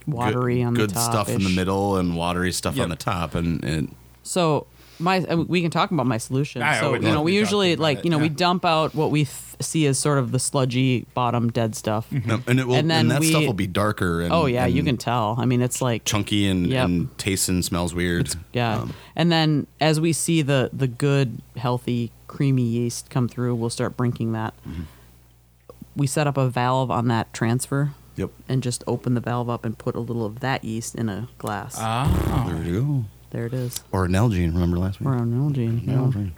Watery 0.06 0.56
good, 0.58 0.64
on 0.64 0.74
the 0.74 0.80
good 0.80 0.90
top. 0.94 1.10
stuff 1.12 1.28
in 1.28 1.42
the 1.44 1.50
middle 1.50 1.96
and 1.96 2.16
watery 2.16 2.52
stuff 2.52 2.76
Yep. 2.76 2.84
on 2.84 2.90
the 2.90 2.96
top, 2.96 3.34
and, 3.34 3.62
and 3.64 3.94
So 4.22 4.66
my 4.98 5.18
uh, 5.20 5.36
we 5.36 5.62
can 5.62 5.70
talk 5.70 5.90
about 5.90 6.06
my 6.06 6.18
solution. 6.18 6.62
I 6.62 6.78
so 6.78 6.94
you 6.94 7.00
know, 7.00 7.22
we 7.22 7.34
usually 7.34 7.76
like 7.76 7.98
it, 8.00 8.04
you 8.04 8.10
know 8.10 8.18
we 8.18 8.24
yeah. 8.28 8.34
dump 8.36 8.64
out 8.64 8.94
what 8.94 9.10
we 9.10 9.24
th- 9.24 9.36
see 9.60 9.86
as 9.86 9.98
sort 9.98 10.18
of 10.18 10.30
the 10.32 10.38
sludgy 10.38 11.06
bottom 11.14 11.50
dead 11.50 11.74
stuff. 11.74 12.10
no, 12.12 12.40
and 12.46 12.60
it 12.60 12.66
will 12.66 12.74
And 12.74 12.90
and, 12.90 12.90
then 12.90 13.08
that 13.08 13.20
we- 13.20 13.30
stuff 13.30 13.44
will 13.46 13.52
be 13.52 13.66
darker. 13.66 14.20
And, 14.20 14.32
Oh 14.32 14.46
yeah, 14.46 14.66
you 14.66 14.82
can 14.84 14.96
tell. 14.96 15.36
I 15.38 15.44
mean, 15.44 15.60
it's 15.62 15.80
like 15.82 16.04
chunky 16.04 16.46
and, 16.46 16.66
Yep. 16.66 16.84
and 16.84 17.18
tastes 17.18 17.48
and 17.48 17.64
smells 17.64 17.94
weird. 17.94 18.34
Yeah. 18.52 18.80
Um, 18.82 18.94
and 19.16 19.32
then 19.32 19.66
as 19.80 20.00
we 20.00 20.12
see 20.12 20.42
the 20.42 20.70
the 20.72 20.86
good, 20.88 21.40
healthy, 21.56 22.12
creamy 22.28 22.62
yeast 22.62 23.08
come 23.10 23.28
through, 23.28 23.54
we'll 23.56 23.70
start 23.70 23.96
brinking 23.96 24.32
that. 24.32 24.54
Mm-hmm. 24.68 24.82
we 25.96 26.06
set 26.06 26.26
up 26.26 26.36
a 26.36 26.48
valve 26.48 26.90
on 26.90 27.08
that 27.08 27.32
transfer 27.34 27.92
Yep. 28.16 28.30
and 28.48 28.62
just 28.62 28.84
open 28.86 29.14
the 29.14 29.20
valve 29.20 29.48
up 29.48 29.64
and 29.64 29.76
put 29.78 29.94
a 29.94 30.00
little 30.00 30.24
of 30.26 30.40
that 30.40 30.64
yeast 30.64 30.94
in 30.94 31.08
a 31.08 31.28
glass. 31.38 31.76
Oh. 31.78 32.44
There 32.48 32.62
you 32.62 32.80
go. 32.80 33.04
there 33.30 33.46
it 33.46 33.54
is. 33.54 33.82
Or 33.90 34.04
an 34.04 34.12
Nalgene, 34.12 34.52
remember 34.52 34.78
last 34.78 35.00
week? 35.00 35.08
Or 35.08 35.14
an 35.14 35.32
Nalgene. 35.32 35.86
Yeah. 35.86 35.94
Nalgene. 35.94 36.32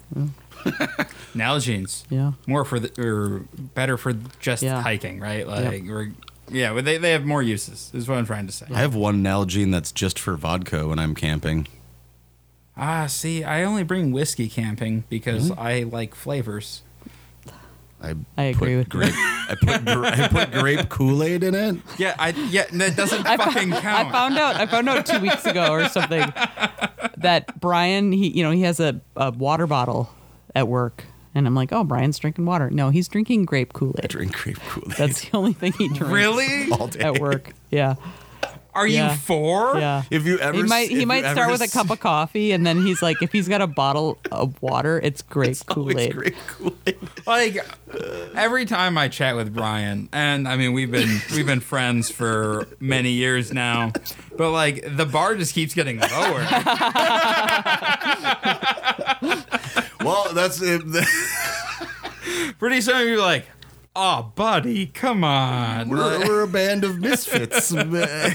Nalgene's 1.35 2.05
Yeah. 2.11 2.33
more 2.47 2.65
for 2.65 2.79
the 2.81 2.91
or 3.03 3.41
better 3.75 3.97
for 3.97 4.13
just 4.41 4.63
Yeah. 4.63 4.81
hiking, 4.83 5.21
right? 5.21 5.47
Like, 5.47 5.89
or, 5.89 6.13
yeah, 6.51 6.73
but 6.73 6.85
they, 6.85 6.97
they 6.99 7.11
have 7.13 7.25
more 7.25 7.43
uses. 7.43 7.91
Is 7.95 8.09
what 8.09 8.19
I'm 8.19 8.27
trying 8.27 8.47
to 8.47 8.53
say. 8.53 8.67
I 8.73 8.79
have 8.81 8.95
one 8.95 9.23
Nalgene 9.23 9.73
that's 9.73 9.93
just 9.93 10.19
for 10.19 10.37
vodka 10.37 10.87
when 10.87 10.99
I'm 10.99 11.15
camping. 11.15 11.67
Ah, 12.77 13.07
see, 13.07 13.45
I 13.45 13.63
only 13.63 13.85
bring 13.85 14.11
whiskey 14.13 14.49
camping 14.49 15.05
because 15.09 15.51
I 15.53 15.85
like 15.85 16.15
flavors. 16.15 16.83
I, 18.05 18.15
I 18.37 18.43
agree 18.45 18.77
put 18.83 18.93
with 18.93 18.95
you. 18.95 19.01
grape, 19.01 19.15
I 19.17 19.55
put 19.61 19.85
gra- 19.85 20.25
I 20.25 20.29
put 20.29 20.53
grape 20.53 20.89
Kool 20.91 21.23
Aid 21.23 21.43
in 21.43 21.55
it. 21.55 21.77
Yeah, 21.99 22.15
I 22.19 22.29
yeah, 22.51 22.67
that 22.73 22.97
doesn't 22.97 23.27
I, 23.27 23.37
fucking 23.37 23.73
fo- 23.73 23.81
count. 23.81 24.09
I 24.09 24.13
found 24.13 24.39
out. 24.39 24.57
I 24.57 24.67
found 24.67 24.89
out 24.89 25.07
two 25.07 25.21
weeks 25.21 25.45
ago 25.47 25.73
or 25.73 25.89
something 25.89 26.33
that 27.17 27.61
Brian, 27.61 28.13
he, 28.13 28.29
you 28.29 28.43
know, 28.43 28.51
he 28.51 28.63
has 28.63 28.81
a, 28.81 29.01
a 29.17 29.31
water 29.31 29.67
bottle 29.67 30.11
at 30.55 30.69
work, 30.69 31.05
and 31.35 31.47
I'm 31.47 31.55
like, 31.55 31.73
oh, 31.73 31.85
Brian's 31.85 32.19
drinking 32.19 32.45
water. 32.47 32.71
No, 32.71 32.91
he's 32.91 33.09
drinking 33.09 33.45
grape 33.47 33.73
Kool 33.73 33.95
I 33.99 34.05
Aid. 34.05 34.11
drink 34.11 34.33
grape 34.37 34.59
Kool 34.69 34.85
Aid 34.93 34.97
That's 34.99 35.23
the 35.29 35.37
only 35.37 35.53
thing 35.53 35.73
he 35.73 35.89
drinks. 35.89 36.01
really? 36.13 36.71
all 36.73 36.89
day. 36.89 37.01
At 37.01 37.19
work, 37.21 37.53
yeah, 37.71 37.95
Are 38.75 38.87
Yeah. 38.87 39.13
you 39.13 39.17
four? 39.19 39.79
yeah. 39.79 40.03
If 40.11 40.27
you 40.27 40.39
ever, 40.39 40.57
He 40.57 40.63
might 40.65 40.89
he 40.91 41.05
might 41.05 41.31
start 41.31 41.51
with 41.51 41.61
a 41.61 41.69
cup 41.69 41.91
of 41.91 42.01
coffee, 42.01 42.53
and 42.53 42.67
then 42.67 42.85
he's 42.85 43.03
like, 43.03 43.23
if 43.23 43.33
he's 43.33 43.49
got 43.49 43.61
a 43.61 43.67
bottle 43.67 44.19
of 44.33 44.61
water, 44.63 45.01
it's 45.03 45.23
great 45.23 45.63
Kool 45.67 45.83
always 45.85 45.97
Aid. 45.99 46.13
grape 46.13 46.35
Kool 46.49 46.75
Aid. 46.87 46.99
Like 47.27 47.59
every 48.35 48.65
time 48.67 48.99
I 48.99 49.09
chat 49.09 49.37
with 49.37 49.55
Brian, 49.55 50.09
and 50.13 50.49
I 50.49 50.57
mean 50.57 50.73
we've 50.73 50.91
been 50.91 51.21
we've 51.35 51.47
been 51.47 51.61
friends 51.61 52.11
for 52.11 52.67
many 52.81 53.13
years 53.13 53.53
now, 53.53 53.93
but 54.37 54.51
like 54.51 54.85
the 54.97 55.07
bar 55.07 55.37
just 55.37 55.55
keeps 55.55 55.75
getting 55.75 56.01
lower. 56.01 56.45
Well, 60.01 60.27
that's 60.35 60.61
it. 60.61 60.83
Pretty 62.59 62.81
soon 62.83 63.09
you're 63.09 63.19
like, 63.21 63.47
"Oh, 63.97 64.33
buddy, 64.35 64.87
come 64.87 65.25
on." 65.25 65.89
We're, 65.89 66.27
we're 66.27 66.43
a 66.43 66.47
band 66.49 66.85
of 66.85 66.99
misfits. 67.01 67.73
man. 67.73 68.35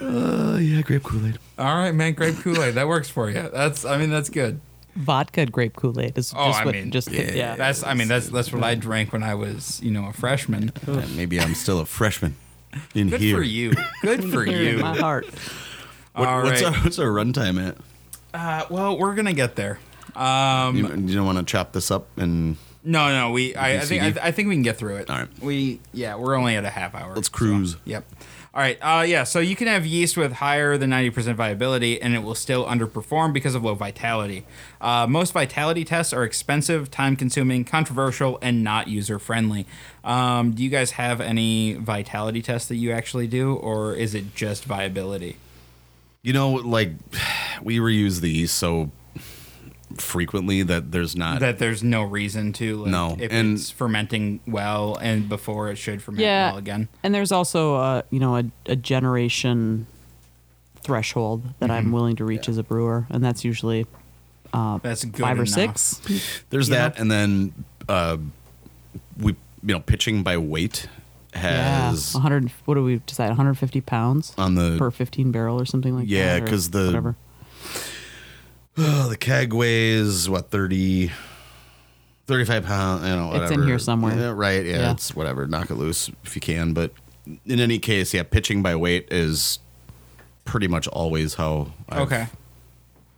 uh, 0.00 0.58
yeah, 0.60 0.82
grape 0.82 1.02
Kool 1.02 1.26
Aid. 1.26 1.38
All 1.58 1.76
right, 1.76 1.92
man, 1.94 2.12
grape 2.14 2.36
Kool 2.38 2.62
Aid 2.62 2.74
that 2.74 2.88
works 2.88 3.08
for 3.08 3.28
you. 3.30 3.48
That's 3.52 3.84
I 3.84 3.98
mean 3.98 4.10
that's 4.10 4.30
good. 4.30 4.60
Vodka 4.96 5.46
grape 5.46 5.76
Kool 5.76 6.00
Aid 6.00 6.18
is 6.18 6.32
Oh, 6.36 6.46
just 6.48 6.60
I 6.60 6.64
what 6.64 6.74
mean, 6.74 6.90
just 6.90 7.10
yeah. 7.10 7.56
That's 7.56 7.84
I 7.84 7.94
mean 7.94 8.08
that's 8.08 8.28
that's 8.28 8.52
what 8.52 8.64
I 8.64 8.74
drank 8.74 9.12
when 9.12 9.22
I 9.22 9.34
was 9.34 9.80
you 9.82 9.90
know 9.90 10.06
a 10.06 10.12
freshman. 10.12 10.72
Yeah, 10.86 11.04
maybe 11.14 11.40
I'm 11.40 11.54
still 11.54 11.80
a 11.80 11.86
freshman 11.86 12.36
in 12.94 13.08
here. 13.08 13.18
Good 13.18 13.20
here. 13.20 13.36
for 13.36 13.42
you. 13.42 13.72
Good 14.02 14.24
for 14.32 14.44
Here 14.44 14.70
in 14.70 14.76
you. 14.76 14.82
my 14.82 14.96
heart. 14.96 15.26
What, 16.14 16.28
All 16.28 16.42
what's, 16.42 16.62
right. 16.62 16.74
our, 16.76 16.82
what's 16.82 16.98
our 16.98 17.08
runtime 17.08 17.64
at? 17.68 17.76
Uh, 18.34 18.66
well, 18.70 18.98
we're 18.98 19.14
gonna 19.14 19.32
get 19.32 19.54
there. 19.56 19.78
Um, 20.18 20.76
You, 20.76 20.88
you 20.88 21.14
don't 21.14 21.26
want 21.26 21.38
to 21.38 21.44
chop 21.44 21.72
this 21.72 21.90
up 21.90 22.06
and 22.18 22.56
No, 22.84 23.08
no, 23.10 23.30
we. 23.30 23.54
I, 23.54 23.76
I 23.76 23.80
think. 23.80 24.02
I, 24.02 24.28
I 24.28 24.30
think 24.32 24.48
we 24.48 24.54
can 24.54 24.62
get 24.62 24.76
through 24.76 24.96
it. 24.96 25.08
All 25.10 25.18
right. 25.18 25.28
We. 25.40 25.80
Yeah, 25.92 26.16
we're 26.16 26.34
only 26.34 26.56
at 26.56 26.64
a 26.64 26.70
half 26.70 26.94
hour. 26.94 27.14
Let's 27.14 27.28
so- 27.28 27.36
cruise. 27.36 27.76
yep. 27.84 28.04
All 28.54 28.62
right. 28.62 28.78
Uh, 28.80 29.02
yeah. 29.02 29.24
So 29.24 29.38
you 29.40 29.54
can 29.54 29.68
have 29.68 29.84
yeast 29.86 30.16
with 30.16 30.32
higher 30.32 30.76
than 30.78 30.90
ninety 30.90 31.10
percent 31.10 31.36
viability, 31.36 32.00
and 32.00 32.14
it 32.14 32.22
will 32.24 32.34
still 32.34 32.64
underperform 32.66 33.32
because 33.32 33.54
of 33.54 33.62
low 33.62 33.74
vitality. 33.74 34.46
Uh, 34.80 35.06
most 35.06 35.32
vitality 35.32 35.84
tests 35.84 36.12
are 36.12 36.24
expensive, 36.24 36.90
time-consuming, 36.90 37.64
controversial, 37.66 38.38
and 38.42 38.64
not 38.64 38.88
user-friendly. 38.88 39.66
Um, 40.02 40.52
do 40.52 40.64
you 40.64 40.70
guys 40.70 40.92
have 40.92 41.20
any 41.20 41.74
vitality 41.74 42.42
tests 42.42 42.68
that 42.68 42.76
you 42.76 42.90
actually 42.90 43.26
do, 43.28 43.54
or 43.54 43.94
is 43.94 44.14
it 44.14 44.34
just 44.34 44.64
viability? 44.64 45.36
you 46.22 46.32
know, 46.32 46.50
like 46.52 46.90
we 47.62 47.78
reuse 47.78 48.20
these 48.20 48.50
so 48.50 48.90
frequently 49.96 50.62
that 50.62 50.92
there's 50.92 51.16
not. 51.16 51.40
That 51.40 51.58
there's 51.58 51.82
no 51.82 52.02
reason 52.02 52.52
to. 52.54 52.76
Like, 52.82 52.90
No, 52.90 53.16
If 53.18 53.32
and- 53.32 53.54
it's 53.56 53.70
fermenting 53.70 54.40
well 54.46 54.96
and 55.00 55.28
before 55.28 55.70
it 55.70 55.76
should 55.76 56.02
ferment 56.02 56.22
Yeah. 56.22 56.50
well 56.50 56.58
again. 56.58 56.88
And 57.02 57.14
there's 57.14 57.32
also 57.32 57.76
a 57.76 58.04
you 58.10 58.20
know 58.20 58.36
a, 58.36 58.44
a 58.66 58.76
generation 58.76 59.86
threshold 60.82 61.42
that 61.58 61.66
Mm-hmm. 61.70 61.72
I'm 61.72 61.92
willing 61.92 62.16
to 62.16 62.24
reach 62.24 62.48
as 62.48 62.58
a 62.58 62.62
brewer, 62.62 63.06
and 63.10 63.22
that's 63.24 63.44
usually 63.44 63.86
That's 64.52 65.04
good 65.04 65.20
five 65.20 65.38
or 65.38 65.46
six. 65.46 66.00
there's 66.50 66.68
you 66.68 66.74
that, 66.74 66.96
know? 66.96 67.00
and 67.02 67.10
then 67.10 67.52
uh, 67.88 68.16
we, 69.18 69.32
you 69.62 69.74
know, 69.74 69.80
pitching 69.80 70.22
by 70.22 70.36
weight 70.38 70.88
Yeah, 71.34 71.88
has 71.90 72.14
100. 72.14 72.50
What 72.64 72.74
do 72.74 72.84
we 72.84 73.00
decide? 73.06 73.28
150 73.28 73.80
pounds 73.82 74.32
on 74.38 74.54
the 74.54 74.76
per 74.78 74.90
15 74.90 75.30
barrel 75.32 75.60
or 75.60 75.66
something 75.66 75.94
like 75.94 76.08
Yeah, 76.08 76.34
that. 76.38 76.42
or 76.44 76.46
'cause 76.50 76.70
the- 76.70 76.86
whatever. 76.86 77.16
Oh, 78.78 79.08
the 79.10 79.16
keg 79.16 79.52
weighs 79.52 80.28
what 80.28 80.50
30 80.50 81.10
35 82.26 82.64
pounds 82.66 83.02
you 83.04 83.08
know 83.16 83.26
whatever. 83.28 83.44
It's 83.44 83.52
in 83.52 83.62
here 83.66 83.78
somewhere. 83.78 84.16
yeah, 84.16 84.32
right 84.34 84.64
yeah, 84.64 84.76
Yeah. 84.78 84.90
it's 84.92 85.14
whatever 85.14 85.46
knock 85.46 85.70
it 85.70 85.74
loose 85.76 86.10
if 86.24 86.34
you 86.36 86.40
can 86.40 86.72
but 86.74 86.92
in 87.46 87.60
any 87.60 87.78
case 87.78 88.12
yeah 88.14 88.22
pitching 88.22 88.62
by 88.62 88.76
weight 88.76 89.08
is 89.10 89.58
pretty 90.44 90.68
much 90.68 90.86
always 90.88 91.34
how 91.34 91.72
I've 91.88 92.00
Okay. 92.00 92.26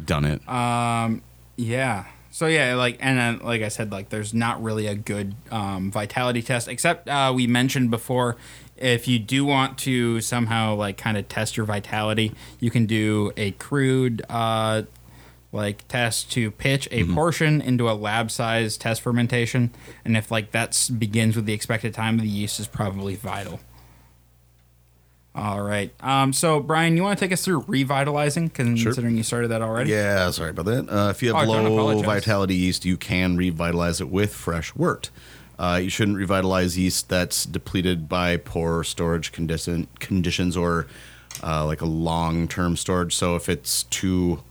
done 0.04 0.24
it 0.24 0.48
Um 0.48 1.22
Yeah. 1.56 2.04
So 2.32 2.46
yeah, 2.46 2.76
like 2.76 2.96
and 3.00 3.18
then, 3.18 3.38
like 3.40 3.60
I 3.60 3.66
said, 3.68 3.90
like 3.90 4.10
there's 4.10 4.32
not 4.32 4.62
really 4.62 4.86
a 4.86 4.94
good 4.94 5.34
um, 5.50 5.90
vitality 5.90 6.42
test 6.42 6.68
except 6.68 7.08
uh, 7.08 7.32
we 7.34 7.48
mentioned 7.48 7.90
before. 7.90 8.36
If 8.76 9.08
you 9.08 9.18
do 9.18 9.44
want 9.44 9.78
to 9.78 10.20
somehow 10.20 10.76
like 10.76 10.96
kind 10.96 11.16
of 11.16 11.28
test 11.28 11.56
your 11.56 11.66
vitality, 11.66 12.32
you 12.60 12.70
can 12.70 12.86
do 12.86 13.32
a 13.36 13.50
crude 13.50 14.22
uh, 14.30 14.82
like 15.52 15.86
test 15.88 16.30
to 16.32 16.50
pitch 16.52 16.86
a 16.92 17.04
portion 17.06 17.60
into 17.60 17.90
a 17.90 17.92
lab 17.92 18.30
size 18.30 18.76
test 18.76 19.00
fermentation, 19.02 19.70
and 20.04 20.16
if 20.16 20.30
like 20.30 20.52
that 20.52 20.90
begins 20.98 21.34
with 21.36 21.46
the 21.46 21.52
expected 21.52 21.92
time, 21.94 22.18
the 22.18 22.26
yeast 22.26 22.60
is 22.60 22.68
probably 22.68 23.16
vital. 23.16 23.60
All 25.34 25.62
right. 25.62 25.92
Um, 26.00 26.32
so 26.32 26.58
Brian, 26.60 26.96
you 26.96 27.02
want 27.04 27.18
to 27.18 27.24
take 27.24 27.32
us 27.32 27.44
through 27.44 27.64
revitalizing, 27.68 28.50
considering 28.50 29.16
you 29.16 29.22
started 29.22 29.48
that 29.48 29.62
already? 29.62 29.90
yeah 29.90 30.28
sorry 30.30 30.50
about 30.50 30.64
that 30.66 30.88
uh, 30.90 31.10
if 31.10 31.22
you 31.22 31.30
Oh, 31.32 31.36
have 31.36 31.46
don't 31.48 31.76
low 31.76 32.02
vitality 32.02 32.56
yeast 32.56 32.84
you 32.84 32.96
can 32.96 33.36
revitalize 33.36 34.00
it 34.00 34.08
with 34.08 34.34
fresh 34.34 34.74
wort 34.74 35.10
uh, 35.58 35.78
you 35.82 35.88
shouldn't 35.90 36.16
revitalize 36.16 36.76
yeast 36.78 37.08
that's 37.08 37.44
depleted 37.44 38.08
by 38.08 38.36
poor 38.38 38.82
storage 38.82 39.30
condition, 39.30 39.86
conditions 40.00 40.56
or 40.56 40.86
uh, 41.44 41.64
like 41.64 41.80
a 41.80 41.86
long-term 41.86 42.76
storage 42.76 43.14
so 43.14 43.36
if 43.36 43.48
it's 43.48 43.84
too 43.84 44.42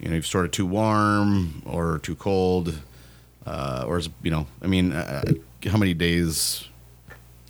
you 0.00 0.08
know 0.08 0.14
you've 0.14 0.26
stored 0.26 0.46
it 0.46 0.52
too 0.52 0.66
warm 0.66 1.62
or 1.66 1.98
too 1.98 2.14
cold 2.14 2.78
uh, 3.46 3.84
or 3.86 3.98
is 3.98 4.08
you 4.22 4.30
know 4.30 4.46
i 4.62 4.66
mean 4.66 4.92
uh, 4.92 5.22
how 5.66 5.78
many 5.78 5.94
days 5.94 6.68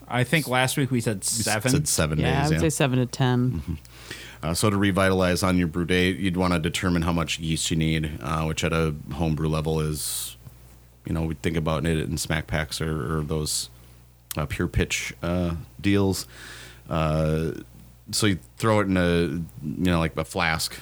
I 0.09 0.23
think 0.23 0.47
last 0.47 0.77
week 0.77 0.93
we 0.93 1.01
said 1.01 1.25
seven. 1.25 1.69
said 1.73 1.89
seven 1.89 2.21
Yeah, 2.21 2.45
I 2.45 2.49
would 2.49 2.53
yeah 2.55 2.59
say 2.61 2.71
seven 2.71 3.01
to 3.01 3.07
10 3.07 3.51
Mm-hmm. 3.51 3.75
uh, 4.43 4.55
so 4.55 4.71
to 4.71 4.77
revitalize 4.77 5.43
on 5.43 5.59
your 5.59 5.67
brew 5.67 5.85
day 5.85 6.11
you'd 6.13 6.37
want 6.37 6.53
to 6.53 6.61
determine 6.61 7.03
how 7.03 7.13
much 7.13 7.41
yeast 7.41 7.71
you 7.73 7.77
need 7.77 8.13
uh, 8.23 8.45
which 8.45 8.63
at 8.63 8.73
a 8.73 8.95
homebrew 9.15 9.49
level 9.49 9.81
is 9.81 10.37
you 11.07 11.13
know 11.13 11.23
we 11.25 11.35
think 11.35 11.57
about 11.57 11.85
it 11.87 11.99
in 11.99 12.17
smack 12.19 12.47
packs 12.47 12.81
or, 12.81 13.19
or 13.19 13.23
those 13.23 13.69
uh, 14.37 14.47
PurePitch 14.47 15.13
uh, 15.25 15.57
deals 15.81 16.29
uh, 16.89 17.51
so 18.13 18.27
you 18.27 18.39
throw 18.59 18.79
it 18.79 18.85
in 18.87 18.97
a 18.97 19.23
you 19.23 19.91
know 19.91 19.99
like 19.99 20.17
a 20.17 20.25
flask 20.25 20.77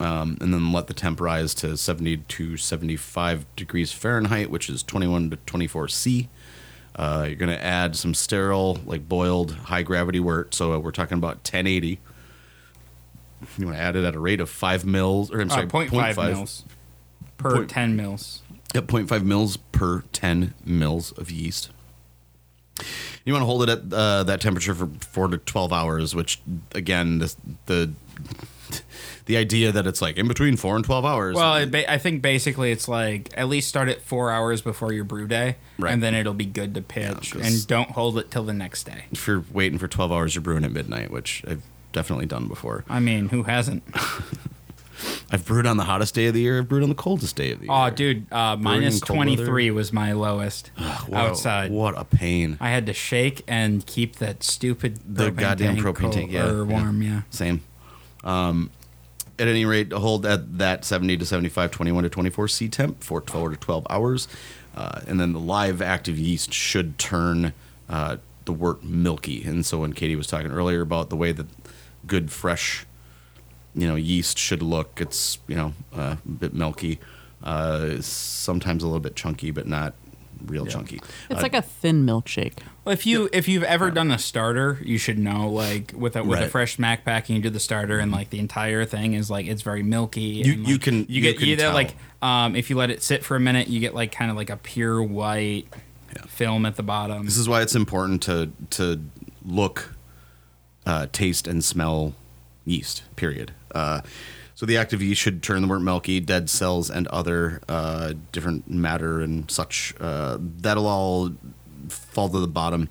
um, 0.00 0.36
and 0.40 0.52
then 0.52 0.72
let 0.72 0.86
the 0.88 0.94
temp 0.94 1.20
rise 1.20 1.54
to 1.54 1.76
70 1.76 2.16
to 2.18 2.56
75 2.56 3.46
degrees 3.54 3.92
fahrenheit 3.92 4.50
which 4.50 4.68
is 4.68 4.82
21 4.82 5.30
to 5.30 5.36
24 5.36 5.88
c 5.88 6.28
uh, 6.96 7.24
you're 7.26 7.36
going 7.36 7.50
to 7.50 7.62
add 7.64 7.94
some 7.94 8.14
sterile 8.14 8.78
like 8.84 9.08
boiled 9.08 9.52
high 9.52 9.82
gravity 9.82 10.18
wort 10.20 10.54
so 10.54 10.78
we're 10.78 10.90
talking 10.90 11.18
about 11.18 11.36
1080 11.36 11.98
you 13.58 13.66
want 13.66 13.76
to 13.76 13.82
add 13.82 13.96
it 13.96 14.04
at 14.04 14.14
a 14.14 14.20
rate 14.20 14.40
of 14.40 14.50
5 14.50 14.84
mils 14.84 15.30
or 15.30 15.40
i'm 15.40 15.50
Uh, 15.50 15.54
sorry 15.54 15.66
0.5 15.66 15.88
0.5 15.90 16.16
mils 16.32 16.64
per 17.36 17.54
Point- 17.56 17.70
10 17.70 17.96
mils. 17.96 18.42
Yep, 18.74 18.86
0.5 18.86 19.22
mils 19.24 19.56
per 19.56 20.02
10 20.12 20.54
mils 20.64 21.10
of 21.12 21.30
yeast. 21.30 21.70
You 23.24 23.32
want 23.32 23.42
to 23.42 23.46
hold 23.46 23.62
it 23.64 23.68
at 23.68 23.92
uh, 23.92 24.22
that 24.24 24.40
temperature 24.40 24.74
for 24.74 24.88
four 25.00 25.26
to 25.28 25.38
12 25.38 25.72
hours, 25.72 26.14
which 26.14 26.40
again, 26.74 27.18
the 27.18 27.34
the 27.66 27.90
the 29.26 29.36
idea 29.36 29.72
that 29.72 29.86
it's 29.86 30.00
like 30.02 30.16
in 30.16 30.28
between 30.28 30.56
four 30.56 30.76
and 30.76 30.84
12 30.84 31.04
hours. 31.04 31.36
Well, 31.36 31.66
ba- 31.66 31.90
I 31.90 31.98
think 31.98 32.22
basically 32.22 32.70
it's 32.72 32.88
like 32.88 33.30
at 33.36 33.48
least 33.48 33.68
start 33.68 33.88
it 33.88 34.02
four 34.02 34.30
hours 34.30 34.60
before 34.62 34.92
your 34.92 35.04
brew 35.04 35.26
day, 35.26 35.56
Right. 35.78 35.92
and 35.92 36.02
then 36.02 36.14
it'll 36.14 36.34
be 36.34 36.46
good 36.46 36.74
to 36.74 36.82
pitch. 36.82 37.32
'cause- 37.32 37.42
and 37.42 37.66
don't 37.66 37.90
hold 37.90 38.18
it 38.18 38.30
till 38.30 38.44
the 38.44 38.52
next 38.54 38.84
day. 38.84 39.04
if 39.12 39.26
you're 39.26 39.44
waiting 39.52 39.78
for 39.78 39.88
12 39.88 40.12
hours, 40.12 40.34
you're 40.34 40.42
brewing 40.42 40.64
at 40.64 40.72
midnight, 40.72 41.10
which 41.10 41.42
I've 41.48 41.62
definitely 41.92 42.26
done 42.26 42.46
before. 42.48 42.84
I 42.88 43.00
mean, 43.00 43.28
who 43.30 43.42
hasn't? 43.44 43.82
I've 45.32 45.46
brewed 45.46 45.64
on 45.64 45.76
the 45.78 45.84
hottest 45.84 46.14
day 46.14 46.26
of 46.26 46.34
the 46.34 46.40
year. 46.40 46.58
I've 46.58 46.68
brewed 46.68 46.82
on 46.82 46.88
the 46.90 46.94
coldest 46.94 47.34
day 47.36 47.52
of 47.52 47.60
the 47.60 47.66
year. 47.66 47.74
Oh, 47.74 47.88
dude, 47.88 48.30
uh, 48.32 48.56
minus 48.56 48.96
in 48.96 49.00
cold 49.06 49.18
weather. 49.20 49.36
23 49.36 49.70
was 49.70 49.92
my 49.94 50.12
lowest 50.12 50.70
What 50.76 51.12
a- 51.12 51.16
outside. 51.16 51.70
what 51.70 51.98
a 51.98 52.04
pain. 52.04 52.58
I 52.60 52.68
had 52.70 52.84
to 52.86 52.92
shake 52.92 53.42
and 53.48 53.86
keep 53.86 54.16
that 54.16 54.42
stupid 54.42 54.98
The 55.08 55.30
goddamn 55.30 55.78
propane 55.78 56.12
tank, 56.12 56.32
yeah, 56.32 56.46
or 56.50 56.56
yeah. 56.66 56.70
warm, 56.80 57.02
yeah. 57.02 57.22
Same. 57.30 57.62
Um, 58.24 58.70
at 59.38 59.48
any 59.48 59.64
rate, 59.64 59.92
hold 59.92 60.26
at 60.26 60.58
that 60.58 60.84
70 60.84 61.16
to 61.16 61.24
75, 61.24 61.70
21 61.70 62.04
to 62.04 62.10
24 62.10 62.48
C 62.48 62.68
temp 62.68 63.02
for 63.02 63.20
12 63.20 63.52
to 63.52 63.56
12 63.56 63.86
hours. 63.88 64.28
Uh, 64.74 65.00
and 65.06 65.18
then 65.18 65.32
the 65.32 65.40
live 65.40 65.80
active 65.80 66.18
yeast 66.18 66.52
should 66.52 66.98
turn 66.98 67.52
uh, 67.88 68.18
the 68.44 68.52
wort 68.52 68.84
milky. 68.84 69.42
And 69.44 69.64
so 69.64 69.80
when 69.80 69.92
Katie 69.92 70.16
was 70.16 70.26
talking 70.26 70.50
earlier 70.50 70.82
about 70.82 71.10
the 71.10 71.16
way 71.16 71.32
that 71.32 71.46
good, 72.06 72.30
fresh, 72.30 72.86
you 73.74 73.88
know, 73.88 73.94
yeast 73.94 74.38
should 74.38 74.62
look, 74.62 75.00
it's, 75.00 75.38
you 75.48 75.56
know, 75.56 75.72
uh, 75.94 76.16
a 76.24 76.28
bit 76.28 76.52
milky, 76.52 76.98
uh, 77.42 78.00
sometimes 78.00 78.82
a 78.82 78.86
little 78.86 79.00
bit 79.00 79.16
chunky, 79.16 79.50
but 79.50 79.66
not 79.66 79.94
real 80.46 80.66
chunky. 80.66 81.00
It's 81.28 81.38
Uh, 81.40 81.42
like 81.42 81.54
a 81.54 81.62
thin 81.62 82.04
milkshake. 82.06 82.54
Well, 82.84 82.92
if 82.92 83.06
you 83.06 83.28
if 83.32 83.46
you've 83.48 83.62
ever 83.64 83.90
done 83.90 84.10
a 84.10 84.18
starter, 84.18 84.78
you 84.84 84.98
should 84.98 85.18
know 85.18 85.48
like 85.50 85.92
with 85.94 86.16
a 86.16 86.22
with 86.24 86.40
a 86.40 86.48
fresh 86.48 86.76
smack 86.76 87.04
pack, 87.04 87.28
you 87.28 87.38
do 87.40 87.50
the 87.50 87.60
starter, 87.60 87.98
and 87.98 88.10
like 88.12 88.30
the 88.30 88.38
entire 88.38 88.84
thing 88.84 89.14
is 89.14 89.30
like 89.30 89.46
it's 89.46 89.62
very 89.62 89.82
milky. 89.82 90.20
You- 90.20 90.52
and, 90.54 90.68
you 90.68 90.78
can- 90.78 91.00
you 91.00 91.06
you 91.08 91.20
get 91.22 91.38
can 91.38 91.48
you 91.48 91.56
get 91.56 91.62
tell. 91.64 91.74
like 91.74 91.94
um 92.22 92.56
if 92.56 92.70
you 92.70 92.76
let 92.76 92.90
it 92.90 93.02
sit 93.02 93.24
for 93.24 93.36
a 93.36 93.40
minute, 93.40 93.68
you 93.68 93.80
get 93.80 93.94
like 93.94 94.12
kind 94.12 94.30
of 94.30 94.36
like 94.36 94.50
a 94.50 94.56
pure 94.56 95.02
white 95.02 95.66
Yeah. 96.16 96.22
film 96.26 96.66
at 96.66 96.76
the 96.76 96.82
bottom. 96.82 97.24
This 97.24 97.36
is 97.36 97.48
why 97.48 97.62
it's 97.62 97.74
important 97.74 98.22
to 98.22 98.50
to 98.70 99.00
look, 99.44 99.94
uh, 100.86 101.06
taste, 101.12 101.46
and 101.46 101.62
smell 101.64 102.14
yeast. 102.64 103.02
Period. 103.16 103.52
Uh, 103.74 104.00
so 104.60 104.66
the 104.66 104.76
active 104.76 105.00
yeast 105.00 105.22
should 105.22 105.42
turn 105.42 105.62
the 105.62 105.68
wort 105.68 105.80
milky, 105.80 106.20
dead 106.20 106.50
cells, 106.50 106.90
and 106.90 107.06
other 107.06 107.62
uh, 107.66 108.12
different 108.30 108.68
matter 108.68 109.22
and 109.22 109.50
such. 109.50 109.94
Uh, 109.98 110.36
that'll 110.38 110.86
all 110.86 111.30
fall 111.88 112.28
to 112.28 112.38
the 112.38 112.46
bottom, 112.46 112.90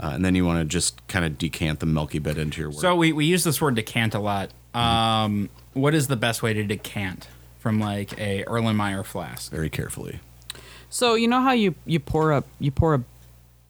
uh, 0.00 0.12
and 0.14 0.24
then 0.24 0.36
you 0.36 0.46
want 0.46 0.60
to 0.60 0.64
just 0.64 1.04
kind 1.08 1.24
of 1.24 1.36
decant 1.36 1.80
the 1.80 1.86
milky 1.86 2.20
bit 2.20 2.38
into 2.38 2.60
your 2.60 2.70
wort. 2.70 2.80
So 2.80 2.94
we, 2.94 3.10
we 3.10 3.24
use 3.24 3.42
this 3.42 3.60
word 3.60 3.74
decant 3.74 4.14
a 4.14 4.20
lot. 4.20 4.52
Um, 4.72 5.50
what 5.72 5.96
is 5.96 6.06
the 6.06 6.14
best 6.14 6.44
way 6.44 6.54
to 6.54 6.62
decant 6.62 7.26
from 7.58 7.80
like 7.80 8.16
a 8.16 8.44
Erlenmeyer 8.44 9.04
flask? 9.04 9.50
very 9.50 9.68
carefully. 9.68 10.20
So 10.90 11.16
you 11.16 11.26
know 11.26 11.40
how 11.40 11.50
you 11.50 11.74
you 11.86 11.98
pour 11.98 12.30
a 12.30 12.44
you 12.60 12.70
pour 12.70 12.94
a 12.94 13.04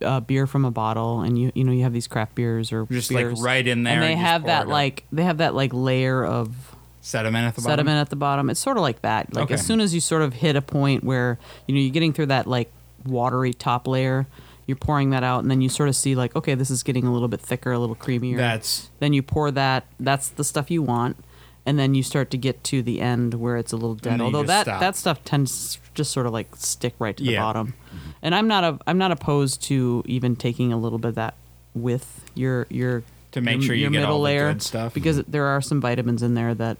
uh, 0.05 0.21
beer 0.21 0.47
from 0.47 0.67
a 0.67 0.71
bottle, 0.71 1.23
and 1.23 1.39
you 1.39 1.53
you 1.55 1.65
know 1.65 1.73
you 1.73 1.85
have 1.85 1.95
these 1.95 2.07
craft 2.07 2.35
beers 2.35 2.71
or 2.71 2.85
Just, 2.85 3.11
like, 3.11 3.29
right 3.39 3.67
in 3.67 3.85
there 3.85 3.95
and 3.95 4.03
they 4.03 4.13
and 4.13 4.21
have 4.21 4.45
that 4.45 4.69
like 4.69 5.05
they 5.11 5.23
have 5.23 5.39
that 5.39 5.55
like 5.55 5.73
layer 5.73 6.23
of 6.23 6.70
Sediment 7.03 7.47
at 7.47 7.55
the 7.55 7.63
bottom. 7.63 7.73
sediment 7.73 7.97
at 8.01 8.11
the 8.11 8.17
bottom. 8.17 8.51
It's 8.51 8.61
sort 8.61 8.77
of 8.77 8.83
like 8.83 9.01
that. 9.03 9.35
Like 9.35 9.45
Okay. 9.45 9.55
as 9.55 9.65
soon 9.65 9.81
as 9.81 9.95
you 9.95 10.01
sort 10.01 10.23
of 10.23 10.35
hit 10.35 10.55
a 10.57 10.63
point 10.63 11.03
where 11.05 11.39
you 11.67 11.75
know 11.75 11.81
you're 11.81 11.93
getting 11.93 12.13
through 12.13 12.27
that 12.27 12.47
like 12.47 12.71
watery 13.07 13.53
top 13.55 13.87
layer, 13.87 14.27
you're 14.67 14.77
pouring 14.77 15.11
that 15.11 15.23
out, 15.25 15.41
and 15.43 15.51
then 15.51 15.61
you 15.61 15.69
sort 15.69 15.89
of 15.89 15.97
see 15.97 16.15
like 16.15 16.37
okay, 16.37 16.55
this 16.55 16.71
is 16.71 16.83
getting 16.83 17.07
a 17.07 17.13
little 17.13 17.29
bit 17.29 17.41
thicker, 17.41 17.73
a 17.73 17.79
little 17.79 17.97
creamier. 17.97 18.37
That's 18.37 18.91
then 19.01 19.13
you 19.13 19.23
pour 19.23 19.51
that. 19.51 19.85
That's 19.99 20.29
the 20.29 20.45
stuff 20.45 20.71
you 20.71 20.83
want, 20.83 21.17
and 21.65 21.79
then 21.79 21.95
you 21.95 22.03
start 22.03 22.31
to 22.33 22.37
get 22.37 22.63
to 22.65 22.83
the 22.83 23.01
end 23.01 23.35
where 23.35 23.57
it's 23.57 23.73
a 23.73 23.77
little 23.77 23.95
dead. 23.95 24.21
Although 24.21 24.43
that 24.45 24.63
stop. 24.67 24.81
that 24.81 24.95
stuff 24.97 25.25
tends 25.25 25.77
to 25.77 25.81
just 25.95 26.13
sort 26.13 26.27
of 26.27 26.33
like 26.33 26.55
stick 26.57 26.95
right 26.99 27.17
to 27.17 27.25
the 27.25 27.33
Yeah. 27.33 27.41
bottom. 27.41 27.69
Mm-hmm. 27.89 28.11
And 28.23 28.35
I'm 28.35 28.47
not 28.47 28.63
a 28.65 28.79
I'm 28.87 28.99
not 28.99 29.11
opposed 29.11 29.63
to 29.65 30.03
even 30.07 30.37
taking 30.37 30.71
a 30.73 30.77
little 30.77 30.99
bit 30.99 31.09
of 31.09 31.15
that 31.15 31.35
with 31.75 32.25
your 32.35 32.67
your 32.69 33.03
To 33.33 33.41
make 33.41 33.55
your, 33.57 33.63
sure 33.63 33.75
you 33.75 33.83
your 33.83 33.91
get 33.91 34.01
middle 34.01 34.13
all 34.17 34.19
the 34.19 34.25
layer 34.25 34.53
good 34.53 34.61
stuff. 34.63 34.93
because 34.93 35.23
there 35.25 35.47
are 35.47 35.61
some 35.63 35.81
vitamins 35.81 36.23
in 36.23 36.35
there 36.35 36.55
that 36.55 36.77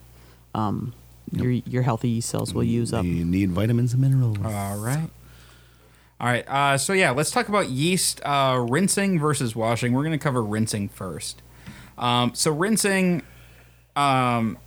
um, 0.55 0.93
your 1.33 1.51
your 1.51 1.83
healthy 1.83 2.09
yeast 2.09 2.29
cells 2.29 2.55
will 2.55 2.65
use 2.65 2.93
up. 2.93 3.05
You 3.05 3.25
need 3.25 3.51
vitamins 3.51 3.93
and 3.93 4.03
minerals. 4.03 4.39
All 4.45 4.79
right. 4.79 5.11
All 6.21 6.27
right. 6.27 6.47
Uh, 6.49 6.77
so 6.77 6.93
yeah, 6.93 7.11
let's 7.13 7.31
talk 7.31 7.49
about 7.49 7.71
yeast 7.71 8.21
uh, 8.25 8.65
rinsing 8.69 9.19
versus 9.19 9.57
washing. 9.57 9.93
We're 9.93 10.03
going 10.03 10.19
to 10.19 10.23
cover 10.23 10.43
rinsing 10.43 10.91
first. 10.91 11.41
Um, 11.97 12.35
so 12.35 12.51
rinsing 12.51 13.23
um, 13.97 14.59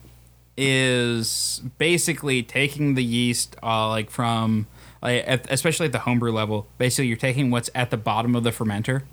is 0.57 1.61
basically 1.77 2.43
taking 2.43 2.95
the 2.95 3.03
yeast 3.03 3.55
uh, 3.61 3.87
like 3.89 4.09
from 4.09 4.67
like 5.01 5.23
at, 5.27 5.51
especially 5.51 5.85
at 5.87 5.91
the 5.91 5.99
homebrew 5.99 6.31
level. 6.31 6.67
Basically, 6.77 7.07
you're 7.07 7.17
taking 7.17 7.51
what's 7.51 7.69
at 7.75 7.91
the 7.91 7.97
bottom 7.97 8.35
of 8.35 8.43
the 8.43 8.51
fermenter, 8.51 9.03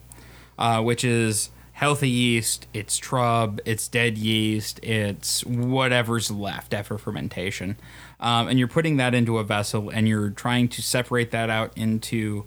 uh, 0.58 0.82
which 0.82 1.04
is 1.04 1.50
healthy 1.80 2.10
yeast, 2.10 2.66
it's 2.74 3.00
trub, 3.00 3.58
it's 3.64 3.88
dead 3.88 4.18
yeast, 4.18 4.78
it's 4.82 5.42
whatever's 5.46 6.30
left 6.30 6.74
after 6.74 6.98
fermentation. 6.98 7.74
Um, 8.20 8.48
and 8.48 8.58
you're 8.58 8.68
putting 8.68 8.98
that 8.98 9.14
into 9.14 9.38
a 9.38 9.44
vessel 9.44 9.88
and 9.88 10.06
you're 10.06 10.28
trying 10.28 10.68
to 10.68 10.82
separate 10.82 11.30
that 11.30 11.48
out 11.48 11.72
into 11.78 12.44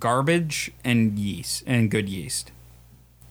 garbage 0.00 0.72
and 0.82 1.16
yeast 1.16 1.62
and 1.64 1.92
good 1.92 2.08
yeast 2.08 2.50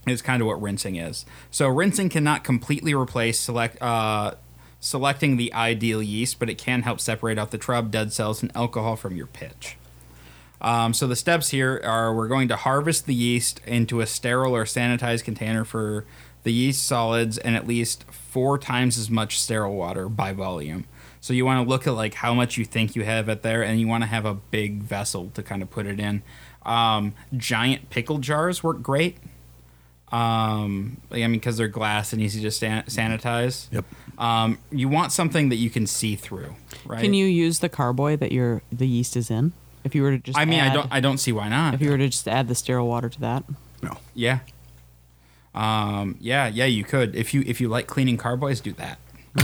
is 0.07 0.21
kind 0.21 0.41
of 0.41 0.47
what 0.47 0.61
rinsing 0.61 0.95
is. 0.95 1.25
So 1.51 1.67
rinsing 1.67 2.07
cannot 2.07 2.45
completely 2.45 2.93
replace 2.93 3.37
select 3.37 3.81
uh, 3.81 4.35
selecting 4.79 5.35
the 5.35 5.53
ideal 5.53 6.01
yeast, 6.01 6.39
but 6.39 6.49
it 6.49 6.57
can 6.57 6.83
help 6.83 7.01
separate 7.01 7.37
out 7.37 7.51
the 7.51 7.59
trub, 7.59 7.91
dead 7.91 8.13
cells, 8.13 8.41
and 8.41 8.55
alcohol 8.55 8.95
from 8.95 9.17
your 9.17 9.27
pitch. 9.27 9.75
Um, 10.61 10.93
so 10.93 11.07
the 11.07 11.15
steps 11.15 11.49
here 11.49 11.81
are 11.83 12.13
we're 12.13 12.27
going 12.27 12.47
to 12.49 12.55
harvest 12.55 13.07
the 13.07 13.15
yeast 13.15 13.59
into 13.65 13.99
a 13.99 14.05
sterile 14.05 14.55
or 14.55 14.65
sanitized 14.65 15.23
container 15.23 15.65
for 15.65 16.05
the 16.43 16.53
yeast 16.53 16.85
solids 16.85 17.37
and 17.37 17.55
at 17.55 17.67
least 17.67 18.03
four 18.11 18.57
times 18.57 18.97
as 18.97 19.09
much 19.09 19.39
sterile 19.39 19.75
water 19.75 20.07
by 20.07 20.33
volume. 20.33 20.85
So 21.19 21.33
you 21.33 21.45
want 21.45 21.63
to 21.63 21.69
look 21.69 21.85
at 21.85 21.93
like 21.93 22.15
how 22.15 22.33
much 22.33 22.57
you 22.57 22.65
think 22.65 22.95
you 22.95 23.03
have 23.03 23.29
it 23.29 23.43
there, 23.43 23.61
and 23.61 23.79
you 23.79 23.87
want 23.87 24.03
to 24.03 24.07
have 24.07 24.25
a 24.25 24.33
big 24.33 24.81
vessel 24.81 25.29
to 25.35 25.43
kind 25.43 25.61
of 25.61 25.69
put 25.69 25.85
it 25.85 25.99
in. 25.99 26.23
Um, 26.63 27.13
giant 27.35 27.89
pickle 27.89 28.17
jars 28.17 28.63
work 28.63 28.81
great. 28.81 29.17
Um, 30.11 30.97
I 31.11 31.17
mean, 31.17 31.33
because 31.33 31.57
they're 31.57 31.67
glass 31.67 32.11
and 32.11 32.21
easy 32.21 32.41
to 32.41 32.51
san- 32.51 32.83
sanitize. 32.83 33.71
Yep. 33.71 33.85
Um, 34.17 34.57
you 34.71 34.89
want 34.89 35.11
something 35.11 35.49
that 35.49 35.55
you 35.55 35.69
can 35.69 35.87
see 35.87 36.15
through, 36.15 36.55
right? 36.85 37.01
Can 37.01 37.13
you 37.13 37.25
use 37.27 37.59
the 37.59 37.69
carboy 37.69 38.17
that 38.17 38.31
your 38.31 38.61
the 38.71 38.87
yeast 38.87 39.15
is 39.15 39.31
in? 39.31 39.53
If 39.83 39.95
you 39.95 40.03
were 40.03 40.11
to 40.11 40.17
just 40.17 40.37
I 40.37 40.45
mean, 40.45 40.59
I 40.59 40.73
don't. 40.73 40.87
I 40.91 40.99
don't 40.99 41.17
see 41.17 41.31
why 41.31 41.49
not. 41.49 41.73
if 41.73 41.81
you 41.81 41.89
were 41.89 41.97
to 41.97 42.07
just 42.07 42.27
add 42.27 42.47
the 42.47 42.55
sterile 42.55 42.87
water 42.87 43.09
to 43.09 43.19
that. 43.21 43.43
No. 43.81 43.97
Yeah. 44.13 44.39
Um. 45.55 46.17
Yeah. 46.19 46.47
Yeah. 46.47 46.65
You 46.65 46.83
could 46.83 47.15
if 47.15 47.33
you 47.33 47.43
if 47.45 47.59
you 47.59 47.67
like 47.69 47.87
cleaning 47.87 48.17
carboys, 48.17 48.61
do 48.61 48.73
that. 48.73 48.99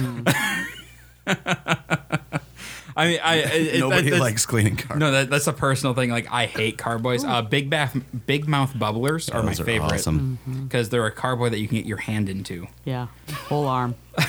I 2.95 3.07
mean, 3.09 3.19
I 3.23 3.35
it, 3.35 3.79
Nobody 3.79 4.09
that- 4.09 4.19
likes 4.19 4.45
cleaning 4.45 4.75
cars. 4.75 4.99
No, 4.99 5.11
that, 5.11 5.29
that's 5.29 5.45
a 5.47 5.53
personal 5.53 5.93
thing. 5.93 6.09
Like 6.09 6.31
I 6.31 6.45
hate 6.47 6.77
carboys. 6.79 7.23
Uh, 7.23 7.43
big 7.43 7.69
bath, 7.69 7.95
big 8.25 8.47
mouth 8.47 8.73
bubblers 8.73 9.33
are 9.33 9.43
my 9.43 9.51
are 9.51 9.55
favorite 9.55 9.93
awesome. 9.93 10.39
because 10.63 10.89
they're 10.89 11.05
a 11.05 11.11
carboy 11.11 11.49
that 11.49 11.59
you 11.59 11.67
can 11.67 11.77
get 11.77 11.85
your 11.85 11.97
hand 11.97 12.27
into. 12.27 12.67
Yeah, 12.85 13.07
whole 13.49 13.67
arm. 13.67 13.93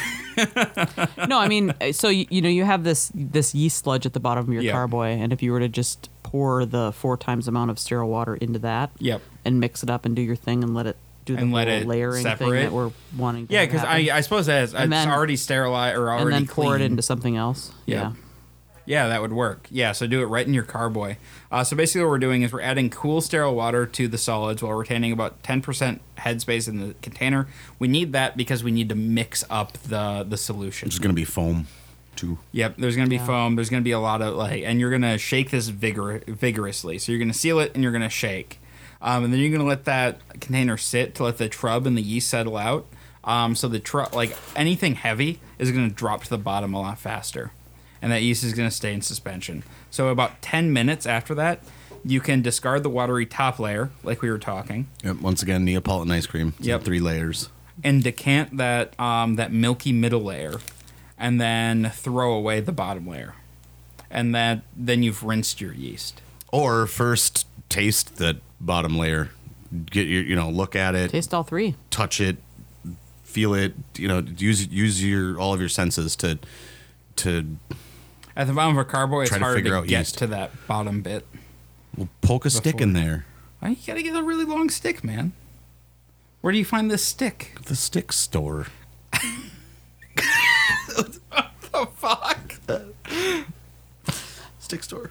no, 1.28 1.38
I 1.38 1.48
mean, 1.48 1.74
uh, 1.80 1.92
so 1.92 2.08
you, 2.08 2.26
you 2.30 2.40
know, 2.42 2.48
you 2.48 2.64
have 2.64 2.84
this 2.84 3.10
this 3.14 3.54
yeast 3.54 3.84
sludge 3.84 4.06
at 4.06 4.12
the 4.12 4.20
bottom 4.20 4.46
of 4.46 4.52
your 4.52 4.62
Yeah. 4.62 4.72
carboy, 4.72 5.08
and 5.20 5.32
if 5.32 5.42
you 5.42 5.52
were 5.52 5.60
to 5.60 5.68
just 5.68 6.08
pour 6.22 6.64
the 6.66 6.92
four 6.92 7.16
times 7.16 7.48
amount 7.48 7.70
of 7.70 7.78
sterile 7.78 8.08
water 8.08 8.34
into 8.36 8.58
that, 8.60 8.90
Yep. 8.98 9.22
and 9.44 9.60
mix 9.60 9.82
it 9.82 9.90
up 9.90 10.04
and 10.04 10.14
do 10.14 10.22
your 10.22 10.36
thing 10.36 10.62
and 10.62 10.74
let 10.74 10.86
it 10.86 10.96
do 11.24 11.34
the 11.36 11.42
And 11.42 11.52
let 11.52 11.68
it 11.68 11.86
layering 11.86 12.24
thing 12.24 12.50
that 12.50 12.72
we're 12.72 12.90
wanting. 13.16 13.46
To 13.48 13.52
Yeah, 13.52 13.66
because 13.66 13.82
I. 13.84 14.08
I 14.12 14.20
suppose 14.22 14.46
that 14.46 14.62
is, 14.62 14.74
it's 14.74 14.88
then- 14.88 15.08
already 15.10 15.36
sterilized 15.36 15.96
or 15.96 16.10
already 16.10 16.36
and 16.36 16.46
then 16.48 16.54
pour 16.54 16.74
it 16.76 16.80
into 16.82 17.02
something 17.02 17.36
else. 17.36 17.72
Yep. 17.86 18.02
Yeah. 18.02 18.12
Yeah, 18.88 19.08
that 19.08 19.20
would 19.20 19.34
work. 19.34 19.66
Yeah, 19.70 19.92
so 19.92 20.06
do 20.06 20.22
it 20.22 20.26
right 20.26 20.46
in 20.46 20.54
your 20.54 20.64
carboy. 20.64 21.16
Uh, 21.52 21.62
so 21.62 21.76
basically, 21.76 22.00
what 22.02 22.10
we're 22.10 22.18
doing 22.18 22.40
is 22.42 22.52
we're 22.52 22.62
adding 22.62 22.88
cool, 22.88 23.20
sterile 23.20 23.54
water 23.54 23.84
to 23.84 24.08
the 24.08 24.16
solids 24.16 24.62
while 24.62 24.72
retaining 24.72 25.12
about 25.12 25.42
10% 25.42 26.00
headspace 26.16 26.68
in 26.68 26.78
the 26.80 26.94
container. 27.02 27.48
We 27.78 27.86
need 27.86 28.12
that 28.14 28.36
because 28.36 28.64
we 28.64 28.70
need 28.70 28.88
to 28.88 28.94
mix 28.94 29.44
up 29.50 29.74
the 29.74 30.24
the 30.28 30.38
solution. 30.38 30.88
It's 30.88 30.98
going 30.98 31.10
to 31.10 31.20
be 31.20 31.26
foam, 31.26 31.66
too. 32.16 32.38
Yep, 32.52 32.76
there's 32.78 32.96
going 32.96 33.06
to 33.06 33.10
be 33.10 33.16
Yeah. 33.16 33.26
foam. 33.26 33.56
There's 33.56 33.68
going 33.68 33.82
to 33.82 33.84
be 33.84 33.90
a 33.92 34.00
lot 34.00 34.22
of 34.22 34.34
like, 34.36 34.62
and 34.64 34.80
you're 34.80 34.90
going 34.90 35.02
to 35.02 35.18
shake 35.18 35.50
this 35.50 35.68
vigor 35.68 36.22
vigorously. 36.26 36.96
So 36.98 37.12
you're 37.12 37.18
going 37.18 37.30
to 37.32 37.38
seal 37.38 37.60
it 37.60 37.72
and 37.74 37.82
you're 37.82 37.92
going 37.92 38.00
to 38.02 38.08
shake, 38.08 38.58
um, 39.02 39.22
and 39.24 39.32
then 39.32 39.40
you're 39.40 39.50
going 39.50 39.60
to 39.60 39.66
let 39.68 39.84
that 39.84 40.26
container 40.40 40.78
sit 40.78 41.14
to 41.16 41.24
let 41.24 41.36
the 41.36 41.50
trub 41.50 41.84
and 41.86 41.94
the 41.94 42.02
yeast 42.02 42.30
settle 42.30 42.56
out. 42.56 42.86
Um, 43.22 43.54
so 43.54 43.68
the 43.68 43.80
trub, 43.80 44.14
like 44.14 44.34
anything 44.56 44.94
heavy, 44.94 45.40
is 45.58 45.70
going 45.72 45.86
to 45.90 45.94
drop 45.94 46.24
to 46.24 46.30
the 46.30 46.38
bottom 46.38 46.72
a 46.72 46.80
lot 46.80 46.98
faster, 46.98 47.52
and 48.02 48.10
that 48.12 48.22
yeast 48.22 48.44
is 48.44 48.52
going 48.52 48.68
to 48.68 48.74
stay 48.74 48.92
in 48.92 49.00
suspension. 49.02 49.62
So 49.90 50.08
about 50.08 50.40
10 50.42 50.72
minutes 50.72 51.06
after 51.06 51.34
that, 51.36 51.62
you 52.04 52.20
can 52.20 52.42
discard 52.42 52.82
the 52.84 52.88
watery 52.90 53.26
top 53.26 53.58
layer, 53.58 53.90
like 54.04 54.22
we 54.22 54.30
were 54.30 54.38
talking, 54.38 54.88
Yep. 55.04 55.16
Once 55.16 55.42
again, 55.42 55.64
Neapolitan 55.64 56.10
ice 56.12 56.26
cream. 56.26 56.48
It's 56.58 56.60
in 56.60 56.64
Yep. 56.66 56.84
Three 56.84 57.00
layers. 57.00 57.48
and 57.84 58.02
decant 58.02 58.56
that 58.56 58.98
um, 59.00 59.36
that 59.36 59.52
milky 59.52 59.92
middle 59.92 60.22
layer, 60.22 60.54
and 61.18 61.40
then 61.40 61.90
throw 61.94 62.32
away 62.34 62.60
the 62.60 62.72
bottom 62.72 63.06
layer, 63.08 63.34
and 64.10 64.34
that 64.34 64.62
then 64.76 65.02
you've 65.02 65.22
rinsed 65.24 65.60
your 65.60 65.72
yeast. 65.74 66.22
Or 66.52 66.86
first 66.86 67.46
taste 67.68 68.16
the 68.16 68.38
bottom 68.60 68.96
layer. 68.96 69.30
Get 69.90 70.06
your, 70.06 70.22
you 70.22 70.34
know, 70.36 70.48
look 70.48 70.74
at 70.76 70.94
it, 70.94 71.10
Taste 71.10 71.34
all 71.34 71.42
three. 71.42 71.74
touch 71.90 72.20
it, 72.20 72.38
feel 73.24 73.52
it. 73.54 73.74
You 73.96 74.08
know, 74.08 74.20
use 74.20 74.66
use 74.68 75.04
your 75.04 75.38
all 75.38 75.52
of 75.52 75.60
your 75.60 75.68
senses 75.68 76.14
to 76.16 76.38
to 77.16 77.56
At 78.38 78.46
the 78.46 78.52
bottom 78.52 78.78
of 78.78 78.86
a 78.86 78.88
carboy, 78.88 79.22
it's 79.22 79.30
Try 79.30 79.38
to 79.38 79.44
hard 79.44 79.56
figure 79.56 79.72
to 79.72 79.76
out 79.78 79.86
get 79.88 79.98
yeast. 79.98 80.18
to 80.18 80.26
that 80.28 80.52
bottom 80.68 81.02
bit. 81.02 81.26
We'll 81.96 82.08
poke 82.20 82.46
a 82.46 82.50
stick 82.50 82.80
in 82.80 82.92
there. 82.92 83.26
Why, 83.58 83.70
You 83.70 83.76
gotta 83.84 84.02
get 84.02 84.14
a 84.14 84.22
really 84.22 84.44
long 84.44 84.70
stick, 84.70 85.02
man. 85.02 85.32
Where 86.40 86.52
do 86.52 86.58
you 86.58 86.64
find 86.64 86.88
this 86.88 87.04
stick? 87.04 87.56
The 87.64 87.74
stick 87.76 88.12
store. 88.12 88.68
What 90.96 91.18
the 91.72 91.86
fuck? 91.94 92.54
Stick 94.58 94.82
store. 94.82 95.10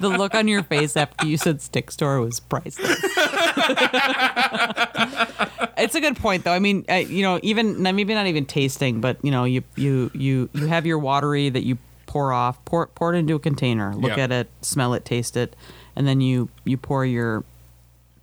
The 0.00 0.08
look 0.08 0.34
on 0.34 0.48
your 0.48 0.62
face 0.62 0.96
after 0.96 1.26
you 1.26 1.36
said 1.36 1.60
stick 1.62 1.90
store 1.90 2.20
was 2.20 2.40
priceless. 2.40 2.98
it's 5.76 5.94
a 5.94 6.00
good 6.00 6.16
point, 6.16 6.44
though. 6.44 6.52
I 6.52 6.58
mean, 6.58 6.84
uh, 6.88 6.94
you 6.94 7.22
know, 7.22 7.38
even 7.42 7.82
maybe 7.82 8.14
not 8.14 8.26
even 8.26 8.44
tasting, 8.46 9.00
but 9.00 9.16
you 9.22 9.30
know, 9.30 9.44
you 9.44 9.62
you 9.76 10.10
you 10.14 10.48
you 10.52 10.66
have 10.66 10.86
your 10.86 10.98
watery 10.98 11.48
that 11.48 11.64
you 11.64 11.78
pour 12.06 12.32
off, 12.32 12.62
pour 12.64 12.86
pour 12.88 13.14
it 13.14 13.18
into 13.18 13.34
a 13.34 13.38
container, 13.38 13.94
look 13.94 14.16
Yeah. 14.16 14.24
at 14.24 14.32
it, 14.32 14.50
smell 14.62 14.94
it, 14.94 15.04
taste 15.04 15.36
it, 15.36 15.54
and 15.96 16.06
then 16.06 16.20
you 16.20 16.48
you 16.64 16.76
pour 16.76 17.04
your 17.04 17.44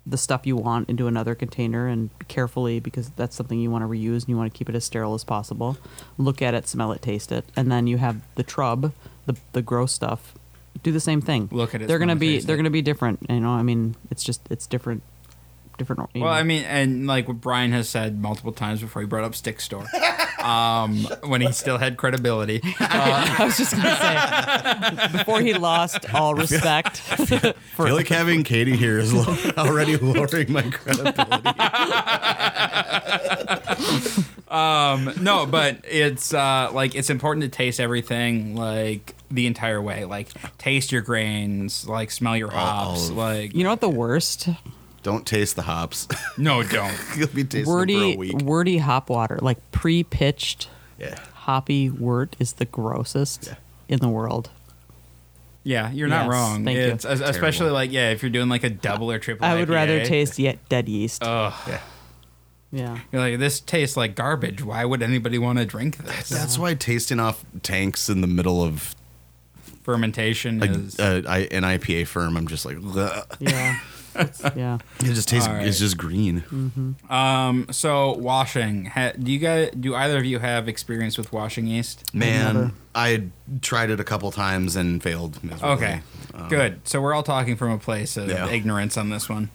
the 0.06 0.16
stuff 0.16 0.46
you 0.46 0.56
want 0.56 0.88
into 0.88 1.06
another 1.06 1.34
container 1.34 1.86
and 1.86 2.08
carefully 2.28 2.80
because 2.80 3.10
that's 3.10 3.36
something 3.36 3.60
you 3.60 3.70
want 3.70 3.82
to 3.84 3.88
reuse 3.88 4.20
and 4.22 4.28
you 4.30 4.36
want 4.38 4.50
to 4.50 4.56
keep 4.56 4.66
it 4.68 4.74
as 4.74 4.82
sterile 4.84 5.12
as 5.14 5.22
possible. 5.22 5.76
Look 6.16 6.40
at 6.40 6.54
it, 6.54 6.66
smell 6.66 6.92
it, 6.92 7.02
taste 7.02 7.30
it, 7.30 7.44
and 7.54 7.70
then 7.70 7.86
you 7.86 7.98
have 7.98 8.22
the 8.36 8.42
trub, 8.44 8.92
the 9.28 9.36
the 9.52 9.62
gross 9.62 9.92
stuff. 9.92 10.34
Do 10.82 10.90
the 10.92 11.00
same 11.00 11.20
thing. 11.20 11.48
Look 11.52 11.74
at 11.74 11.82
it, 11.82 11.88
They're 11.88 11.98
gonna 11.98 12.16
be 12.16 12.40
they're 12.40 12.54
it. 12.54 12.58
gonna 12.58 12.70
be 12.70 12.82
different. 12.82 13.26
You 13.28 13.40
know, 13.40 13.50
I 13.50 13.62
mean, 13.62 13.94
it's 14.10 14.22
just 14.22 14.40
it's 14.50 14.66
different, 14.66 15.02
different. 15.76 16.08
you 16.14 16.22
Well, 16.22 16.32
know. 16.32 16.38
I 16.38 16.42
mean, 16.44 16.62
and 16.64 17.06
like 17.06 17.26
what 17.28 17.40
Brian 17.40 17.72
has 17.72 17.88
said 17.88 18.20
multiple 18.20 18.52
times 18.52 18.80
before 18.80 19.02
he 19.02 19.06
brought 19.08 19.24
up 19.24 19.34
Stick 19.34 19.60
Store, 19.60 19.84
um, 20.42 20.98
when 21.24 21.40
he 21.40 21.50
still 21.52 21.78
had 21.78 21.96
credibility. 21.96 22.60
I 22.80 23.36
was 23.40 23.56
just 23.58 23.74
gonna 23.76 23.96
say 25.10 25.18
before 25.18 25.40
he 25.40 25.54
lost 25.54 26.14
all 26.14 26.34
respect. 26.44 27.02
I 27.10 27.24
feel 27.26 27.94
like 27.96 28.06
having 28.08 28.44
Katie 28.44 28.76
here 28.76 28.98
is 29.00 29.12
lo- 29.12 29.36
already 29.56 29.96
lowering 29.96 30.52
my 30.52 30.62
credibility. 30.62 31.22
No, 34.50 35.46
but 35.50 35.78
it's 35.84 36.32
uh, 36.34 36.70
like 36.72 36.94
it's 36.94 37.10
important 37.10 37.42
to 37.44 37.48
taste 37.48 37.80
everything 37.80 38.56
like 38.56 39.14
the 39.30 39.46
entire 39.46 39.80
way. 39.82 40.04
Like 40.04 40.28
taste 40.58 40.90
your 40.92 41.02
grains, 41.02 41.86
like 41.86 42.10
smell 42.10 42.36
your 42.36 42.50
hops. 42.50 43.10
Like 43.10 43.54
You 43.54 43.64
know 43.64 43.70
what 43.70 43.80
the 43.80 43.88
worst 43.90 44.48
Don't 45.02 45.26
taste 45.26 45.56
the 45.56 45.62
hops. 45.62 46.08
no, 46.38 46.62
don't. 46.62 46.94
You'll 47.16 47.28
be 47.28 47.44
tasting 47.44 47.60
them 47.60 47.64
for 47.66 47.70
a 47.70 47.74
wordy 47.80 48.16
week. 48.16 48.36
wordy 48.42 48.78
hop 48.78 49.10
water 49.10 49.38
like 49.42 49.58
pre-pitched 49.70 50.68
Yeah. 50.98 51.18
hoppy 51.34 51.90
wort 51.90 52.36
is 52.38 52.54
the 52.54 52.64
grossest 52.64 53.46
Yeah. 53.48 53.54
in 53.88 53.98
the 54.00 54.08
world. 54.08 54.50
Yeah, 55.64 55.90
you're 55.90 56.08
not 56.08 56.24
Yes, 56.26 56.30
wrong. 56.32 56.64
thank 56.64 56.78
you. 56.78 56.84
it's 56.84 57.04
es- 57.04 57.20
especially 57.20 57.58
Terrible. 57.66 57.74
like 57.74 57.92
yeah, 57.92 58.10
if 58.10 58.22
you're 58.22 58.30
doing 58.30 58.48
like 58.48 58.64
a 58.64 58.70
double 58.70 59.10
or 59.10 59.18
triple. 59.18 59.44
I 59.44 59.54
would 59.56 59.68
rather 59.68 60.00
IPA, 60.00 60.04
taste 60.06 60.38
yet 60.38 60.58
dead 60.70 60.88
yeast. 60.88 61.22
Ugh. 61.22 61.52
Yeah. 61.68 61.80
Yeah. 62.70 62.98
You're 63.12 63.22
like 63.22 63.38
this 63.38 63.60
tastes 63.60 63.96
like 63.96 64.14
garbage. 64.14 64.62
Why 64.62 64.84
would 64.84 65.02
anybody 65.02 65.38
want 65.38 65.58
to 65.58 65.64
drink 65.64 65.98
this? 65.98 66.28
That's 66.28 66.58
why 66.58 66.74
tasting 66.74 67.20
off 67.20 67.44
tanks 67.62 68.08
in 68.08 68.20
the 68.20 68.26
middle 68.26 68.62
of 68.62 68.94
Fermentation 69.82 70.62
a, 70.62 70.66
is. 70.66 70.98
a, 70.98 71.24
I, 71.26 71.38
an 71.50 71.62
IPA 71.62 72.06
firm, 72.08 72.36
I'm 72.36 72.46
just 72.46 72.66
like, 72.66 72.76
"Ugh." 72.94 73.36
Yeah. 73.40 73.80
It's- 74.14 74.42
yeah. 74.56 74.78
it 75.00 75.04
just 75.14 75.28
tastes. 75.28 75.46
All 75.48 75.54
right. 75.54 75.66
It's 75.66 75.78
just 75.78 75.96
green. 75.96 76.40
Mm-hmm. 76.42 77.12
Um. 77.12 77.66
So 77.70 78.12
washing. 78.14 78.86
Ha, 78.86 79.12
do 79.18 79.30
you 79.32 79.38
guys? 79.38 79.70
Do 79.78 79.94
either 79.94 80.18
of 80.18 80.24
you 80.24 80.40
have 80.40 80.68
experience 80.68 81.16
with 81.16 81.32
washing 81.32 81.66
yeast? 81.66 82.12
Man, 82.14 82.74
I 82.94 83.24
tried 83.62 83.90
it 83.90 84.00
a 84.00 84.04
couple 84.04 84.30
times 84.30 84.76
and 84.76 85.02
failed 85.02 85.42
miserably. 85.42 85.68
Okay. 85.70 86.00
Um, 86.34 86.48
good. 86.48 86.80
So 86.86 87.00
we're 87.00 87.14
all 87.14 87.22
talking 87.22 87.56
from 87.56 87.70
a 87.70 87.78
place 87.78 88.16
of 88.16 88.28
Yeah. 88.28 88.48
ignorance 88.50 88.96
on 88.96 89.08
this 89.10 89.28
one. 89.28 89.50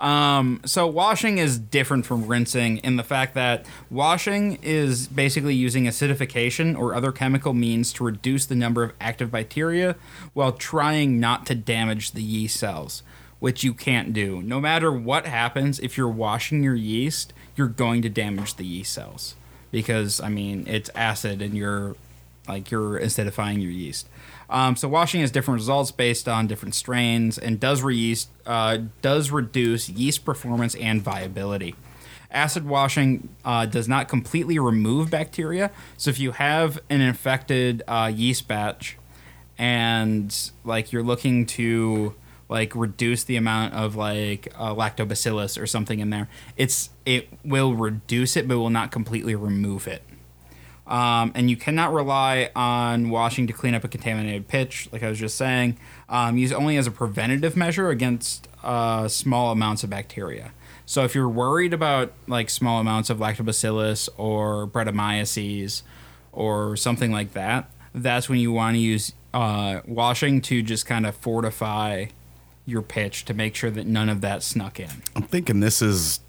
Um, 0.00 0.62
so 0.64 0.86
washing 0.86 1.36
is 1.36 1.58
different 1.58 2.06
from 2.06 2.26
rinsing 2.26 2.78
in 2.78 2.96
the 2.96 3.02
fact 3.04 3.34
that 3.34 3.66
washing 3.90 4.58
is 4.62 5.06
basically 5.06 5.54
using 5.54 5.84
acidification 5.84 6.76
or 6.76 6.94
other 6.94 7.12
chemical 7.12 7.52
means 7.52 7.92
to 7.94 8.04
reduce 8.04 8.46
the 8.46 8.54
number 8.54 8.82
of 8.82 8.92
active 8.98 9.30
bacteria 9.30 9.96
while 10.32 10.52
trying 10.52 11.20
not 11.20 11.44
to 11.46 11.54
damage 11.54 12.12
the 12.12 12.22
yeast 12.22 12.58
cells, 12.58 13.02
which 13.40 13.62
you 13.62 13.74
can't 13.74 14.14
do. 14.14 14.40
No 14.40 14.58
matter 14.58 14.90
what 14.90 15.26
happens, 15.26 15.78
if 15.78 15.98
you're 15.98 16.08
washing 16.08 16.62
your 16.62 16.74
yeast, 16.74 17.34
you're 17.54 17.68
going 17.68 18.00
to 18.00 18.08
damage 18.08 18.54
the 18.54 18.64
yeast 18.64 18.94
cells 18.94 19.34
because 19.70 20.18
I 20.20 20.30
mean 20.30 20.64
it's 20.66 20.90
acid 20.94 21.42
and 21.42 21.54
you're 21.54 21.94
like 22.48 22.70
you're 22.70 22.98
acidifying 22.98 23.60
your 23.60 23.70
yeast. 23.70 24.08
Um, 24.50 24.74
so 24.74 24.88
washing 24.88 25.20
has 25.20 25.30
different 25.30 25.60
results 25.60 25.92
based 25.92 26.28
on 26.28 26.48
different 26.48 26.74
strains 26.74 27.38
and 27.38 27.60
does 27.60 27.82
uh, 28.44 28.78
does 29.00 29.30
reduce 29.30 29.88
yeast 29.88 30.24
performance 30.24 30.74
and 30.74 31.00
viability. 31.00 31.76
Acid 32.32 32.66
washing 32.66 33.28
uh, 33.44 33.66
does 33.66 33.88
not 33.88 34.08
completely 34.08 34.58
remove 34.58 35.10
bacteria. 35.10 35.70
So 35.96 36.10
if 36.10 36.18
you 36.18 36.32
have 36.32 36.80
an 36.90 37.00
infected 37.00 37.82
uh, 37.88 38.10
yeast 38.14 38.48
batch 38.48 38.96
and 39.56 40.50
like 40.64 40.92
you're 40.92 41.02
looking 41.02 41.46
to 41.46 42.14
like 42.48 42.74
reduce 42.74 43.22
the 43.22 43.36
amount 43.36 43.74
of 43.74 43.94
like 43.94 44.52
uh, 44.56 44.74
lactobacillus 44.74 45.60
or 45.60 45.66
something 45.66 46.00
in 46.00 46.10
there, 46.10 46.28
it's 46.56 46.90
it 47.06 47.28
will 47.44 47.74
reduce 47.74 48.36
it, 48.36 48.48
but 48.48 48.58
will 48.58 48.70
not 48.70 48.90
completely 48.90 49.36
remove 49.36 49.86
it. 49.86 50.02
Um, 50.86 51.30
and 51.34 51.48
you 51.48 51.56
cannot 51.56 51.92
rely 51.92 52.50
on 52.56 53.10
washing 53.10 53.46
to 53.46 53.52
clean 53.52 53.74
up 53.74 53.84
a 53.84 53.88
contaminated 53.88 54.48
pitch, 54.48 54.88
like 54.90 55.02
I 55.02 55.08
was 55.08 55.18
just 55.18 55.36
saying. 55.36 55.76
Um, 56.08 56.36
use 56.36 56.52
only 56.52 56.76
as 56.76 56.86
a 56.86 56.90
preventative 56.90 57.56
measure 57.56 57.90
against 57.90 58.48
uh, 58.64 59.06
small 59.06 59.52
amounts 59.52 59.84
of 59.84 59.90
bacteria. 59.90 60.52
So 60.86 61.04
if 61.04 61.14
you're 61.14 61.28
worried 61.28 61.72
about 61.72 62.12
like 62.26 62.50
small 62.50 62.80
amounts 62.80 63.10
of 63.10 63.18
lactobacillus 63.18 64.08
or 64.16 64.66
Brettanomyces 64.66 65.82
or 66.32 66.76
something 66.76 67.12
like 67.12 67.34
that, 67.34 67.70
that's 67.94 68.28
when 68.28 68.40
you 68.40 68.50
want 68.50 68.74
to 68.74 68.80
use 68.80 69.12
uh, 69.32 69.82
washing 69.86 70.40
to 70.42 70.62
just 70.62 70.86
kind 70.86 71.06
of 71.06 71.14
fortify 71.14 72.06
your 72.66 72.82
pitch 72.82 73.24
to 73.26 73.34
make 73.34 73.54
sure 73.54 73.70
that 73.70 73.86
none 73.86 74.08
of 74.08 74.20
that 74.22 74.42
snuck 74.42 74.80
in. 74.80 74.90
I'm 75.14 75.22
thinking 75.22 75.60
this 75.60 75.80
is 75.80 76.20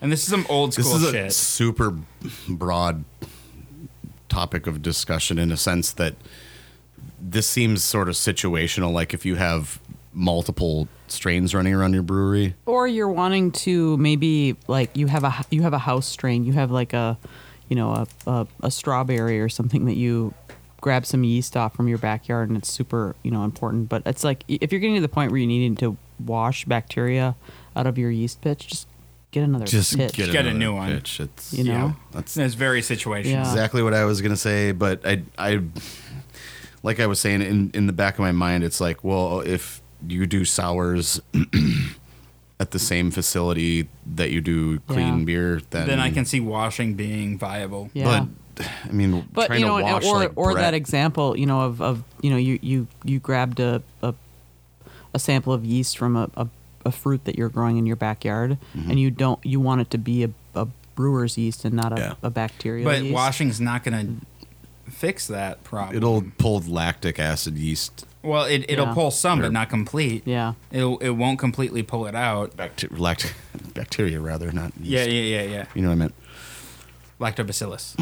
And 0.00 0.10
this 0.10 0.22
is 0.22 0.28
some 0.28 0.46
old 0.48 0.72
school 0.72 0.84
this 0.84 1.02
school 1.02 1.08
is 1.08 1.14
a 1.14 1.24
shit. 1.24 1.32
super 1.32 1.94
broad 2.48 3.04
topic 4.28 4.66
of 4.66 4.80
discussion 4.80 5.38
in 5.38 5.52
a 5.52 5.56
sense 5.56 5.92
that 5.92 6.14
this 7.20 7.46
seems 7.46 7.82
sort 7.82 8.08
of 8.08 8.14
situational. 8.14 8.92
Like 8.92 9.12
if 9.12 9.26
you 9.26 9.34
have 9.34 9.80
multiple 10.12 10.88
strains 11.08 11.54
running 11.54 11.74
around 11.74 11.92
your 11.92 12.02
brewery, 12.02 12.54
Or 12.66 12.86
you're 12.88 13.08
wanting 13.10 13.52
to 13.52 13.96
maybe 13.98 14.56
like 14.68 14.96
you 14.96 15.06
have 15.08 15.24
a 15.24 15.44
you 15.50 15.62
have 15.62 15.72
a 15.74 15.78
house 15.78 16.06
strain, 16.06 16.44
you 16.44 16.52
have 16.54 16.70
like 16.70 16.92
a 16.92 17.18
you 17.68 17.76
know 17.76 17.90
a, 17.92 18.06
a, 18.30 18.46
a 18.62 18.70
strawberry 18.70 19.40
or 19.40 19.48
something 19.48 19.84
that 19.86 19.96
you 19.96 20.32
grab 20.80 21.04
some 21.04 21.24
yeast 21.24 21.58
off 21.58 21.74
from 21.74 21.88
your 21.88 21.98
backyard 21.98 22.48
and 22.48 22.56
it's 22.56 22.70
super 22.70 23.14
you 23.22 23.30
know 23.30 23.44
important. 23.44 23.88
But 23.88 24.02
it's 24.06 24.24
like 24.24 24.44
if 24.48 24.72
you're 24.72 24.80
getting 24.80 24.96
to 24.96 25.02
the 25.02 25.08
point 25.08 25.30
where 25.30 25.40
you 25.40 25.46
need 25.46 25.78
to 25.80 25.96
wash 26.24 26.64
bacteria 26.64 27.34
out 27.76 27.86
of 27.86 27.98
your 27.98 28.10
yeast 28.10 28.40
pitch, 28.40 28.66
just 28.68 28.86
get 29.30 29.44
another 29.44 29.64
just 29.66 29.96
pitch. 29.96 30.12
get, 30.14 30.32
Get 30.32 30.46
a 30.46 30.52
new 30.54 30.74
one. 30.74 30.92
Pitch. 30.92 31.20
It's 31.20 31.52
You 31.52 31.64
know? 31.64 31.72
yeah, 31.72 31.92
that's 32.12 32.36
It's 32.36 32.54
very 32.54 32.80
situational. 32.82 33.24
Yeah. 33.32 33.48
exactly 33.48 33.82
what 33.82 33.94
I 33.94 34.04
was 34.04 34.20
gonna 34.20 34.36
say. 34.36 34.72
But 34.72 35.06
I, 35.06 35.22
I, 35.38 35.60
like 36.82 37.00
I 37.00 37.06
was 37.06 37.20
saying 37.20 37.42
in 37.42 37.70
in 37.74 37.86
the 37.86 37.92
back 37.92 38.14
of 38.14 38.20
my 38.20 38.32
mind, 38.32 38.64
it's 38.64 38.80
like, 38.80 39.02
well, 39.04 39.40
if 39.40 39.80
you 40.06 40.26
do 40.26 40.44
sours 40.44 41.20
at 42.60 42.70
the 42.72 42.78
same 42.78 43.10
facility 43.10 43.88
that 44.14 44.30
you 44.30 44.40
do 44.40 44.80
clean 44.80 45.18
Yeah. 45.20 45.24
beer, 45.24 45.60
then 45.70 45.86
then 45.88 46.00
I 46.00 46.10
can 46.10 46.24
see 46.24 46.40
washing 46.40 46.94
being 46.94 47.38
viable. 47.38 47.90
Yeah. 47.94 48.26
But 48.58 48.68
I 48.88 48.92
mean, 48.92 49.26
but 49.32 49.46
trying 49.46 49.60
you 49.60 49.66
know, 49.66 49.78
to 49.78 49.84
wash 49.84 50.04
or 50.04 50.14
like 50.16 50.32
or 50.36 50.52
Brett- 50.52 50.64
that 50.64 50.74
example, 50.74 51.38
you 51.38 51.46
know, 51.46 51.62
of, 51.62 51.80
of 51.80 52.02
you 52.20 52.30
know, 52.30 52.36
you 52.36 52.58
you 52.62 52.86
you 53.04 53.18
grabbed 53.18 53.60
a 53.60 53.82
a, 54.02 54.14
a 55.14 55.18
sample 55.18 55.52
of 55.52 55.64
yeast 55.64 55.96
from 55.96 56.16
a, 56.16 56.30
a, 56.36 56.46
a 56.84 56.92
fruit 56.92 57.24
that 57.24 57.36
you're 57.36 57.48
growing 57.48 57.76
in 57.76 57.86
your 57.86 57.96
backyard, 57.96 58.58
Mm-hmm. 58.76 58.90
and 58.90 59.00
you 59.00 59.10
don't 59.10 59.44
you 59.44 59.60
want 59.60 59.80
it 59.82 59.90
to 59.90 59.98
be 59.98 60.24
a, 60.24 60.30
a 60.54 60.66
brewer's 60.94 61.36
yeast 61.38 61.64
and 61.64 61.74
not 61.74 61.92
a, 61.92 62.00
Yeah. 62.00 62.14
a 62.22 62.30
bacterial 62.30 62.84
But 62.84 63.02
yeast. 63.02 63.14
washing's 63.14 63.60
not 63.60 63.84
going 63.84 64.20
to 64.86 64.90
fix 64.90 65.26
that 65.28 65.62
problem. 65.64 65.96
it'll 65.96 66.22
pull 66.38 66.60
lactic 66.60 67.18
acid 67.18 67.56
yeast 67.56 68.06
well, 68.22 68.44
it, 68.44 68.66
it'll 68.68 68.88
Yeah. 68.88 68.92
pull 68.94 69.10
some, 69.10 69.40
but 69.40 69.50
not 69.50 69.70
complete. 69.70 70.24
Yeah. 70.26 70.52
It'll, 70.70 70.98
it 70.98 71.08
won't 71.12 71.38
completely 71.38 71.82
pull 71.82 72.06
it 72.06 72.14
out. 72.14 72.54
bacteria, 72.54 72.98
lactic, 73.00 73.32
bacteria 73.74 74.20
rather, 74.20 74.52
not 74.52 74.72
yeast. 74.78 74.90
Yeah, 74.90 75.04
yeah, 75.04 75.42
yeah, 75.42 75.50
yeah. 75.50 75.64
You 75.74 75.80
know 75.80 75.88
what 75.88 75.94
I 75.94 75.96
meant? 75.96 76.14
Lactobacillus. 77.18 77.98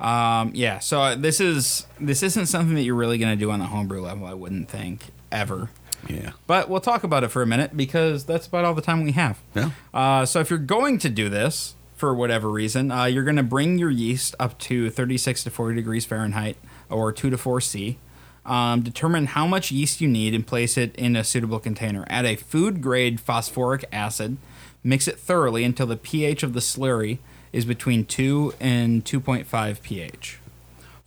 Um, 0.00 0.50
yeah. 0.54 0.78
So 0.78 1.00
uh, 1.00 1.14
this 1.16 1.40
is 1.40 1.86
this 2.00 2.22
isn't 2.22 2.46
something 2.46 2.74
that 2.74 2.82
you're 2.82 2.94
really 2.94 3.18
going 3.18 3.32
to 3.36 3.42
do 3.44 3.50
on 3.50 3.58
the 3.60 3.66
homebrew 3.66 4.00
level. 4.02 4.26
I 4.26 4.34
wouldn't 4.34 4.68
think 4.68 5.06
ever. 5.32 5.70
Yeah. 6.08 6.32
But 6.46 6.68
we'll 6.68 6.80
talk 6.80 7.04
about 7.04 7.24
it 7.24 7.28
for 7.28 7.42
a 7.42 7.46
minute 7.46 7.76
because 7.76 8.24
that's 8.24 8.46
about 8.46 8.64
all 8.64 8.74
the 8.74 8.82
time 8.82 9.04
we 9.04 9.12
have. 9.12 9.38
Yeah. 9.54 9.70
Uh, 9.92 10.24
so 10.24 10.40
if 10.40 10.50
you're 10.50 10.58
going 10.58 10.98
to 10.98 11.08
do 11.08 11.28
this, 11.28 11.74
for 11.98 12.14
whatever 12.14 12.48
reason, 12.48 12.92
uh, 12.92 13.04
you're 13.04 13.24
going 13.24 13.36
to 13.36 13.42
bring 13.42 13.76
your 13.78 13.90
yeast 13.90 14.34
up 14.38 14.56
to 14.58 14.88
36 14.88 15.44
to 15.44 15.50
40 15.50 15.74
degrees 15.74 16.04
Fahrenheit 16.04 16.56
or 16.88 17.12
2 17.12 17.28
to 17.30 17.36
4 17.36 17.60
C. 17.60 17.98
Um, 18.46 18.80
determine 18.80 19.26
how 19.26 19.46
much 19.46 19.70
yeast 19.70 20.00
you 20.00 20.08
need 20.08 20.32
and 20.32 20.46
place 20.46 20.78
it 20.78 20.94
in 20.96 21.16
a 21.16 21.24
suitable 21.24 21.58
container. 21.58 22.06
Add 22.08 22.24
a 22.24 22.36
food 22.36 22.80
grade 22.80 23.20
phosphoric 23.20 23.84
acid. 23.92 24.38
Mix 24.82 25.08
it 25.08 25.18
thoroughly 25.18 25.64
until 25.64 25.86
the 25.86 25.96
pH 25.96 26.42
of 26.42 26.54
the 26.54 26.60
slurry 26.60 27.18
is 27.52 27.64
between 27.64 28.04
2 28.06 28.54
and 28.60 29.04
2.5 29.04 29.82
pH. 29.82 30.38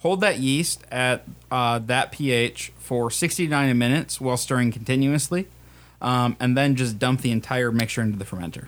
Hold 0.02 0.22
that 0.22 0.40
yeast 0.40 0.84
at 0.92 1.26
uh, 1.52 1.78
that 1.80 2.12
pH 2.12 2.72
for 2.78 3.12
69 3.12 3.78
minutes 3.78 4.20
while 4.20 4.36
stirring 4.36 4.72
continuously, 4.72 5.48
um, 6.02 6.36
and 6.40 6.58
then 6.58 6.76
just 6.76 6.98
dump 6.98 7.22
the 7.22 7.32
entire 7.32 7.72
mixture 7.72 8.02
into 8.02 8.18
the 8.18 8.26
fermenter. 8.26 8.68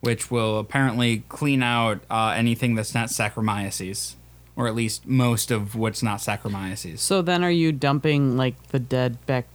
Which 0.00 0.30
will 0.30 0.58
apparently 0.58 1.24
clean 1.28 1.62
out 1.62 2.00
uh, 2.08 2.32
anything 2.34 2.74
that's 2.74 2.94
not 2.94 3.10
Saccharomyces, 3.10 4.14
or 4.56 4.66
at 4.66 4.74
least 4.74 5.06
most 5.06 5.50
of 5.50 5.74
what's 5.76 6.02
not 6.02 6.20
Saccharomyces. 6.20 7.00
So 7.00 7.20
then, 7.20 7.44
are 7.44 7.50
you 7.50 7.72
dumping 7.72 8.36
like 8.36 8.68
the 8.68 8.78
dead 8.78 9.24
back 9.26 9.46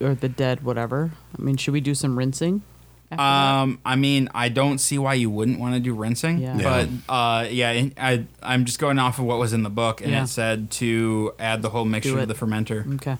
or 0.00 0.14
the 0.14 0.28
dead 0.28 0.62
whatever? 0.62 1.10
I 1.36 1.42
mean, 1.42 1.56
should 1.56 1.72
we 1.72 1.80
do 1.80 1.96
some 1.96 2.16
rinsing? 2.16 2.62
After 3.10 3.16
that? 3.16 3.22
Um, 3.22 3.78
I 3.84 3.96
mean, 3.96 4.28
I 4.34 4.48
don't 4.48 4.78
see 4.78 4.98
why 4.98 5.14
you 5.14 5.30
wouldn't 5.30 5.58
want 5.60 5.74
to 5.74 5.80
do 5.80 5.94
rinsing, 5.94 6.38
Yeah. 6.38 6.58
but 6.62 6.88
uh, 7.12 7.46
yeah, 7.50 7.88
I 7.96 8.24
I'm 8.42 8.64
just 8.64 8.78
going 8.78 8.98
off 8.98 9.18
of 9.18 9.24
what 9.24 9.38
was 9.38 9.52
in 9.52 9.62
the 9.62 9.70
book, 9.70 10.00
and 10.00 10.10
Yeah. 10.10 10.24
it 10.24 10.28
said 10.28 10.70
to 10.72 11.32
add 11.38 11.62
the 11.62 11.70
whole 11.70 11.84
mixture 11.84 12.18
to 12.20 12.26
the 12.26 12.34
fermenter. 12.34 12.94
Okay. 12.96 13.16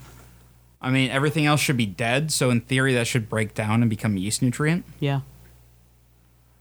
I 0.81 0.91
mean, 0.91 1.11
everything 1.11 1.47
else 1.47 1.61
should 1.61 1.77
be 1.79 1.87
dead, 1.87 2.31
so 2.31 2.51
in 2.51 2.61
theory, 2.61 2.95
that 2.95 3.07
should 3.07 3.29
break 3.29 3.55
down 3.55 3.81
and 3.83 3.89
become 3.91 4.17
yeast 4.17 4.43
nutrient. 4.43 4.85
Yeah. 5.01 5.21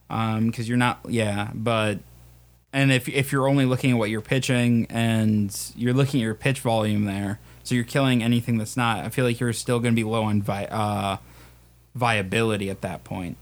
Um, 0.10 0.48
because 0.48 0.70
you're 0.70 0.78
not, 0.78 1.00
yeah, 1.10 1.50
but 1.54 2.00
and 2.72 2.92
if 2.92 3.10
if 3.10 3.32
you're 3.32 3.48
only 3.48 3.66
looking 3.66 3.92
at 3.92 3.98
what 3.98 4.10
you're 4.10 4.22
pitching 4.22 4.86
and 4.90 5.56
you're 5.76 5.94
looking 5.94 6.22
at 6.22 6.24
your 6.26 6.36
pitch 6.36 6.60
volume 6.60 7.06
there, 7.06 7.40
so 7.64 7.74
you're 7.74 7.84
killing 7.84 8.22
anything 8.22 8.58
that's 8.58 8.78
not. 8.78 9.04
I 9.04 9.10
feel 9.10 9.26
like 9.26 9.40
you're 9.40 9.54
still 9.54 9.80
going 9.80 9.94
to 9.94 10.00
be 10.00 10.04
low 10.04 10.24
on 10.24 10.42
vi- 10.44 10.66
uh, 10.66 11.18
viability 11.96 12.70
at 12.70 12.82
that 12.82 13.04
point 13.04 13.38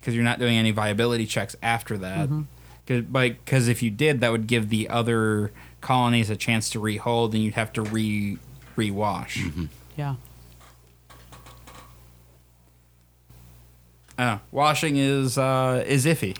because 0.00 0.14
you're 0.14 0.24
not 0.24 0.38
doing 0.38 0.56
any 0.56 0.70
viability 0.70 1.26
checks 1.26 1.56
after 1.62 1.98
that. 1.98 2.28
Cause, 2.86 3.02
because 3.02 3.66
if 3.68 3.82
you 3.82 3.90
did, 3.90 4.20
that 4.20 4.30
would 4.30 4.46
give 4.46 4.68
the 4.68 4.88
other 4.88 5.50
colonies 5.80 6.30
a 6.30 6.36
chance 6.36 6.70
to 6.70 6.78
rehold, 6.80 7.34
and 7.34 7.42
you'd 7.42 7.54
have 7.54 7.72
to 7.72 7.82
re 7.82 8.38
rewash. 8.76 9.68
Yeah. 9.96 10.14
Uh, 14.18 14.38
washing 14.50 14.96
is 14.96 15.36
uh, 15.36 15.82
is 15.86 16.06
iffy. 16.06 16.36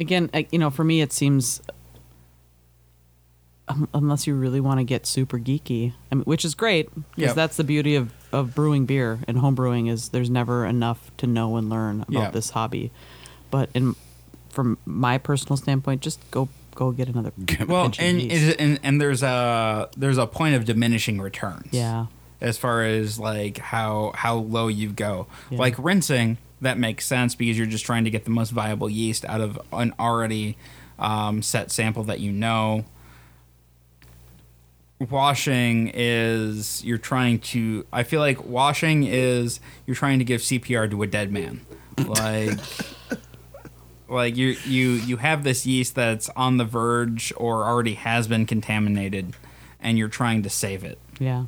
Again, 0.00 0.28
I, 0.34 0.46
you 0.50 0.58
know, 0.58 0.68
for 0.70 0.82
me, 0.84 1.00
it 1.00 1.12
seems 1.12 1.62
um, 3.68 3.88
unless 3.94 4.26
you 4.26 4.34
really 4.34 4.60
want 4.60 4.80
to 4.80 4.84
get 4.84 5.06
super 5.06 5.38
geeky, 5.38 5.92
I 6.10 6.16
mean, 6.16 6.24
which 6.24 6.44
is 6.44 6.54
great 6.54 6.92
because 7.14 7.28
Yep. 7.28 7.34
that's 7.36 7.56
the 7.56 7.64
beauty 7.64 7.94
of, 7.94 8.12
of 8.32 8.54
brewing 8.54 8.86
beer 8.86 9.20
and 9.28 9.38
home 9.38 9.54
brewing 9.54 9.86
is 9.86 10.08
there's 10.10 10.30
never 10.30 10.64
enough 10.66 11.10
to 11.18 11.26
know 11.26 11.56
and 11.56 11.68
learn 11.68 12.00
about 12.02 12.12
Yeah. 12.12 12.30
this 12.30 12.50
hobby. 12.50 12.90
But 13.50 13.68
in 13.74 13.94
from 14.48 14.78
my 14.86 15.18
personal 15.18 15.56
standpoint, 15.56 16.00
just 16.02 16.18
go 16.30 16.48
go 16.74 16.90
get 16.90 17.08
another. 17.08 17.32
Well, 17.66 17.84
pinch 17.84 17.98
of 17.98 18.04
and, 18.04 18.22
yeast. 18.22 18.56
and 18.58 18.80
and 18.82 19.00
there's 19.00 19.22
a 19.22 19.88
there's 19.96 20.18
a 20.18 20.26
point 20.26 20.54
of 20.54 20.64
diminishing 20.64 21.20
returns. 21.20 21.68
yeah, 21.72 22.06
As 22.40 22.56
far 22.58 22.82
as 22.84 23.18
like 23.18 23.58
how 23.58 24.12
how 24.14 24.36
low 24.36 24.68
you 24.68 24.88
go, 24.90 25.26
Yeah. 25.50 25.58
like 25.58 25.74
rinsing, 25.78 26.38
that 26.60 26.78
makes 26.78 27.04
sense 27.06 27.34
because 27.34 27.58
you're 27.58 27.66
just 27.66 27.84
trying 27.84 28.04
to 28.04 28.10
get 28.10 28.24
the 28.24 28.30
most 28.30 28.50
viable 28.50 28.88
yeast 28.88 29.24
out 29.26 29.40
of 29.40 29.58
an 29.72 29.92
already 29.98 30.56
um, 30.98 31.42
set 31.42 31.70
sample 31.70 32.04
that 32.04 32.20
you 32.20 32.32
know. 32.32 32.84
Washing 35.10 35.90
is 35.92 36.84
you're 36.84 36.98
trying 36.98 37.40
to. 37.40 37.86
I 37.92 38.02
feel 38.02 38.20
like 38.20 38.44
washing 38.44 39.04
is 39.04 39.60
you're 39.86 39.96
trying 39.96 40.18
to 40.18 40.24
give 40.24 40.40
CPR 40.40 40.90
to 40.90 41.02
a 41.02 41.06
dead 41.06 41.32
man, 41.32 41.60
like. 42.06 42.58
like 44.08 44.36
you 44.36 44.48
you 44.66 44.90
you 44.90 45.16
have 45.16 45.42
this 45.42 45.64
yeast 45.64 45.94
that's 45.94 46.28
on 46.36 46.58
the 46.58 46.64
verge 46.66 47.32
or 47.38 47.64
already 47.64 47.94
has 47.94 48.28
been 48.28 48.44
contaminated 48.44 49.34
and 49.80 49.96
you're 49.96 50.08
trying 50.08 50.42
to 50.42 50.50
save 50.50 50.84
it 50.84 50.98
yeah, 51.18 51.46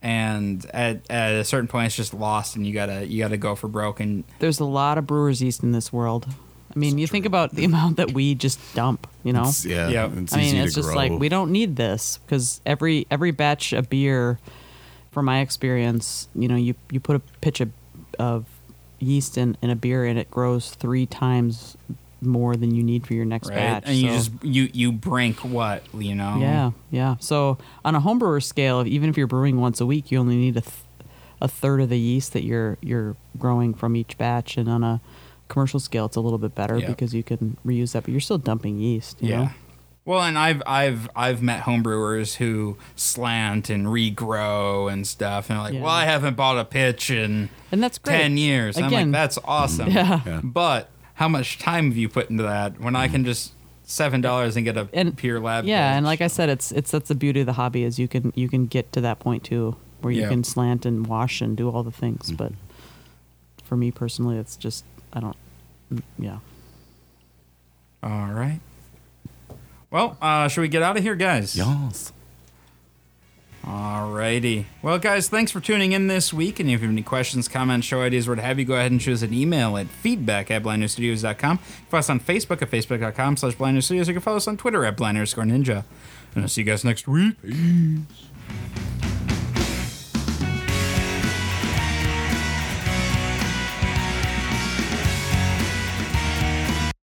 and 0.00 0.64
at, 0.72 1.02
at 1.10 1.34
a 1.34 1.44
certain 1.44 1.68
point 1.68 1.86
it's 1.86 1.96
just 1.96 2.14
lost 2.14 2.56
and 2.56 2.66
you 2.66 2.72
gotta 2.72 3.06
you 3.06 3.22
gotta 3.22 3.36
go 3.36 3.54
for 3.54 3.68
broke 3.68 4.00
and 4.00 4.24
there's 4.38 4.60
a 4.60 4.64
lot 4.64 4.96
of 4.96 5.06
brewers 5.06 5.42
yeast 5.42 5.62
in 5.62 5.72
this 5.72 5.92
world. 5.92 6.26
I 6.74 6.78
mean, 6.78 6.98
you 6.98 7.06
think 7.06 7.26
about 7.26 7.54
the 7.54 7.64
amount 7.64 7.96
that 7.96 8.12
we 8.12 8.34
just 8.34 8.58
dump. 8.74 9.06
You 9.24 9.32
know, 9.32 9.40
It's- 9.40 9.64
yeah, 9.66 9.88
Yeah. 9.88 10.08
it's 10.16 10.32
I 10.32 10.36
mean, 10.36 10.46
easy 10.46 10.58
it's 10.58 10.74
to 10.74 10.80
just 10.80 10.88
grow. 10.88 10.96
like 10.96 11.12
we 11.12 11.28
don't 11.28 11.50
need 11.50 11.76
this 11.76 12.18
because 12.24 12.60
every 12.64 13.06
every 13.10 13.30
batch 13.32 13.72
of 13.72 13.90
beer, 13.90 14.38
from 15.10 15.24
my 15.26 15.40
experience, 15.40 16.28
you 16.34 16.46
know, 16.48 16.56
you 16.56 16.74
you 16.90 17.00
put 17.00 17.16
a 17.16 17.20
pitch 17.40 17.60
of, 17.60 17.70
of 18.18 18.46
yeast 19.00 19.36
in, 19.38 19.56
in 19.62 19.70
a 19.70 19.76
beer 19.76 20.04
and 20.04 20.18
it 20.18 20.30
grows 20.30 20.70
three 20.70 21.06
times 21.06 21.76
more 22.22 22.54
than 22.54 22.74
you 22.74 22.82
need 22.82 23.06
for 23.06 23.14
your 23.14 23.24
next 23.24 23.48
right 23.48 23.56
batch. 23.56 23.84
and 23.86 23.96
you 23.96 24.08
just 24.08 24.30
you 24.42 24.68
you 24.74 24.92
brink 24.92 25.38
what 25.38 25.82
you 25.94 26.14
know 26.14 26.36
yeah, 26.38 26.70
yeah. 26.90 27.16
So 27.18 27.56
on 27.84 27.94
a 27.94 28.00
homebrewer 28.00 28.42
scale, 28.42 28.86
even 28.86 29.08
if 29.08 29.16
you're 29.16 29.26
brewing 29.26 29.58
once 29.60 29.80
a 29.80 29.86
week, 29.86 30.10
you 30.12 30.18
only 30.18 30.36
need 30.36 30.56
a 30.56 30.60
th- 30.60 30.74
a 31.40 31.48
third 31.48 31.80
of 31.80 31.88
the 31.88 31.98
yeast 31.98 32.32
that 32.34 32.44
you're 32.44 32.76
you're 32.82 33.16
growing 33.38 33.72
from 33.74 33.96
each 33.96 34.18
batch, 34.18 34.56
and 34.58 34.68
on 34.68 34.84
a 34.84 35.00
commercial 35.50 35.78
scale, 35.80 36.06
it's 36.06 36.16
a 36.16 36.20
little 36.20 36.38
bit 36.38 36.54
better 36.54 36.78
Yeah. 36.78 36.86
because 36.86 37.12
you 37.12 37.22
can 37.22 37.58
reuse 37.66 37.92
that, 37.92 38.04
but 38.04 38.12
you're 38.12 38.20
still 38.22 38.38
dumping 38.38 38.78
yeast. 38.78 39.20
You 39.20 39.28
yeah 39.28 39.38
Know? 39.44 39.50
well 40.06 40.22
and 40.22 40.38
i've 40.38 40.62
i've 40.66 41.10
i've 41.14 41.42
met 41.42 41.62
homebrewers 41.64 42.36
who 42.36 42.78
slant 42.96 43.68
and 43.68 43.86
regrow 43.86 44.90
and 44.90 45.06
stuff 45.06 45.50
and 45.50 45.56
they're 45.58 45.64
like 45.64 45.74
Yeah. 45.74 45.82
well 45.82 45.92
i 45.92 46.06
haven't 46.06 46.36
bought 46.36 46.56
a 46.58 46.64
pitch 46.64 47.10
in 47.10 47.50
And 47.70 47.82
that's 47.82 47.98
great. 47.98 48.16
10 48.16 48.38
years 48.38 48.76
And 48.78 48.86
i'm 48.86 48.92
like 48.92 49.10
that's 49.12 49.38
awesome 49.44 49.90
Yeah. 49.90 50.20
Yeah. 50.24 50.40
but 50.42 50.88
how 51.14 51.28
much 51.28 51.58
time 51.58 51.88
have 51.90 51.98
you 51.98 52.08
put 52.08 52.30
into 52.30 52.42
that 52.44 52.80
when 52.80 52.96
i 52.96 53.08
mm. 53.08 53.12
can 53.12 53.24
just 53.26 53.52
seven 53.84 54.22
dollars 54.22 54.56
and 54.56 54.64
get 54.64 54.76
a 54.78 54.88
And- 54.94 55.14
pure 55.16 55.38
lab 55.38 55.66
Yeah, 55.66 55.94
and 55.96 56.06
like 56.06 56.20
I 56.22 56.28
said, 56.28 56.48
it's 56.48 56.70
it's 56.72 56.90
that's 56.92 57.08
the 57.08 57.14
beauty 57.14 57.40
of 57.40 57.46
the 57.46 57.54
hobby 57.54 57.82
is 57.84 57.98
you 57.98 58.08
can 58.08 58.32
you 58.36 58.48
can 58.48 58.66
get 58.66 58.92
to 58.92 59.00
that 59.02 59.18
point 59.18 59.42
too 59.44 59.76
where 60.00 60.12
you 60.12 60.22
Yeah. 60.22 60.28
can 60.28 60.44
slant 60.44 60.86
and 60.86 61.06
wash 61.06 61.40
and 61.42 61.56
do 61.56 61.68
all 61.68 61.82
the 61.82 61.90
things. 61.90 62.26
Mm-hmm. 62.28 62.36
But 62.36 62.52
for 63.64 63.76
me 63.76 63.90
personally, 63.90 64.38
it's 64.38 64.56
just 64.56 64.84
I 65.12 65.20
don't. 65.20 65.36
mm, 65.92 66.02
Yeah. 66.18 66.38
all 68.02 68.32
right 68.32 68.60
well 69.90 70.16
uh 70.22 70.48
should 70.48 70.60
we 70.62 70.68
get 70.68 70.82
out 70.82 70.96
of 70.96 71.02
here 71.02 71.14
guys 71.16 71.56
Yes. 71.56 72.12
Alrighty. 73.62 74.64
Well, 74.80 74.98
guys, 74.98 75.28
thanks 75.28 75.52
for 75.52 75.60
tuning 75.60 75.92
in 75.92 76.06
this 76.06 76.32
week. 76.32 76.58
And 76.60 76.70
if 76.70 76.80
you 76.80 76.86
have 76.86 76.94
any 76.94 77.02
questions, 77.02 77.46
comments, 77.46 77.86
show 77.86 78.00
ideas, 78.00 78.26
what 78.26 78.38
have 78.38 78.58
you, 78.58 78.64
go 78.64 78.72
ahead 78.74 78.90
and 78.90 78.98
choose 78.98 79.22
an 79.22 79.34
email 79.34 79.76
at 79.76 79.86
feedback 79.88 80.50
at 80.50 80.62
blindnewstudios.com. 80.62 81.58
Follow 81.58 81.98
us 81.98 82.08
on 82.08 82.20
Facebook 82.20 82.62
at 82.62 82.70
facebook.com 82.70 83.36
slash 83.36 83.54
blindnewstudios. 83.56 84.06
You 84.06 84.14
can 84.14 84.22
follow 84.22 84.38
us 84.38 84.48
on 84.48 84.56
Twitter 84.56 84.86
at 84.86 84.96
blind 84.96 85.18
underscore 85.18 85.44
ninja. 85.44 85.84
And 86.34 86.42
I'll 86.44 86.48
see 86.48 86.62
you 86.62 86.64
guys 86.64 86.84
next 86.86 87.06
week. 87.06 87.40
Peace. 87.42 88.29